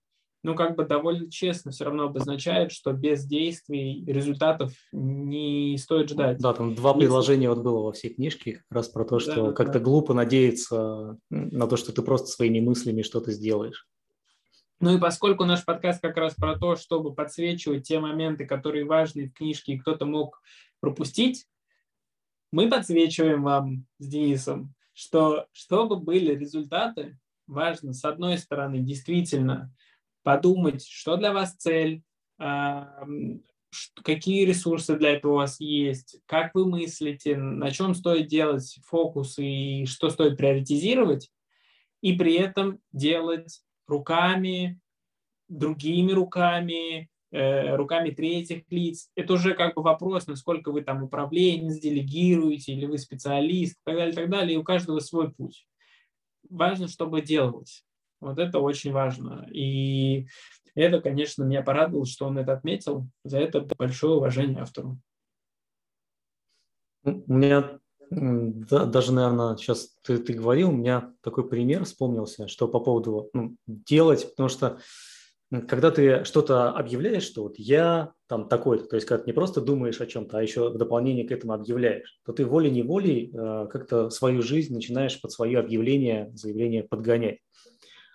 ну, 0.44 0.54
как 0.54 0.76
бы 0.76 0.84
довольно 0.84 1.30
честно 1.30 1.72
все 1.72 1.84
равно 1.84 2.04
обозначает, 2.04 2.72
что 2.72 2.92
без 2.92 3.24
действий 3.24 4.04
результатов 4.06 4.72
не 4.92 5.76
стоит 5.78 6.10
ждать. 6.10 6.38
Да, 6.38 6.52
там 6.52 6.74
два 6.74 6.94
предложения 6.94 7.48
вот 7.48 7.62
было 7.62 7.82
во 7.82 7.92
всей 7.92 8.14
книжке, 8.14 8.62
как 8.68 8.76
раз 8.76 8.88
про 8.88 9.04
то, 9.04 9.18
что 9.18 9.48
да, 9.48 9.52
как-то 9.52 9.74
да. 9.74 9.84
глупо 9.84 10.14
надеяться 10.14 11.18
на 11.30 11.66
то, 11.66 11.76
что 11.76 11.92
ты 11.92 12.02
просто 12.02 12.28
своими 12.28 12.60
мыслями 12.60 13.02
что-то 13.02 13.32
сделаешь. 13.32 13.86
Ну 14.80 14.96
и 14.96 15.00
поскольку 15.00 15.44
наш 15.44 15.64
подкаст 15.64 16.00
как 16.00 16.16
раз 16.16 16.34
про 16.34 16.56
то, 16.56 16.76
чтобы 16.76 17.12
подсвечивать 17.12 17.86
те 17.86 17.98
моменты, 17.98 18.46
которые 18.46 18.84
важны 18.84 19.28
в 19.28 19.32
книжке 19.32 19.72
и 19.72 19.78
кто-то 19.78 20.06
мог 20.06 20.40
пропустить, 20.80 21.46
мы 22.52 22.70
подсвечиваем 22.70 23.42
вам 23.42 23.86
с 23.98 24.06
Денисом, 24.06 24.74
что 24.94 25.46
чтобы 25.52 25.96
были 25.96 26.34
результаты, 26.34 27.18
важно, 27.48 27.92
с 27.92 28.04
одной 28.04 28.38
стороны, 28.38 28.78
действительно 28.78 29.74
подумать, 30.22 30.86
что 30.86 31.16
для 31.16 31.32
вас 31.32 31.56
цель, 31.56 32.04
какие 32.36 34.44
ресурсы 34.44 34.96
для 34.96 35.14
этого 35.14 35.32
у 35.32 35.36
вас 35.36 35.58
есть, 35.58 36.20
как 36.26 36.54
вы 36.54 36.68
мыслите, 36.68 37.36
на 37.36 37.72
чем 37.72 37.94
стоит 37.94 38.28
делать 38.28 38.78
фокус 38.86 39.38
и 39.38 39.86
что 39.86 40.08
стоит 40.08 40.36
приоритизировать, 40.36 41.32
и 42.00 42.12
при 42.12 42.34
этом 42.34 42.78
делать 42.92 43.60
руками, 43.88 44.78
другими 45.48 46.12
руками, 46.12 47.08
э, 47.32 47.74
руками 47.74 48.10
третьих 48.10 48.62
лиц. 48.70 49.10
Это 49.16 49.32
уже 49.32 49.54
как 49.54 49.74
бы 49.74 49.82
вопрос, 49.82 50.26
насколько 50.26 50.70
вы 50.70 50.82
там 50.82 51.02
управленец, 51.02 51.78
делегируете, 51.80 52.72
или 52.72 52.86
вы 52.86 52.98
специалист, 52.98 53.74
и 53.74 53.80
так 53.84 53.96
далее, 53.96 54.12
и 54.12 54.16
так 54.16 54.30
далее. 54.30 54.54
И 54.54 54.58
у 54.58 54.64
каждого 54.64 55.00
свой 55.00 55.32
путь. 55.32 55.66
Важно, 56.48 56.88
чтобы 56.88 57.22
делалось. 57.22 57.84
Вот 58.20 58.38
это 58.38 58.58
очень 58.58 58.92
важно. 58.92 59.48
И 59.52 60.26
это, 60.74 61.00
конечно, 61.00 61.44
меня 61.44 61.62
порадовало, 61.62 62.06
что 62.06 62.26
он 62.26 62.38
это 62.38 62.52
отметил. 62.52 63.08
За 63.24 63.38
это 63.38 63.60
большое 63.76 64.16
уважение 64.16 64.62
автору. 64.62 64.98
У 67.04 67.32
меня 67.32 67.78
да, 68.10 68.86
даже, 68.86 69.12
наверное, 69.12 69.56
сейчас 69.56 69.96
ты, 70.02 70.18
ты 70.18 70.32
говорил, 70.32 70.70
у 70.70 70.72
меня 70.72 71.12
такой 71.22 71.48
пример 71.48 71.84
вспомнился, 71.84 72.48
что 72.48 72.68
по 72.68 72.80
поводу 72.80 73.30
ну, 73.32 73.56
делать, 73.66 74.30
потому 74.30 74.48
что 74.48 74.78
когда 75.66 75.90
ты 75.90 76.24
что-то 76.24 76.70
объявляешь, 76.70 77.22
что 77.22 77.44
вот 77.44 77.58
я 77.58 78.12
там 78.26 78.48
такой-то, 78.48 78.84
то 78.84 78.96
есть 78.96 79.06
когда 79.06 79.24
ты 79.24 79.30
не 79.30 79.34
просто 79.34 79.62
думаешь 79.62 80.00
о 80.00 80.06
чем-то, 80.06 80.38
а 80.38 80.42
еще 80.42 80.68
в 80.68 80.76
дополнение 80.76 81.26
к 81.26 81.32
этому 81.32 81.54
объявляешь, 81.54 82.20
то 82.26 82.32
ты 82.32 82.44
волей-неволей 82.44 83.32
э, 83.32 83.66
как-то 83.70 84.10
свою 84.10 84.42
жизнь 84.42 84.74
начинаешь 84.74 85.18
под 85.20 85.32
свое 85.32 85.58
объявление, 85.58 86.30
заявление 86.34 86.84
подгонять. 86.84 87.38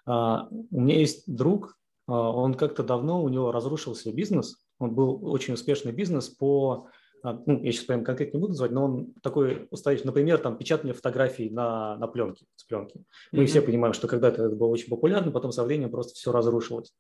А, 0.06 0.48
у 0.50 0.82
меня 0.82 1.00
есть 1.00 1.24
друг, 1.26 1.76
а, 2.08 2.32
он 2.32 2.54
как-то 2.54 2.84
давно, 2.84 3.24
у 3.24 3.30
него 3.30 3.52
разрушился 3.52 4.12
бизнес, 4.12 4.64
он 4.78 4.94
был 4.94 5.20
очень 5.26 5.56
успешный 5.56 5.92
бизнес 5.92 6.30
по 6.30 6.88
ну, 7.24 7.64
я 7.64 7.72
сейчас 7.72 7.86
прям 7.86 8.04
конкретно 8.04 8.38
не 8.38 8.42
буду 8.42 8.52
называть, 8.52 8.72
но 8.72 8.86
он 8.86 9.14
такой 9.22 9.68
устающий, 9.72 10.06
например, 10.06 10.40
там 10.40 10.58
печатание 10.58 10.94
фотографий 10.94 11.50
на, 11.50 11.98
на 11.98 12.08
пленке, 12.08 12.46
с 12.56 12.66
пленки. 12.66 13.04
Мы 13.32 13.44
mm-hmm. 13.44 13.46
все 13.48 13.62
понимаем, 13.62 13.94
что 13.94 14.08
когда-то 14.08 14.44
это 14.44 14.56
было 14.56 14.68
очень 14.68 14.90
популярно, 14.90 15.32
потом 15.32 15.52
со 15.52 15.64
временем 15.64 15.90
просто 15.90 16.14
все 16.16 16.32
разрушилось. 16.32 16.94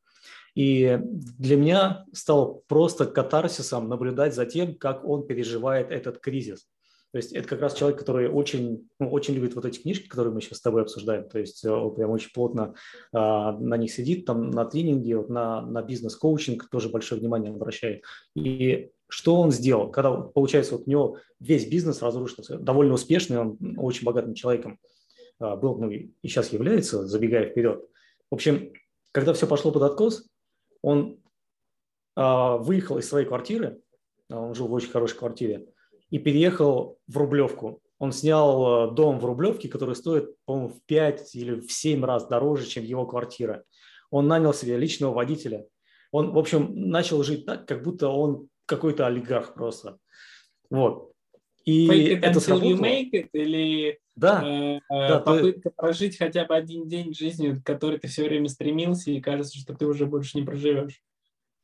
И 0.55 0.99
для 1.01 1.57
меня 1.57 2.05
стало 2.13 2.61
просто 2.67 3.05
катарсисом 3.05 3.89
наблюдать 3.89 4.33
за 4.33 4.45
тем, 4.45 4.75
как 4.75 5.03
он 5.03 5.27
переживает 5.27 5.91
этот 5.91 6.19
кризис. 6.19 6.67
То 7.13 7.17
есть 7.17 7.31
это 7.31 7.47
как 7.47 7.61
раз 7.61 7.75
человек, 7.75 7.99
который 7.99 8.27
очень, 8.27 8.89
ну, 8.99 9.11
очень 9.11 9.35
любит 9.35 9.53
вот 9.53 9.65
эти 9.65 9.79
книжки, 9.79 10.07
которые 10.07 10.33
мы 10.33 10.41
сейчас 10.41 10.57
с 10.57 10.61
тобой 10.61 10.81
обсуждаем. 10.81 11.29
То 11.29 11.37
есть 11.37 11.63
он 11.63 11.93
прям 11.93 12.09
очень 12.09 12.31
плотно 12.33 12.73
а, 13.11 13.51
на 13.51 13.77
них 13.77 13.93
сидит, 13.93 14.25
там 14.25 14.49
на 14.49 14.65
тренинге, 14.65 15.17
вот, 15.17 15.29
на, 15.29 15.61
на 15.61 15.83
бизнес-коучинг 15.83 16.67
тоже 16.71 16.89
большое 16.89 17.21
внимание 17.21 17.51
обращает. 17.51 18.03
И 18.35 18.89
что 19.13 19.35
он 19.35 19.51
сделал? 19.51 19.91
Когда, 19.91 20.11
получается, 20.11 20.75
вот 20.75 20.87
у 20.87 20.89
него 20.89 21.17
весь 21.39 21.67
бизнес 21.69 22.01
разрушился, 22.01 22.57
довольно 22.57 22.95
успешный, 22.95 23.37
он 23.37 23.59
очень 23.77 24.05
богатым 24.05 24.33
человеком 24.33 24.79
а, 25.39 25.55
был, 25.55 25.77
ну 25.77 25.91
и 25.91 26.09
сейчас 26.23 26.51
является, 26.51 27.05
забегая 27.05 27.47
вперед. 27.47 27.85
В 28.31 28.33
общем, 28.33 28.73
когда 29.11 29.33
все 29.33 29.45
пошло 29.45 29.71
под 29.71 29.83
откос, 29.83 30.27
он 30.81 31.19
а, 32.15 32.57
выехал 32.57 32.97
из 32.97 33.07
своей 33.07 33.27
квартиры, 33.27 33.83
а, 34.31 34.39
он 34.39 34.55
жил 34.55 34.67
в 34.67 34.73
очень 34.73 34.89
хорошей 34.89 35.19
квартире, 35.19 35.67
и 36.09 36.17
переехал 36.17 36.97
в 37.05 37.15
Рублевку. 37.15 37.83
Он 37.99 38.11
снял 38.11 38.89
э, 38.89 38.95
дом 38.95 39.19
в 39.19 39.25
Рублевке, 39.25 39.69
который 39.69 39.95
стоит, 39.95 40.35
по-моему, 40.45 40.69
в 40.69 40.81
5 40.87 41.35
или 41.35 41.59
в 41.59 41.71
7 41.71 42.03
раз 42.03 42.27
дороже, 42.27 42.65
чем 42.65 42.83
его 42.83 43.05
квартира. 43.05 43.63
Он 44.09 44.27
нанял 44.27 44.55
себе 44.55 44.75
личного 44.75 45.13
водителя. 45.13 45.67
Он, 46.11 46.33
в 46.33 46.37
общем, 46.39 46.71
начал 46.73 47.21
жить 47.21 47.45
так, 47.45 47.67
как 47.67 47.83
будто 47.83 48.09
он 48.09 48.49
какой-то 48.65 49.07
олигарх 49.07 49.53
просто. 49.53 49.97
Вот. 50.69 51.11
И 51.65 51.87
Fake 51.87 52.17
it 52.17 52.19
это 52.25 52.39
сработало. 52.39 52.69
You 52.69 52.79
make 52.79 53.11
it, 53.11 53.29
или 53.33 53.99
да, 54.15 54.43
э, 54.45 54.79
да, 54.89 55.19
попытка 55.19 55.69
ты... 55.69 55.75
прожить 55.75 56.17
хотя 56.17 56.45
бы 56.45 56.55
один 56.55 56.87
день 56.87 57.13
жизни, 57.13 57.55
к 57.55 57.65
которой 57.65 57.99
ты 57.99 58.07
все 58.07 58.23
время 58.25 58.49
стремился, 58.49 59.11
и 59.11 59.21
кажется, 59.21 59.57
что 59.57 59.73
ты 59.73 59.85
уже 59.85 60.05
больше 60.05 60.37
не 60.37 60.43
проживешь. 60.43 61.01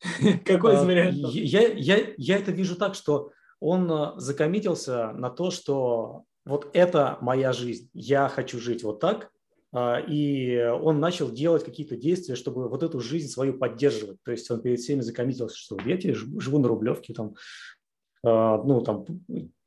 Какой 0.45 0.75
из 0.75 0.79
а, 0.79 0.85
вариантов? 0.85 1.31
Я, 1.33 1.67
я, 1.67 2.13
я 2.17 2.37
это 2.37 2.51
вижу 2.51 2.75
так, 2.75 2.95
что 2.95 3.31
он 3.59 3.91
э, 3.91 4.13
закоммитился 4.15 5.11
на 5.11 5.29
то, 5.29 5.51
что 5.51 6.23
вот 6.45 6.69
это 6.73 7.17
моя 7.21 7.51
жизнь, 7.51 7.89
я 7.93 8.29
хочу 8.29 8.59
жить 8.59 8.83
вот 8.83 8.99
так, 8.99 9.31
и 9.75 10.71
он 10.81 10.99
начал 10.99 11.29
делать 11.29 11.63
какие-то 11.63 11.95
действия, 11.95 12.35
чтобы 12.35 12.69
вот 12.69 12.81
эту 12.81 12.99
жизнь 12.99 13.27
свою 13.27 13.53
поддерживать. 13.53 14.17
То 14.23 14.31
есть 14.31 14.49
он 14.49 14.61
перед 14.61 14.79
всеми 14.79 15.01
закоммитился, 15.01 15.57
что 15.57 15.77
я 15.85 15.97
живу 16.13 16.57
на 16.57 16.67
Рублевке, 16.67 17.13
там, 17.13 17.35
а, 18.25 18.61
ну, 18.63 18.81
там, 18.81 19.05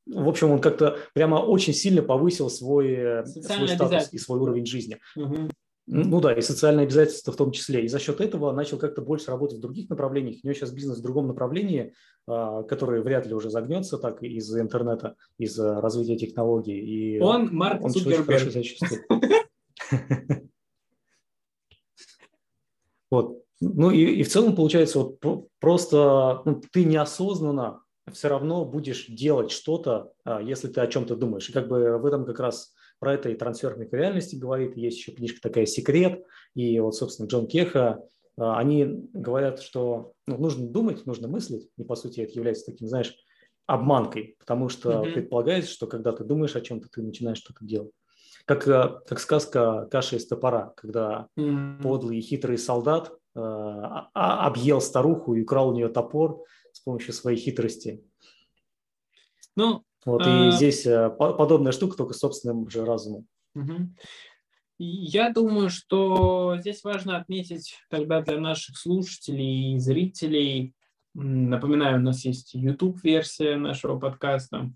в 0.06 0.28
общем, 0.28 0.50
он 0.50 0.60
как-то 0.60 0.98
прямо 1.14 1.36
очень 1.36 1.72
сильно 1.72 2.02
повысил 2.02 2.50
свой, 2.50 2.92
э, 2.92 3.24
свой 3.24 3.68
статус 3.68 4.12
и 4.12 4.18
свой 4.18 4.40
уровень 4.40 4.66
жизни. 4.66 4.98
Угу. 5.16 5.50
Ну 5.86 6.20
да, 6.20 6.32
и 6.32 6.40
социальные 6.40 6.84
обязательства 6.84 7.32
в 7.32 7.36
том 7.36 7.50
числе. 7.50 7.84
И 7.84 7.88
за 7.88 7.98
счет 7.98 8.20
этого 8.20 8.52
начал 8.52 8.78
как-то 8.78 9.02
больше 9.02 9.30
работать 9.30 9.58
в 9.58 9.60
других 9.60 9.90
направлениях. 9.90 10.36
У 10.42 10.46
него 10.46 10.54
сейчас 10.54 10.70
бизнес 10.70 10.98
в 10.98 11.02
другом 11.02 11.26
направлении, 11.26 11.92
а, 12.26 12.62
который 12.64 13.02
вряд 13.02 13.26
ли 13.26 13.34
уже 13.34 13.50
загнется 13.50 13.98
так 13.98 14.22
из 14.22 14.56
интернета, 14.56 15.16
из 15.38 15.58
развития 15.58 16.16
технологий. 16.16 16.78
И 16.78 17.20
он 17.20 17.54
Марк 17.54 17.84
он 17.84 17.90
Цукерберг. 17.90 18.52
Вот. 23.10 23.42
Ну 23.60 23.90
и, 23.90 23.98
и 23.98 24.22
в 24.22 24.28
целом 24.30 24.56
получается 24.56 24.98
вот 24.98 25.48
просто 25.60 26.40
ну, 26.46 26.62
ты 26.72 26.84
неосознанно 26.84 27.82
все 28.10 28.28
равно 28.28 28.64
будешь 28.64 29.06
делать 29.06 29.50
что-то, 29.50 30.12
а, 30.24 30.40
если 30.40 30.68
ты 30.68 30.80
о 30.80 30.86
чем-то 30.86 31.14
думаешь. 31.14 31.46
И 31.48 31.52
как 31.52 31.68
бы 31.68 31.98
в 31.98 32.06
этом 32.06 32.24
как 32.24 32.40
раз 32.40 32.72
про 32.98 33.14
это 33.14 33.30
и 33.30 33.34
трансфер 33.34 33.74
к 33.74 33.92
реальности 33.92 34.36
говорит. 34.36 34.76
Есть 34.76 34.98
еще 34.98 35.10
книжка 35.12 35.40
такая 35.42 35.66
«Секрет». 35.66 36.24
И 36.54 36.78
вот, 36.78 36.94
собственно, 36.94 37.26
Джон 37.26 37.48
Кеха, 37.48 38.00
а, 38.38 38.58
они 38.58 39.08
говорят, 39.12 39.60
что 39.60 40.12
ну, 40.26 40.38
нужно 40.38 40.68
думать, 40.68 41.04
нужно 41.04 41.28
мыслить. 41.28 41.68
И, 41.76 41.82
по 41.82 41.96
сути, 41.96 42.20
это 42.20 42.32
является 42.34 42.64
таким, 42.64 42.86
знаешь, 42.86 43.14
обманкой, 43.66 44.36
потому 44.38 44.68
что 44.68 44.90
mm-hmm. 44.90 45.12
предполагается, 45.12 45.70
что 45.72 45.86
когда 45.86 46.12
ты 46.12 46.24
думаешь 46.24 46.54
о 46.54 46.60
чем-то, 46.60 46.88
ты 46.88 47.02
начинаешь 47.02 47.38
что-то 47.38 47.64
делать. 47.64 47.92
Как, 48.44 48.66
э, 48.66 49.00
как 49.06 49.20
сказка 49.20 49.86
«Каша 49.90 50.16
из 50.16 50.26
топора», 50.26 50.72
когда 50.76 51.28
mm-hmm. 51.38 51.82
подлый 51.82 52.18
и 52.18 52.22
хитрый 52.22 52.58
солдат 52.58 53.12
э, 53.34 53.40
объел 54.14 54.80
старуху 54.80 55.34
и 55.34 55.42
украл 55.42 55.68
у 55.68 55.74
нее 55.74 55.88
топор 55.88 56.44
с 56.72 56.80
помощью 56.80 57.14
своей 57.14 57.38
хитрости. 57.38 58.02
Ну, 59.56 59.84
вот, 60.04 60.22
а... 60.24 60.48
и 60.48 60.50
здесь 60.52 60.86
э, 60.86 61.10
подобная 61.10 61.72
штука, 61.72 61.96
только 61.96 62.14
собственным 62.14 62.68
же 62.68 62.84
разумом. 62.84 63.26
Я 64.78 65.30
думаю, 65.30 65.70
что 65.70 66.56
здесь 66.58 66.82
важно 66.82 67.16
отметить 67.16 67.76
тогда 67.88 68.20
для 68.20 68.40
наших 68.40 68.76
слушателей 68.76 69.74
и 69.74 69.78
зрителей, 69.78 70.74
напоминаю, 71.14 71.98
у 71.98 72.02
нас 72.02 72.24
есть 72.24 72.54
YouTube-версия 72.54 73.56
нашего 73.56 73.98
подкаста. 73.98 74.72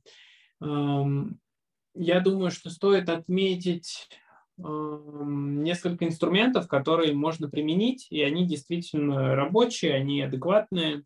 Я 1.96 2.20
думаю, 2.20 2.50
что 2.50 2.70
стоит 2.70 3.08
отметить 3.08 4.08
несколько 4.58 6.06
инструментов, 6.06 6.68
которые 6.68 7.14
можно 7.14 7.48
применить, 7.48 8.06
и 8.10 8.22
они 8.22 8.46
действительно 8.46 9.34
рабочие, 9.34 9.94
они 9.94 10.22
адекватные. 10.22 11.04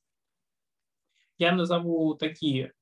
Я 1.39 1.53
назову 1.53 2.15
такие 2.15 2.73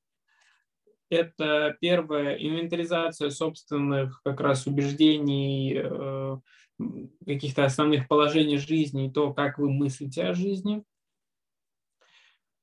это 1.09 1.75
первое, 1.81 2.35
инвентаризация 2.35 3.29
собственных 3.31 4.21
как 4.23 4.39
раз 4.39 4.67
убеждений, 4.67 5.75
э, 5.75 6.37
каких-то 7.25 7.65
основных 7.65 8.07
положений 8.07 8.57
жизни 8.57 9.07
и 9.07 9.11
то, 9.11 9.33
как 9.33 9.57
вы 9.57 9.71
мыслите 9.71 10.23
о 10.23 10.33
жизни. 10.33 10.83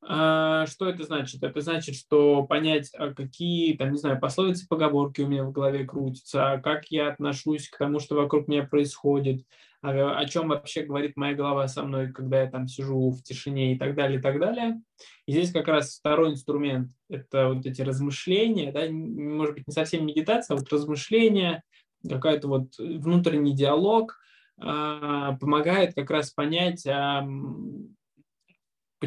А, 0.09 0.67
что 0.67 0.89
это 0.89 1.03
значит? 1.03 1.43
Это 1.43 1.61
значит, 1.61 1.97
что 1.97 2.45
понять, 2.45 2.93
а 2.97 3.13
какие, 3.13 3.77
там, 3.77 3.91
не 3.91 3.99
знаю, 3.99 4.21
пословицы, 4.21 4.69
поговорки 4.69 5.23
у 5.23 5.27
меня 5.27 5.43
в 5.43 5.51
голове 5.51 5.85
крутятся, 5.85 6.53
а 6.53 6.59
как 6.59 6.87
я 6.91 7.09
отношусь 7.09 7.69
к 7.69 7.77
тому, 7.77 7.99
что 7.99 8.15
вокруг 8.15 8.47
меня 8.47 8.63
происходит, 8.63 9.45
о 9.83 10.25
чем 10.27 10.49
вообще 10.49 10.83
говорит 10.83 11.17
моя 11.17 11.35
голова 11.35 11.67
со 11.67 11.83
мной, 11.83 12.13
когда 12.13 12.43
я 12.43 12.51
там 12.51 12.69
сижу 12.69 13.11
в 13.11 13.23
тишине 13.23 13.75
и 13.75 13.79
так 13.79 13.97
далее, 13.97 14.21
и 14.21 14.23
так 14.23 14.39
далее. 14.39 14.81
И 15.27 15.33
здесь 15.33 15.51
как 15.51 15.67
раз 15.67 15.99
второй 15.99 16.31
инструмент– 16.31 16.93
это 17.09 17.49
вот 17.49 17.67
эти 17.67 17.83
размышления, 17.83 18.71
да, 18.71 18.89
может 18.89 19.55
быть, 19.55 19.67
не 19.67 19.73
совсем 19.73 20.07
медитация, 20.07 20.55
а 20.55 20.59
вот 20.59 20.73
размышления, 20.73 21.65
какой-то 22.09 22.47
вот 22.47 22.79
внутренний 22.79 23.55
диалог 23.55 24.19
помогает 24.57 25.95
как 25.95 26.11
раз 26.11 26.31
понять, 26.31 26.87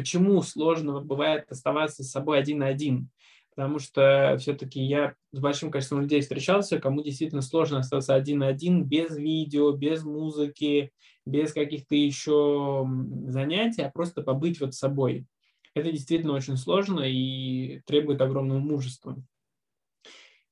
почему 0.00 0.40
сложно 0.40 0.98
бывает 1.00 1.44
оставаться 1.50 2.02
с 2.02 2.10
собой 2.10 2.38
один 2.38 2.60
на 2.60 2.68
один. 2.68 3.10
Потому 3.54 3.78
что 3.78 4.36
все-таки 4.40 4.80
я 4.80 5.14
с 5.32 5.40
большим 5.40 5.70
количеством 5.70 6.00
людей 6.00 6.22
встречался, 6.22 6.80
кому 6.80 7.02
действительно 7.02 7.42
сложно 7.42 7.80
остаться 7.80 8.14
один 8.14 8.38
на 8.38 8.46
один, 8.46 8.84
без 8.84 9.14
видео, 9.14 9.72
без 9.72 10.02
музыки, 10.02 10.90
без 11.26 11.52
каких-то 11.52 11.94
еще 11.94 12.88
занятий, 13.26 13.82
а 13.82 13.90
просто 13.90 14.22
побыть 14.22 14.58
вот 14.58 14.74
собой. 14.74 15.26
Это 15.74 15.92
действительно 15.92 16.32
очень 16.32 16.56
сложно 16.56 17.00
и 17.00 17.82
требует 17.84 18.22
огромного 18.22 18.58
мужества. 18.58 19.22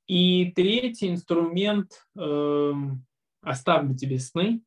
И 0.05 0.51
третий 0.55 1.09
инструмент 1.09 2.05
э, 2.15 2.73
«Оставлю 3.41 3.95
тебе 3.95 4.19
сны». 4.19 4.61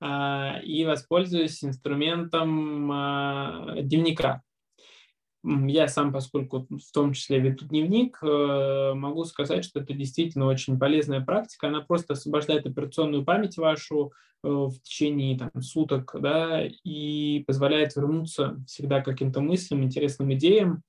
А, 0.00 0.60
и 0.62 0.84
воспользуюсь 0.84 1.64
инструментом 1.64 2.90
а, 2.92 3.76
дневника. 3.80 4.42
Я 5.44 5.88
сам, 5.88 6.10
поскольку 6.10 6.66
в 6.70 6.92
том 6.92 7.12
числе 7.12 7.38
веду 7.38 7.66
дневник, 7.66 8.18
э, 8.22 8.92
могу 8.94 9.24
сказать, 9.24 9.62
что 9.62 9.80
это 9.80 9.92
действительно 9.92 10.46
очень 10.46 10.78
полезная 10.78 11.20
практика. 11.20 11.68
Она 11.68 11.82
просто 11.82 12.14
освобождает 12.14 12.64
операционную 12.64 13.26
память 13.26 13.58
вашу 13.58 14.12
э, 14.42 14.48
в 14.48 14.72
течение 14.82 15.36
там, 15.36 15.50
суток 15.60 16.16
да, 16.18 16.62
и 16.64 17.44
позволяет 17.46 17.94
вернуться 17.94 18.56
всегда 18.66 19.02
к 19.02 19.04
каким-то 19.04 19.42
мыслям, 19.42 19.84
интересным 19.84 20.32
идеям. 20.32 20.82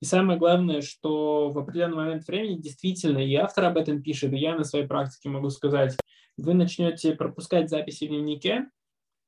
И 0.00 0.04
самое 0.04 0.38
главное, 0.38 0.82
что 0.82 1.50
в 1.50 1.58
определенный 1.58 1.96
момент 1.96 2.26
времени 2.26 2.60
действительно, 2.60 3.18
и 3.18 3.34
автор 3.34 3.64
об 3.64 3.76
этом 3.76 4.02
пишет, 4.02 4.32
и 4.32 4.38
я 4.38 4.56
на 4.56 4.64
своей 4.64 4.86
практике 4.86 5.28
могу 5.28 5.50
сказать, 5.50 5.96
вы 6.36 6.54
начнете 6.54 7.14
пропускать 7.14 7.70
записи 7.70 8.04
в 8.04 8.08
дневнике, 8.08 8.66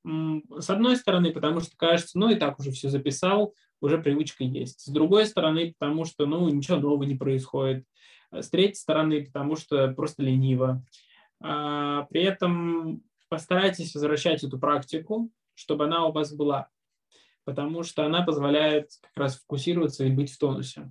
с 0.04 0.70
одной 0.70 0.96
стороны, 0.96 1.32
потому 1.32 1.60
что 1.60 1.76
кажется, 1.76 2.18
ну 2.18 2.30
и 2.30 2.36
так 2.36 2.60
уже 2.60 2.70
все 2.70 2.88
записал, 2.88 3.54
уже 3.80 3.98
привычка 3.98 4.44
есть. 4.44 4.80
С 4.80 4.88
другой 4.88 5.26
стороны, 5.26 5.74
потому 5.78 6.04
что 6.04 6.26
ну, 6.26 6.48
ничего 6.48 6.76
нового 6.76 7.02
не 7.02 7.16
происходит. 7.16 7.84
А 8.30 8.42
с 8.42 8.50
третьей 8.50 8.76
стороны, 8.76 9.24
потому 9.24 9.56
что 9.56 9.88
просто 9.92 10.22
лениво. 10.22 10.84
А, 11.40 12.02
при 12.04 12.22
этом 12.22 13.02
постарайтесь 13.28 13.94
возвращать 13.94 14.44
эту 14.44 14.58
практику, 14.58 15.30
чтобы 15.54 15.84
она 15.84 16.06
у 16.06 16.12
вас 16.12 16.32
была, 16.32 16.68
потому 17.46 17.84
что 17.84 18.04
она 18.04 18.22
позволяет 18.22 18.90
как 19.00 19.16
раз 19.16 19.36
фокусироваться 19.36 20.04
и 20.04 20.10
быть 20.10 20.32
в 20.32 20.38
тонусе. 20.38 20.90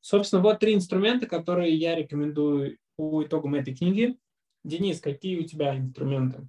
Собственно, 0.00 0.42
вот 0.42 0.60
три 0.60 0.74
инструмента, 0.74 1.26
которые 1.26 1.74
я 1.74 1.96
рекомендую 1.96 2.76
по 2.96 3.24
итогам 3.24 3.54
этой 3.54 3.74
книги. 3.74 4.16
Денис, 4.62 5.00
какие 5.00 5.40
у 5.40 5.44
тебя 5.44 5.76
инструменты? 5.76 6.46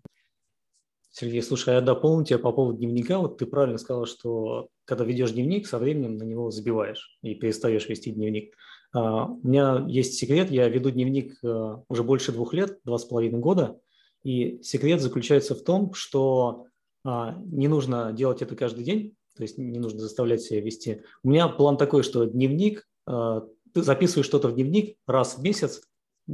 Сергей, 1.12 1.42
слушай, 1.42 1.70
а 1.70 1.76
я 1.76 1.82
дополню 1.82 2.26
тебя 2.26 2.40
по 2.40 2.52
поводу 2.52 2.78
дневника. 2.78 3.20
Вот 3.20 3.38
ты 3.38 3.46
правильно 3.46 3.78
сказал, 3.78 4.06
что 4.06 4.68
когда 4.84 5.06
ведешь 5.06 5.32
дневник, 5.32 5.66
со 5.66 5.80
временем 5.80 6.18
на 6.18 6.24
него 6.24 6.52
забиваешь 6.52 7.18
и 7.22 7.36
перестаешь 7.36 7.88
вести 7.88 8.12
дневник. 8.12 8.54
А, 8.92 9.28
у 9.28 9.48
меня 9.48 9.86
есть 9.88 10.16
секрет, 10.16 10.52
я 10.52 10.68
веду 10.68 10.92
дневник 10.92 11.42
э, 11.42 11.78
уже 11.88 12.04
больше 12.04 12.34
двух 12.34 12.54
лет, 12.54 12.80
два 12.84 12.98
с 12.98 13.06
половиной 13.06 13.40
года, 13.40 13.80
и 14.24 14.62
секрет 14.62 15.00
заключается 15.00 15.56
в 15.56 15.64
том, 15.64 15.94
что 15.94 16.66
не 17.06 17.68
нужно 17.68 18.12
делать 18.14 18.42
это 18.42 18.56
каждый 18.56 18.84
день, 18.84 19.16
то 19.36 19.44
есть 19.44 19.58
не 19.58 19.80
нужно 19.80 20.00
заставлять 20.00 20.42
себя 20.42 20.62
вести. 20.62 21.04
У 21.24 21.30
меня 21.30 21.48
план 21.48 21.78
такой, 21.78 22.04
что 22.04 22.26
дневник, 22.26 22.88
э, 23.08 23.42
ты 23.74 23.84
записываешь 23.84 24.26
что-то 24.26 24.48
в 24.48 24.56
дневник 24.56 24.98
раз 25.06 25.38
в 25.38 25.44
месяц, 25.44 25.82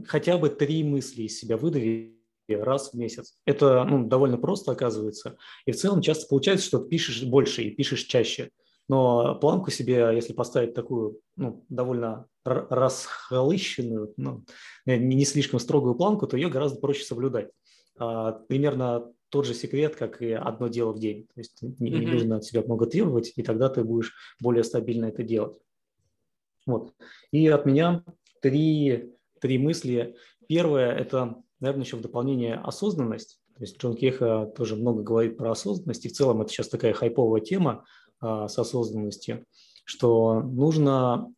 хотя 0.06 0.38
бы 0.38 0.50
три 0.50 0.84
мысли 0.84 1.24
из 1.24 1.38
себя 1.38 1.58
выдави 1.58 2.18
раз 2.48 2.92
в 2.92 2.98
месяц. 2.98 3.38
Это 3.46 3.84
ну, 3.84 4.06
довольно 4.08 4.38
просто 4.38 4.72
оказывается. 4.72 5.38
И 5.66 5.72
в 5.72 5.78
целом 5.78 6.02
часто 6.02 6.28
получается, 6.28 6.66
что 6.66 6.80
пишешь 6.80 7.24
больше 7.24 7.64
и 7.64 7.72
пишешь 7.72 8.04
чаще. 8.04 8.50
Но 8.90 9.36
планку 9.36 9.72
себе, 9.72 10.12
если 10.14 10.34
поставить 10.34 10.74
такую 10.74 11.22
ну, 11.38 11.66
довольно 11.70 12.28
расхолыщенную, 12.44 14.14
ну, 14.18 14.44
не 14.86 15.26
слишком 15.26 15.60
строгую 15.60 15.96
планку, 15.96 16.28
то 16.28 16.36
ее 16.36 16.50
гораздо 16.50 16.80
проще 16.80 17.06
соблюдать. 17.06 17.50
А, 17.98 18.34
примерно 18.34 19.12
тот 19.32 19.46
же 19.46 19.54
секрет, 19.54 19.96
как 19.96 20.22
и 20.22 20.32
одно 20.32 20.68
дело 20.68 20.92
в 20.92 21.00
день. 21.00 21.28
То 21.34 21.40
есть 21.40 21.62
не, 21.62 21.90
не 21.90 22.06
нужно 22.06 22.38
от 22.38 22.46
себя 22.46 22.62
много 22.62 22.86
требовать, 22.86 23.34
и 23.36 23.44
тогда 23.44 23.70
ты 23.70 23.84
будешь 23.84 24.14
более 24.40 24.64
стабильно 24.64 25.06
это 25.06 25.24
делать. 25.24 25.58
Вот. 26.66 26.94
И 27.32 27.48
от 27.48 27.66
меня 27.66 28.04
три, 28.42 29.14
три 29.40 29.58
мысли. 29.58 30.16
Первое– 30.48 30.92
это 30.98 31.42
наверное, 31.62 31.86
еще 31.86 31.96
в 31.96 32.02
дополнение 32.02 32.56
осознанность. 32.56 33.40
То 33.56 33.64
есть 33.64 33.80
Джон 33.80 33.96
Кеха 33.96 34.52
тоже 34.58 34.76
много 34.76 35.04
говорит 35.04 35.38
про 35.38 35.52
осознанность, 35.52 36.06
и 36.06 36.10
в 36.10 36.14
целом 36.14 36.42
это 36.42 36.52
сейчас 36.52 36.68
такая 36.68 36.94
хайповая 36.94 37.42
тема 37.42 37.86
а, 38.20 38.48
с 38.48 38.58
осознанностью, 38.58 39.46
что 39.86 40.42
нужно 40.42 41.32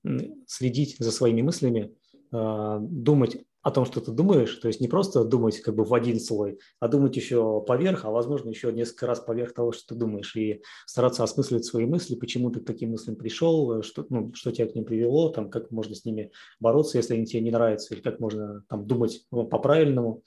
следить 0.47 0.95
за 0.97 1.11
своими 1.11 1.41
мыслями, 1.41 1.93
а, 2.31 2.79
думать 2.79 3.37
о 3.63 3.71
том, 3.71 3.85
что 3.85 4.01
ты 4.01 4.11
думаешь, 4.11 4.53
то 4.55 4.67
есть 4.67 4.81
не 4.81 4.89
просто 4.89 5.23
думать 5.23 5.61
как 5.61 5.75
бы 5.75 5.85
в 5.85 5.93
один 5.93 6.19
слой, 6.19 6.59
а 6.81 6.89
думать 6.89 7.15
еще 7.15 7.63
поверх, 7.65 8.03
а 8.03 8.11
возможно 8.11 8.49
еще 8.49 8.73
несколько 8.73 9.07
раз 9.07 9.21
поверх 9.21 9.53
того, 9.53 9.71
что 9.71 9.93
ты 9.93 9.95
думаешь, 9.95 10.35
и 10.35 10.61
стараться 10.85 11.23
осмыслить 11.23 11.63
свои 11.63 11.85
мысли, 11.85 12.15
почему 12.15 12.51
ты 12.51 12.59
к 12.59 12.65
таким 12.65 12.91
мыслям 12.91 13.15
пришел, 13.15 13.81
что, 13.81 14.05
ну, 14.09 14.33
что 14.33 14.51
тебя 14.51 14.67
к 14.67 14.75
ним 14.75 14.83
привело, 14.83 15.29
там, 15.29 15.49
как 15.49 15.71
можно 15.71 15.95
с 15.95 16.03
ними 16.03 16.31
бороться, 16.59 16.97
если 16.97 17.15
они 17.15 17.25
тебе 17.25 17.41
не 17.41 17.51
нравятся, 17.51 17.93
или 17.93 18.01
как 18.01 18.19
можно 18.19 18.65
там, 18.67 18.85
думать 18.85 19.25
ну, 19.31 19.47
по-правильному. 19.47 20.23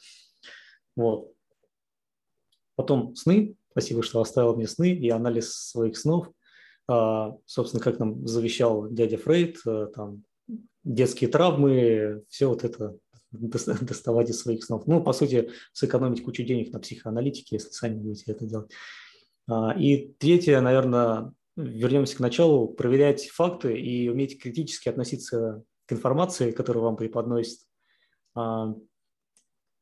Вот. 0.97 1.33
Потом 2.75 3.15
сны. 3.17 3.55
Спасибо, 3.73 4.03
что 4.03 4.23
оставил 4.23 4.57
мне 4.57 4.67
сны 4.67 4.95
и 4.95 5.11
анализ 5.11 5.53
своих 5.53 5.99
снов. 5.99 6.31
А, 6.89 7.37
собственно, 7.45 7.83
как 7.83 7.99
нам 7.99 8.27
завещал 8.27 8.89
дядя 8.89 9.19
Фрейд, 9.19 9.59
а, 9.67 9.87
там, 9.89 10.25
детские 10.85 11.29
травмы, 11.29 12.23
все 12.31 12.49
вот 12.49 12.65
это 12.65 12.97
доставать 13.81 14.31
из 14.31 14.41
своих 14.41 14.65
снов. 14.65 14.87
Ну, 14.87 15.03
по 15.03 15.13
сути, 15.13 15.51
сэкономить 15.73 16.23
кучу 16.23 16.43
денег 16.43 16.73
на 16.73 16.81
психоаналитике, 16.81 17.57
если 17.57 17.71
сами 17.71 17.97
будете 17.97 18.33
это 18.33 18.47
делать. 18.47 18.71
А, 19.49 19.75
и 19.79 20.13
третье, 20.19 20.61
наверное, 20.61 21.33
вернемся 21.57 22.17
к 22.17 22.21
началу, 22.21 22.69
проверять 22.69 23.29
факты 23.29 23.79
и 23.79 24.09
уметь 24.09 24.41
критически 24.41 24.89
относиться 24.89 25.63
к 25.87 25.93
информации, 25.93 26.51
которую 26.51 26.85
вам 26.85 26.97
преподносят. 26.97 27.61
А, 28.35 28.75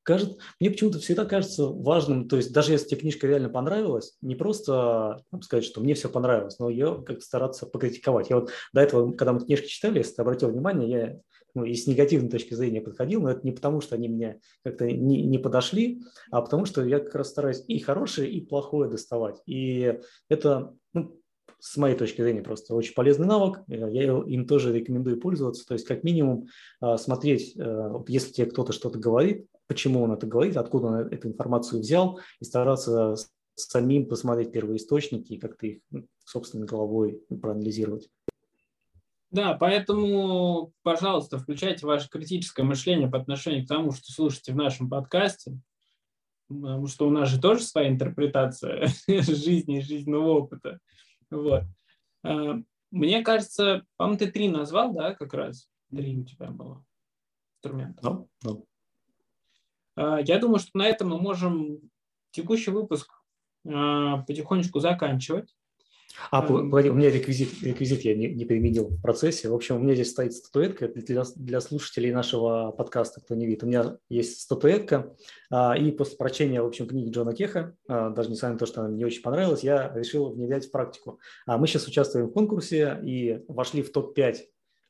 кажется, 0.05 0.37
мне 0.61 0.71
почему-то 0.71 0.99
всегда 0.99 1.25
кажется 1.25 1.67
важным, 1.67 2.29
то 2.29 2.37
есть 2.37 2.53
даже 2.53 2.73
если 2.73 2.89
тебе 2.89 3.01
книжка 3.01 3.27
реально 3.27 3.49
понравилась, 3.49 4.17
не 4.21 4.37
просто 4.37 5.23
там, 5.31 5.43
сказать, 5.43 5.65
что 5.65 5.81
мне 5.81 5.95
все 5.95 6.09
понравилось, 6.09 6.59
но 6.59 6.69
ее 6.69 7.03
как 7.05 7.23
стараться 7.23 7.67
покритиковать. 7.67 8.31
Я 8.31 8.37
вот 8.37 8.51
до 8.73 8.81
этого, 8.81 9.13
когда 9.13 9.33
мы 9.33 9.45
книжки 9.45 9.67
читали, 9.67 9.99
если 9.99 10.15
ты 10.15 10.23
обратил 10.23 10.51
внимание, 10.51 10.91
я 10.91 11.21
ну, 11.55 11.65
и 11.65 11.75
с 11.75 11.87
негативной 11.87 12.31
точки 12.31 12.55
зрения 12.55 12.81
подходил, 12.81 13.23
но 13.23 13.31
это 13.31 13.41
не 13.45 13.53
потому, 13.53 13.81
что 13.81 13.95
они 13.95 14.09
мне 14.09 14.41
как-то 14.65 14.91
не, 14.91 15.23
не 15.23 15.39
подошли, 15.39 16.03
а 16.31 16.43
потому 16.43 16.65
что 16.65 16.85
я 16.85 16.99
как 16.99 17.15
раз 17.15 17.31
стараюсь 17.31 17.65
и 17.69 17.79
хорошее, 17.79 18.31
и 18.31 18.45
плохое 18.45 18.91
доставать. 18.91 19.41
И 19.47 19.99
это, 20.29 20.75
ну, 20.93 21.21
с 21.61 21.77
моей 21.77 21.97
точки 21.97 22.21
зрения, 22.21 22.43
просто 22.43 22.75
очень 22.75 22.95
полезный 22.95 23.27
навык. 23.27 23.63
Я 23.69 24.19
им 24.19 24.47
тоже 24.47 24.73
рекомендую 24.73 25.19
пользоваться. 25.19 25.67
То 25.67 25.75
есть, 25.75 25.87
как 25.87 26.05
минимум, 26.05 26.49
а, 26.81 26.99
смотреть, 26.99 27.57
э, 27.57 27.91
если 28.07 28.33
тебе 28.33 28.51
кто-то 28.51 28.75
что-то 28.75 28.99
говорит, 28.99 29.47
почему 29.67 30.03
он 30.03 30.13
это 30.13 30.27
говорит, 30.27 30.59
откуда 30.59 30.89
он 30.89 30.95
эту 30.95 31.29
информацию 31.29 31.81
взял, 31.81 32.21
и 32.41 32.45
стараться 32.45 33.15
самим 33.55 34.07
посмотреть 34.07 34.53
первоисточники 34.53 35.33
и 35.33 35.39
как-то 35.39 35.67
их 35.67 35.79
ну, 35.91 36.07
собственной 36.25 36.67
головой 36.67 37.23
проанализировать. 37.41 38.11
Да, 39.35 39.55
поэтому, 39.55 40.72
пожалуйста, 40.82 41.41
включайте 41.41 41.85
ваше 41.85 42.09
критическое 42.09 42.62
мышление 42.62 43.11
по 43.11 43.18
отношению 43.18 43.64
к 43.64 43.68
тому, 43.68 43.91
что 43.91 44.12
слушаете 44.12 44.53
в 44.53 44.57
нашем 44.57 44.89
подкасте, 44.89 45.59
потому 46.47 46.87
что 46.87 47.09
у 47.09 47.11
нас 47.11 47.30
же 47.30 47.41
тоже 47.41 47.64
своя 47.64 47.89
интерпретация 47.89 48.87
жизни 49.09 49.78
и 49.78 49.82
жизненного 49.82 50.28
опыта. 50.28 50.78
Вот. 51.32 51.64
А, 52.22 52.61
мне 52.93 53.22
кажется, 53.24 53.85
по-моему, 53.97 54.18
ты 54.20 54.30
три 54.30 54.49
назвал, 54.49 54.95
да, 54.95 55.14
как 55.14 55.35
раз? 55.35 55.68
Три 55.91 56.16
у 56.16 56.24
тебя 56.24 56.53
было 56.53 56.85
инструмента. 57.57 58.03
Да, 58.03 58.24
да. 58.43 58.57
А, 59.97 60.20
я 60.20 60.39
думаю, 60.39 60.61
что 60.61 60.70
на 60.74 60.87
этом 60.87 61.09
мы 61.09 61.20
можем 61.20 61.80
текущий 62.30 62.70
выпуск 62.70 63.12
а, 63.66 64.18
потихонечку 64.18 64.78
заканчивать. 64.78 65.53
А, 66.31 66.43
погоди, 66.43 66.91
у 66.91 66.95
меня 66.95 67.11
реквизит, 67.11 67.62
реквизит 67.62 68.03
я 68.03 68.15
не, 68.15 68.29
не 68.29 68.45
применил 68.45 68.89
в 68.89 69.01
процессе. 69.01 69.49
В 69.49 69.55
общем, 69.55 69.77
у 69.77 69.79
меня 69.79 69.95
здесь 69.95 70.11
стоит 70.11 70.33
статуэтка 70.33 70.89
для, 70.89 71.25
для 71.37 71.61
слушателей 71.61 72.12
нашего 72.12 72.71
подкаста, 72.71 73.21
кто 73.21 73.35
не 73.35 73.47
видит. 73.47 73.65
У 73.65 73.67
меня 73.67 73.99
есть 74.09 74.41
статуэтка, 74.41 75.15
а, 75.51 75.77
и 75.77 75.91
после 75.91 76.17
прочтения, 76.17 76.62
в 76.62 76.67
общем, 76.67 76.87
книги 76.87 77.11
Джона 77.11 77.35
Кеха, 77.35 77.77
а, 77.89 78.11
даже 78.11 78.31
несмотря 78.31 78.55
на 78.55 78.59
то, 78.59 78.67
что 78.67 78.81
она 78.81 78.91
мне 78.91 79.07
очень 79.07 79.23
понравилась, 79.23 79.62
я 79.62 79.93
решил 79.95 80.31
внедрять 80.31 80.67
в 80.67 80.71
практику. 80.71 81.19
А 81.47 81.59
мы 81.59 81.67
сейчас 81.67 81.87
участвуем 81.87 82.29
в 82.29 82.33
конкурсе 82.33 83.01
и 83.03 83.43
вошли 83.49 83.83
в 83.83 83.93
топ-5 83.93 84.37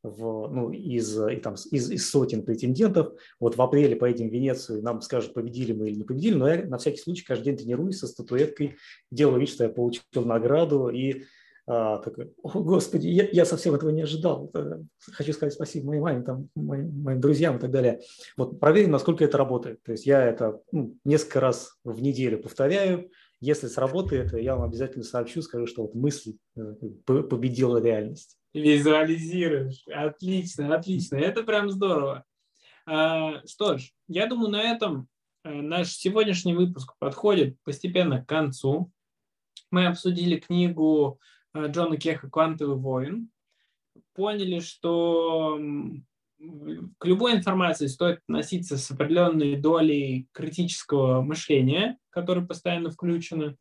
в, 0.05 0.49
ну, 0.49 0.71
из, 0.71 1.19
и 1.19 1.37
там, 1.37 1.55
из, 1.71 1.91
из 1.91 2.11
сотен 2.11 2.45
претендентов. 2.45 3.15
Вот 3.41 3.57
в 3.57 3.63
апреле 3.63 3.97
поедем 3.97 4.29
в 4.29 4.33
Венецию, 4.33 4.83
нам 4.83 5.01
скажут, 5.01 5.35
победили 5.35 5.73
мы 5.73 5.89
или 5.89 5.97
не 5.97 6.05
победили, 6.05 6.35
но 6.35 6.49
я 6.49 6.65
на 6.67 6.79
всякий 6.79 6.99
случай 6.99 7.25
каждый 7.25 7.45
день 7.47 7.57
тренируюсь 7.57 7.99
со 7.99 8.07
статуэткой, 8.07 8.77
делаю 9.11 9.41
вид, 9.41 9.49
что 9.49 9.65
я 9.65 9.71
получил 9.71 10.03
награду 10.15 10.91
и 10.91 11.25
а, 11.67 11.99
такой, 11.99 12.31
о, 12.43 12.61
господи, 12.61 13.09
я, 13.09 13.27
я 13.33 13.47
совсем 13.47 13.75
этого 13.75 13.89
не 13.89 14.03
ожидал. 14.03 14.51
Э, 14.53 14.83
хочу 15.13 15.33
сказать 15.33 15.55
спасибо 15.55 15.87
моей 15.87 16.01
маме, 16.03 16.23
там, 16.23 16.51
моим, 16.55 17.03
моим 17.03 17.21
друзьям 17.23 17.57
и 17.57 17.59
так 17.59 17.71
далее. 17.71 18.03
Вот 18.37 18.61
проверим, 18.61 18.91
насколько 18.91 19.25
это 19.25 19.39
работает. 19.39 19.83
То 19.83 19.93
есть 19.93 20.05
я 20.05 20.23
это 20.23 20.61
ну, 20.73 20.99
несколько 21.05 21.41
раз 21.41 21.79
в 21.83 22.03
неделю 22.03 22.43
повторяю. 22.43 23.11
Если 23.41 23.69
сработает, 23.69 24.35
я 24.35 24.57
вам 24.57 24.69
обязательно 24.69 25.05
сообщу, 25.05 25.41
скажу, 25.41 25.67
что 25.67 25.83
вот 25.83 25.95
мысль 25.95 26.35
э, 26.57 26.75
победила 27.07 27.79
реальность. 27.79 28.37
Визуализируешь. 28.55 29.85
Отлично, 29.93 30.75
отлично. 30.75 31.17
Это 31.17 31.43
прям 31.43 31.71
здорово. 31.71 32.25
А, 32.87 33.45
что 33.47 33.79
ж, 33.79 33.91
я 34.07 34.27
думаю, 34.27 34.51
на 34.51 34.63
этом 34.63 35.09
наш 35.43 35.89
сегодняшний 35.89 36.55
выпуск 36.55 36.95
подходит 36.99 37.57
постепенно 37.65 38.23
к 38.23 38.29
концу. 38.29 38.93
Мы 39.71 39.87
обсудили 39.87 40.39
книгу 40.39 41.21
Джона 41.57 41.97
Кеха 41.97 42.31
«Квантовый 42.31 42.77
воин». 42.77 43.31
Поняли, 44.15 44.61
что 44.61 45.59
к 46.99 47.07
любой 47.07 47.35
информации 47.35 47.87
стоит 47.87 48.21
относиться 48.29 48.77
с 48.77 48.91
определенной 48.91 49.57
долей 49.57 50.29
критического 50.33 51.23
мышления, 51.23 51.99
которое 52.11 52.47
постоянно 52.47 52.91
включено, 52.91 53.57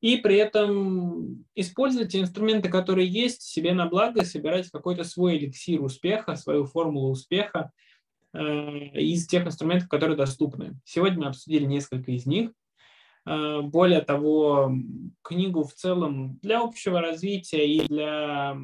и 0.00 0.16
при 0.16 0.36
этом 0.36 1.44
использовать 1.54 2.12
те 2.12 2.20
инструменты, 2.20 2.68
которые 2.68 3.06
есть, 3.06 3.42
себе 3.42 3.74
на 3.74 3.86
благо, 3.86 4.24
собирать 4.24 4.70
какой-то 4.70 5.04
свой 5.04 5.36
эликсир 5.36 5.82
успеха, 5.82 6.36
свою 6.36 6.64
формулу 6.64 7.10
успеха 7.10 7.70
э, 8.32 8.40
из 8.40 9.26
тех 9.26 9.46
инструментов, 9.46 9.88
которые 9.88 10.16
доступны. 10.16 10.78
Сегодня 10.84 11.20
мы 11.20 11.26
обсудили 11.26 11.64
несколько 11.64 12.12
из 12.12 12.24
них. 12.24 12.52
Э, 13.26 13.60
более 13.60 14.00
того, 14.00 14.72
книгу 15.22 15.64
в 15.64 15.74
целом 15.74 16.38
для 16.42 16.60
общего 16.60 17.00
развития 17.00 17.66
и 17.66 17.86
для 17.86 18.56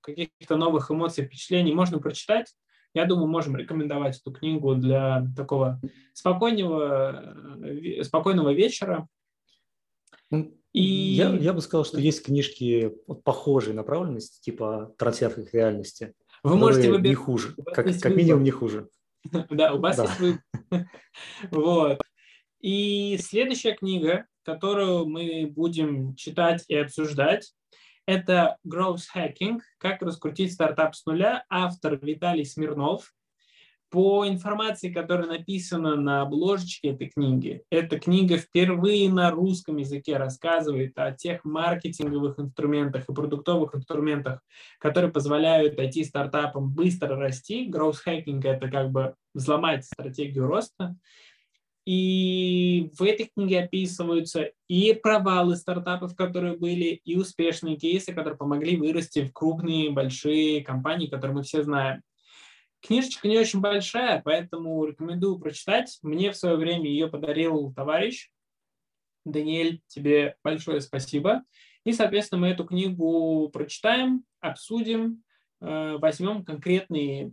каких-то 0.00 0.56
новых 0.56 0.90
эмоций, 0.90 1.24
впечатлений 1.24 1.74
можно 1.74 1.98
прочитать. 1.98 2.54
Я 2.94 3.06
думаю, 3.06 3.26
можем 3.26 3.56
рекомендовать 3.56 4.20
эту 4.20 4.32
книгу 4.32 4.74
для 4.74 5.26
такого 5.36 5.80
спокойного, 6.12 7.34
э, 7.64 8.04
спокойного 8.04 8.52
вечера. 8.52 9.08
Ну, 10.32 10.50
и... 10.72 10.82
я, 10.82 11.28
я 11.36 11.52
бы 11.52 11.60
сказал, 11.60 11.84
что 11.84 12.00
есть 12.00 12.24
книжки 12.24 12.92
похожей 13.24 13.74
направленности, 13.74 14.40
типа 14.40 14.94
трансфер 14.98 15.30
к 15.30 15.52
реальности. 15.52 16.14
Вы 16.42 16.56
можете 16.56 16.90
выбирать. 16.90 17.10
Не 17.10 17.14
хуже, 17.14 17.54
как, 17.72 17.86
как 18.00 18.16
минимум 18.16 18.42
не 18.42 18.50
хуже. 18.50 18.88
Да, 19.50 19.72
у 19.74 19.78
вас 19.78 19.98
есть 19.98 20.18
выбор. 20.18 20.42
Вот. 21.50 22.00
И 22.60 23.18
следующая 23.20 23.74
книга, 23.74 24.26
которую 24.42 25.06
мы 25.06 25.46
будем 25.46 26.16
читать 26.16 26.64
и 26.68 26.74
обсуждать, 26.76 27.52
это 28.06 28.56
Growth 28.66 29.02
Hacking, 29.14 29.60
как 29.78 30.02
раскрутить 30.02 30.52
стартап 30.52 30.96
с 30.96 31.04
нуля, 31.06 31.44
автор 31.48 31.98
Виталий 32.04 32.44
Смирнов. 32.44 33.14
По 33.92 34.26
информации, 34.26 34.90
которая 34.90 35.26
написана 35.26 35.96
на 35.96 36.22
обложечке 36.22 36.92
этой 36.92 37.10
книги, 37.10 37.62
эта 37.68 38.00
книга 38.00 38.38
впервые 38.38 39.12
на 39.12 39.30
русском 39.30 39.76
языке 39.76 40.16
рассказывает 40.16 40.98
о 40.98 41.12
тех 41.12 41.44
маркетинговых 41.44 42.40
инструментах 42.40 43.04
и 43.06 43.12
продуктовых 43.12 43.74
инструментах, 43.74 44.40
которые 44.78 45.12
позволяют 45.12 45.78
IT-стартапам 45.78 46.70
быстро 46.70 47.16
расти. 47.16 47.68
Growth 47.70 47.98
Hacking– 48.06 48.40
это 48.44 48.70
как 48.70 48.90
бы 48.90 49.14
взломать 49.34 49.84
стратегию 49.84 50.46
роста. 50.46 50.96
И 51.84 52.90
в 52.96 53.02
этой 53.02 53.30
книге 53.34 53.64
описываются 53.64 54.52
и 54.68 54.94
провалы 54.94 55.54
стартапов, 55.54 56.16
которые 56.16 56.56
были, 56.56 56.98
и 57.04 57.18
успешные 57.18 57.76
кейсы, 57.76 58.14
которые 58.14 58.38
помогли 58.38 58.74
вырасти 58.74 59.26
в 59.26 59.34
крупные, 59.34 59.90
большие 59.90 60.64
компании, 60.64 61.08
которые 61.08 61.36
мы 61.36 61.42
все 61.42 61.62
знаем. 61.62 62.00
Книжечка 62.82 63.28
не 63.28 63.38
очень 63.38 63.60
большая, 63.60 64.20
поэтому 64.24 64.84
рекомендую 64.84 65.38
прочитать. 65.38 65.98
Мне 66.02 66.32
в 66.32 66.36
свое 66.36 66.56
время 66.56 66.90
ее 66.90 67.08
подарил 67.08 67.72
товарищ. 67.72 68.30
Даниэль, 69.24 69.82
тебе 69.86 70.36
большое 70.42 70.80
спасибо. 70.80 71.44
И, 71.84 71.92
соответственно, 71.92 72.42
мы 72.42 72.48
эту 72.48 72.64
книгу 72.64 73.48
прочитаем, 73.52 74.24
обсудим, 74.40 75.22
э, 75.60 75.96
возьмем 75.98 76.44
конкретные 76.44 77.32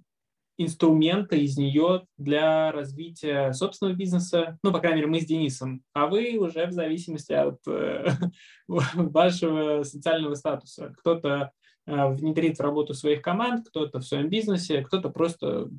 инструменты 0.57 1.39
из 1.39 1.57
нее 1.57 2.05
для 2.17 2.71
развития 2.71 3.53
собственного 3.53 3.95
бизнеса, 3.95 4.59
ну, 4.61 4.71
по 4.73 4.79
крайней 4.79 4.97
мере, 4.97 5.07
мы 5.07 5.21
с 5.21 5.25
Денисом, 5.25 5.83
а 5.93 6.07
вы 6.07 6.37
уже 6.37 6.67
в 6.67 6.73
зависимости 6.73 7.31
от 7.31 7.59
э, 7.65 8.09
вашего 8.67 9.83
социального 9.83 10.35
статуса. 10.35 10.93
Кто-то 10.99 11.53
внедрит 11.89 12.57
в 12.57 12.61
работу 12.61 12.93
своих 12.93 13.21
команд, 13.21 13.67
кто-то 13.67 13.99
в 13.99 14.05
своем 14.05 14.29
бизнесе, 14.29 14.81
кто-то 14.81 15.09
просто 15.09 15.69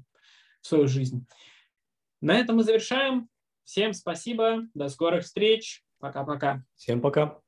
в 0.61 0.67
свою 0.67 0.89
жизнь. 0.89 1.27
На 2.21 2.37
этом 2.37 2.57
мы 2.57 2.65
завершаем. 2.65 3.29
Всем 3.65 3.93
спасибо, 3.93 4.63
до 4.75 4.89
скорых 4.89 5.25
встреч, 5.25 5.85
пока-пока. 6.01 6.65
Всем 6.77 7.01
пока. 7.01 7.41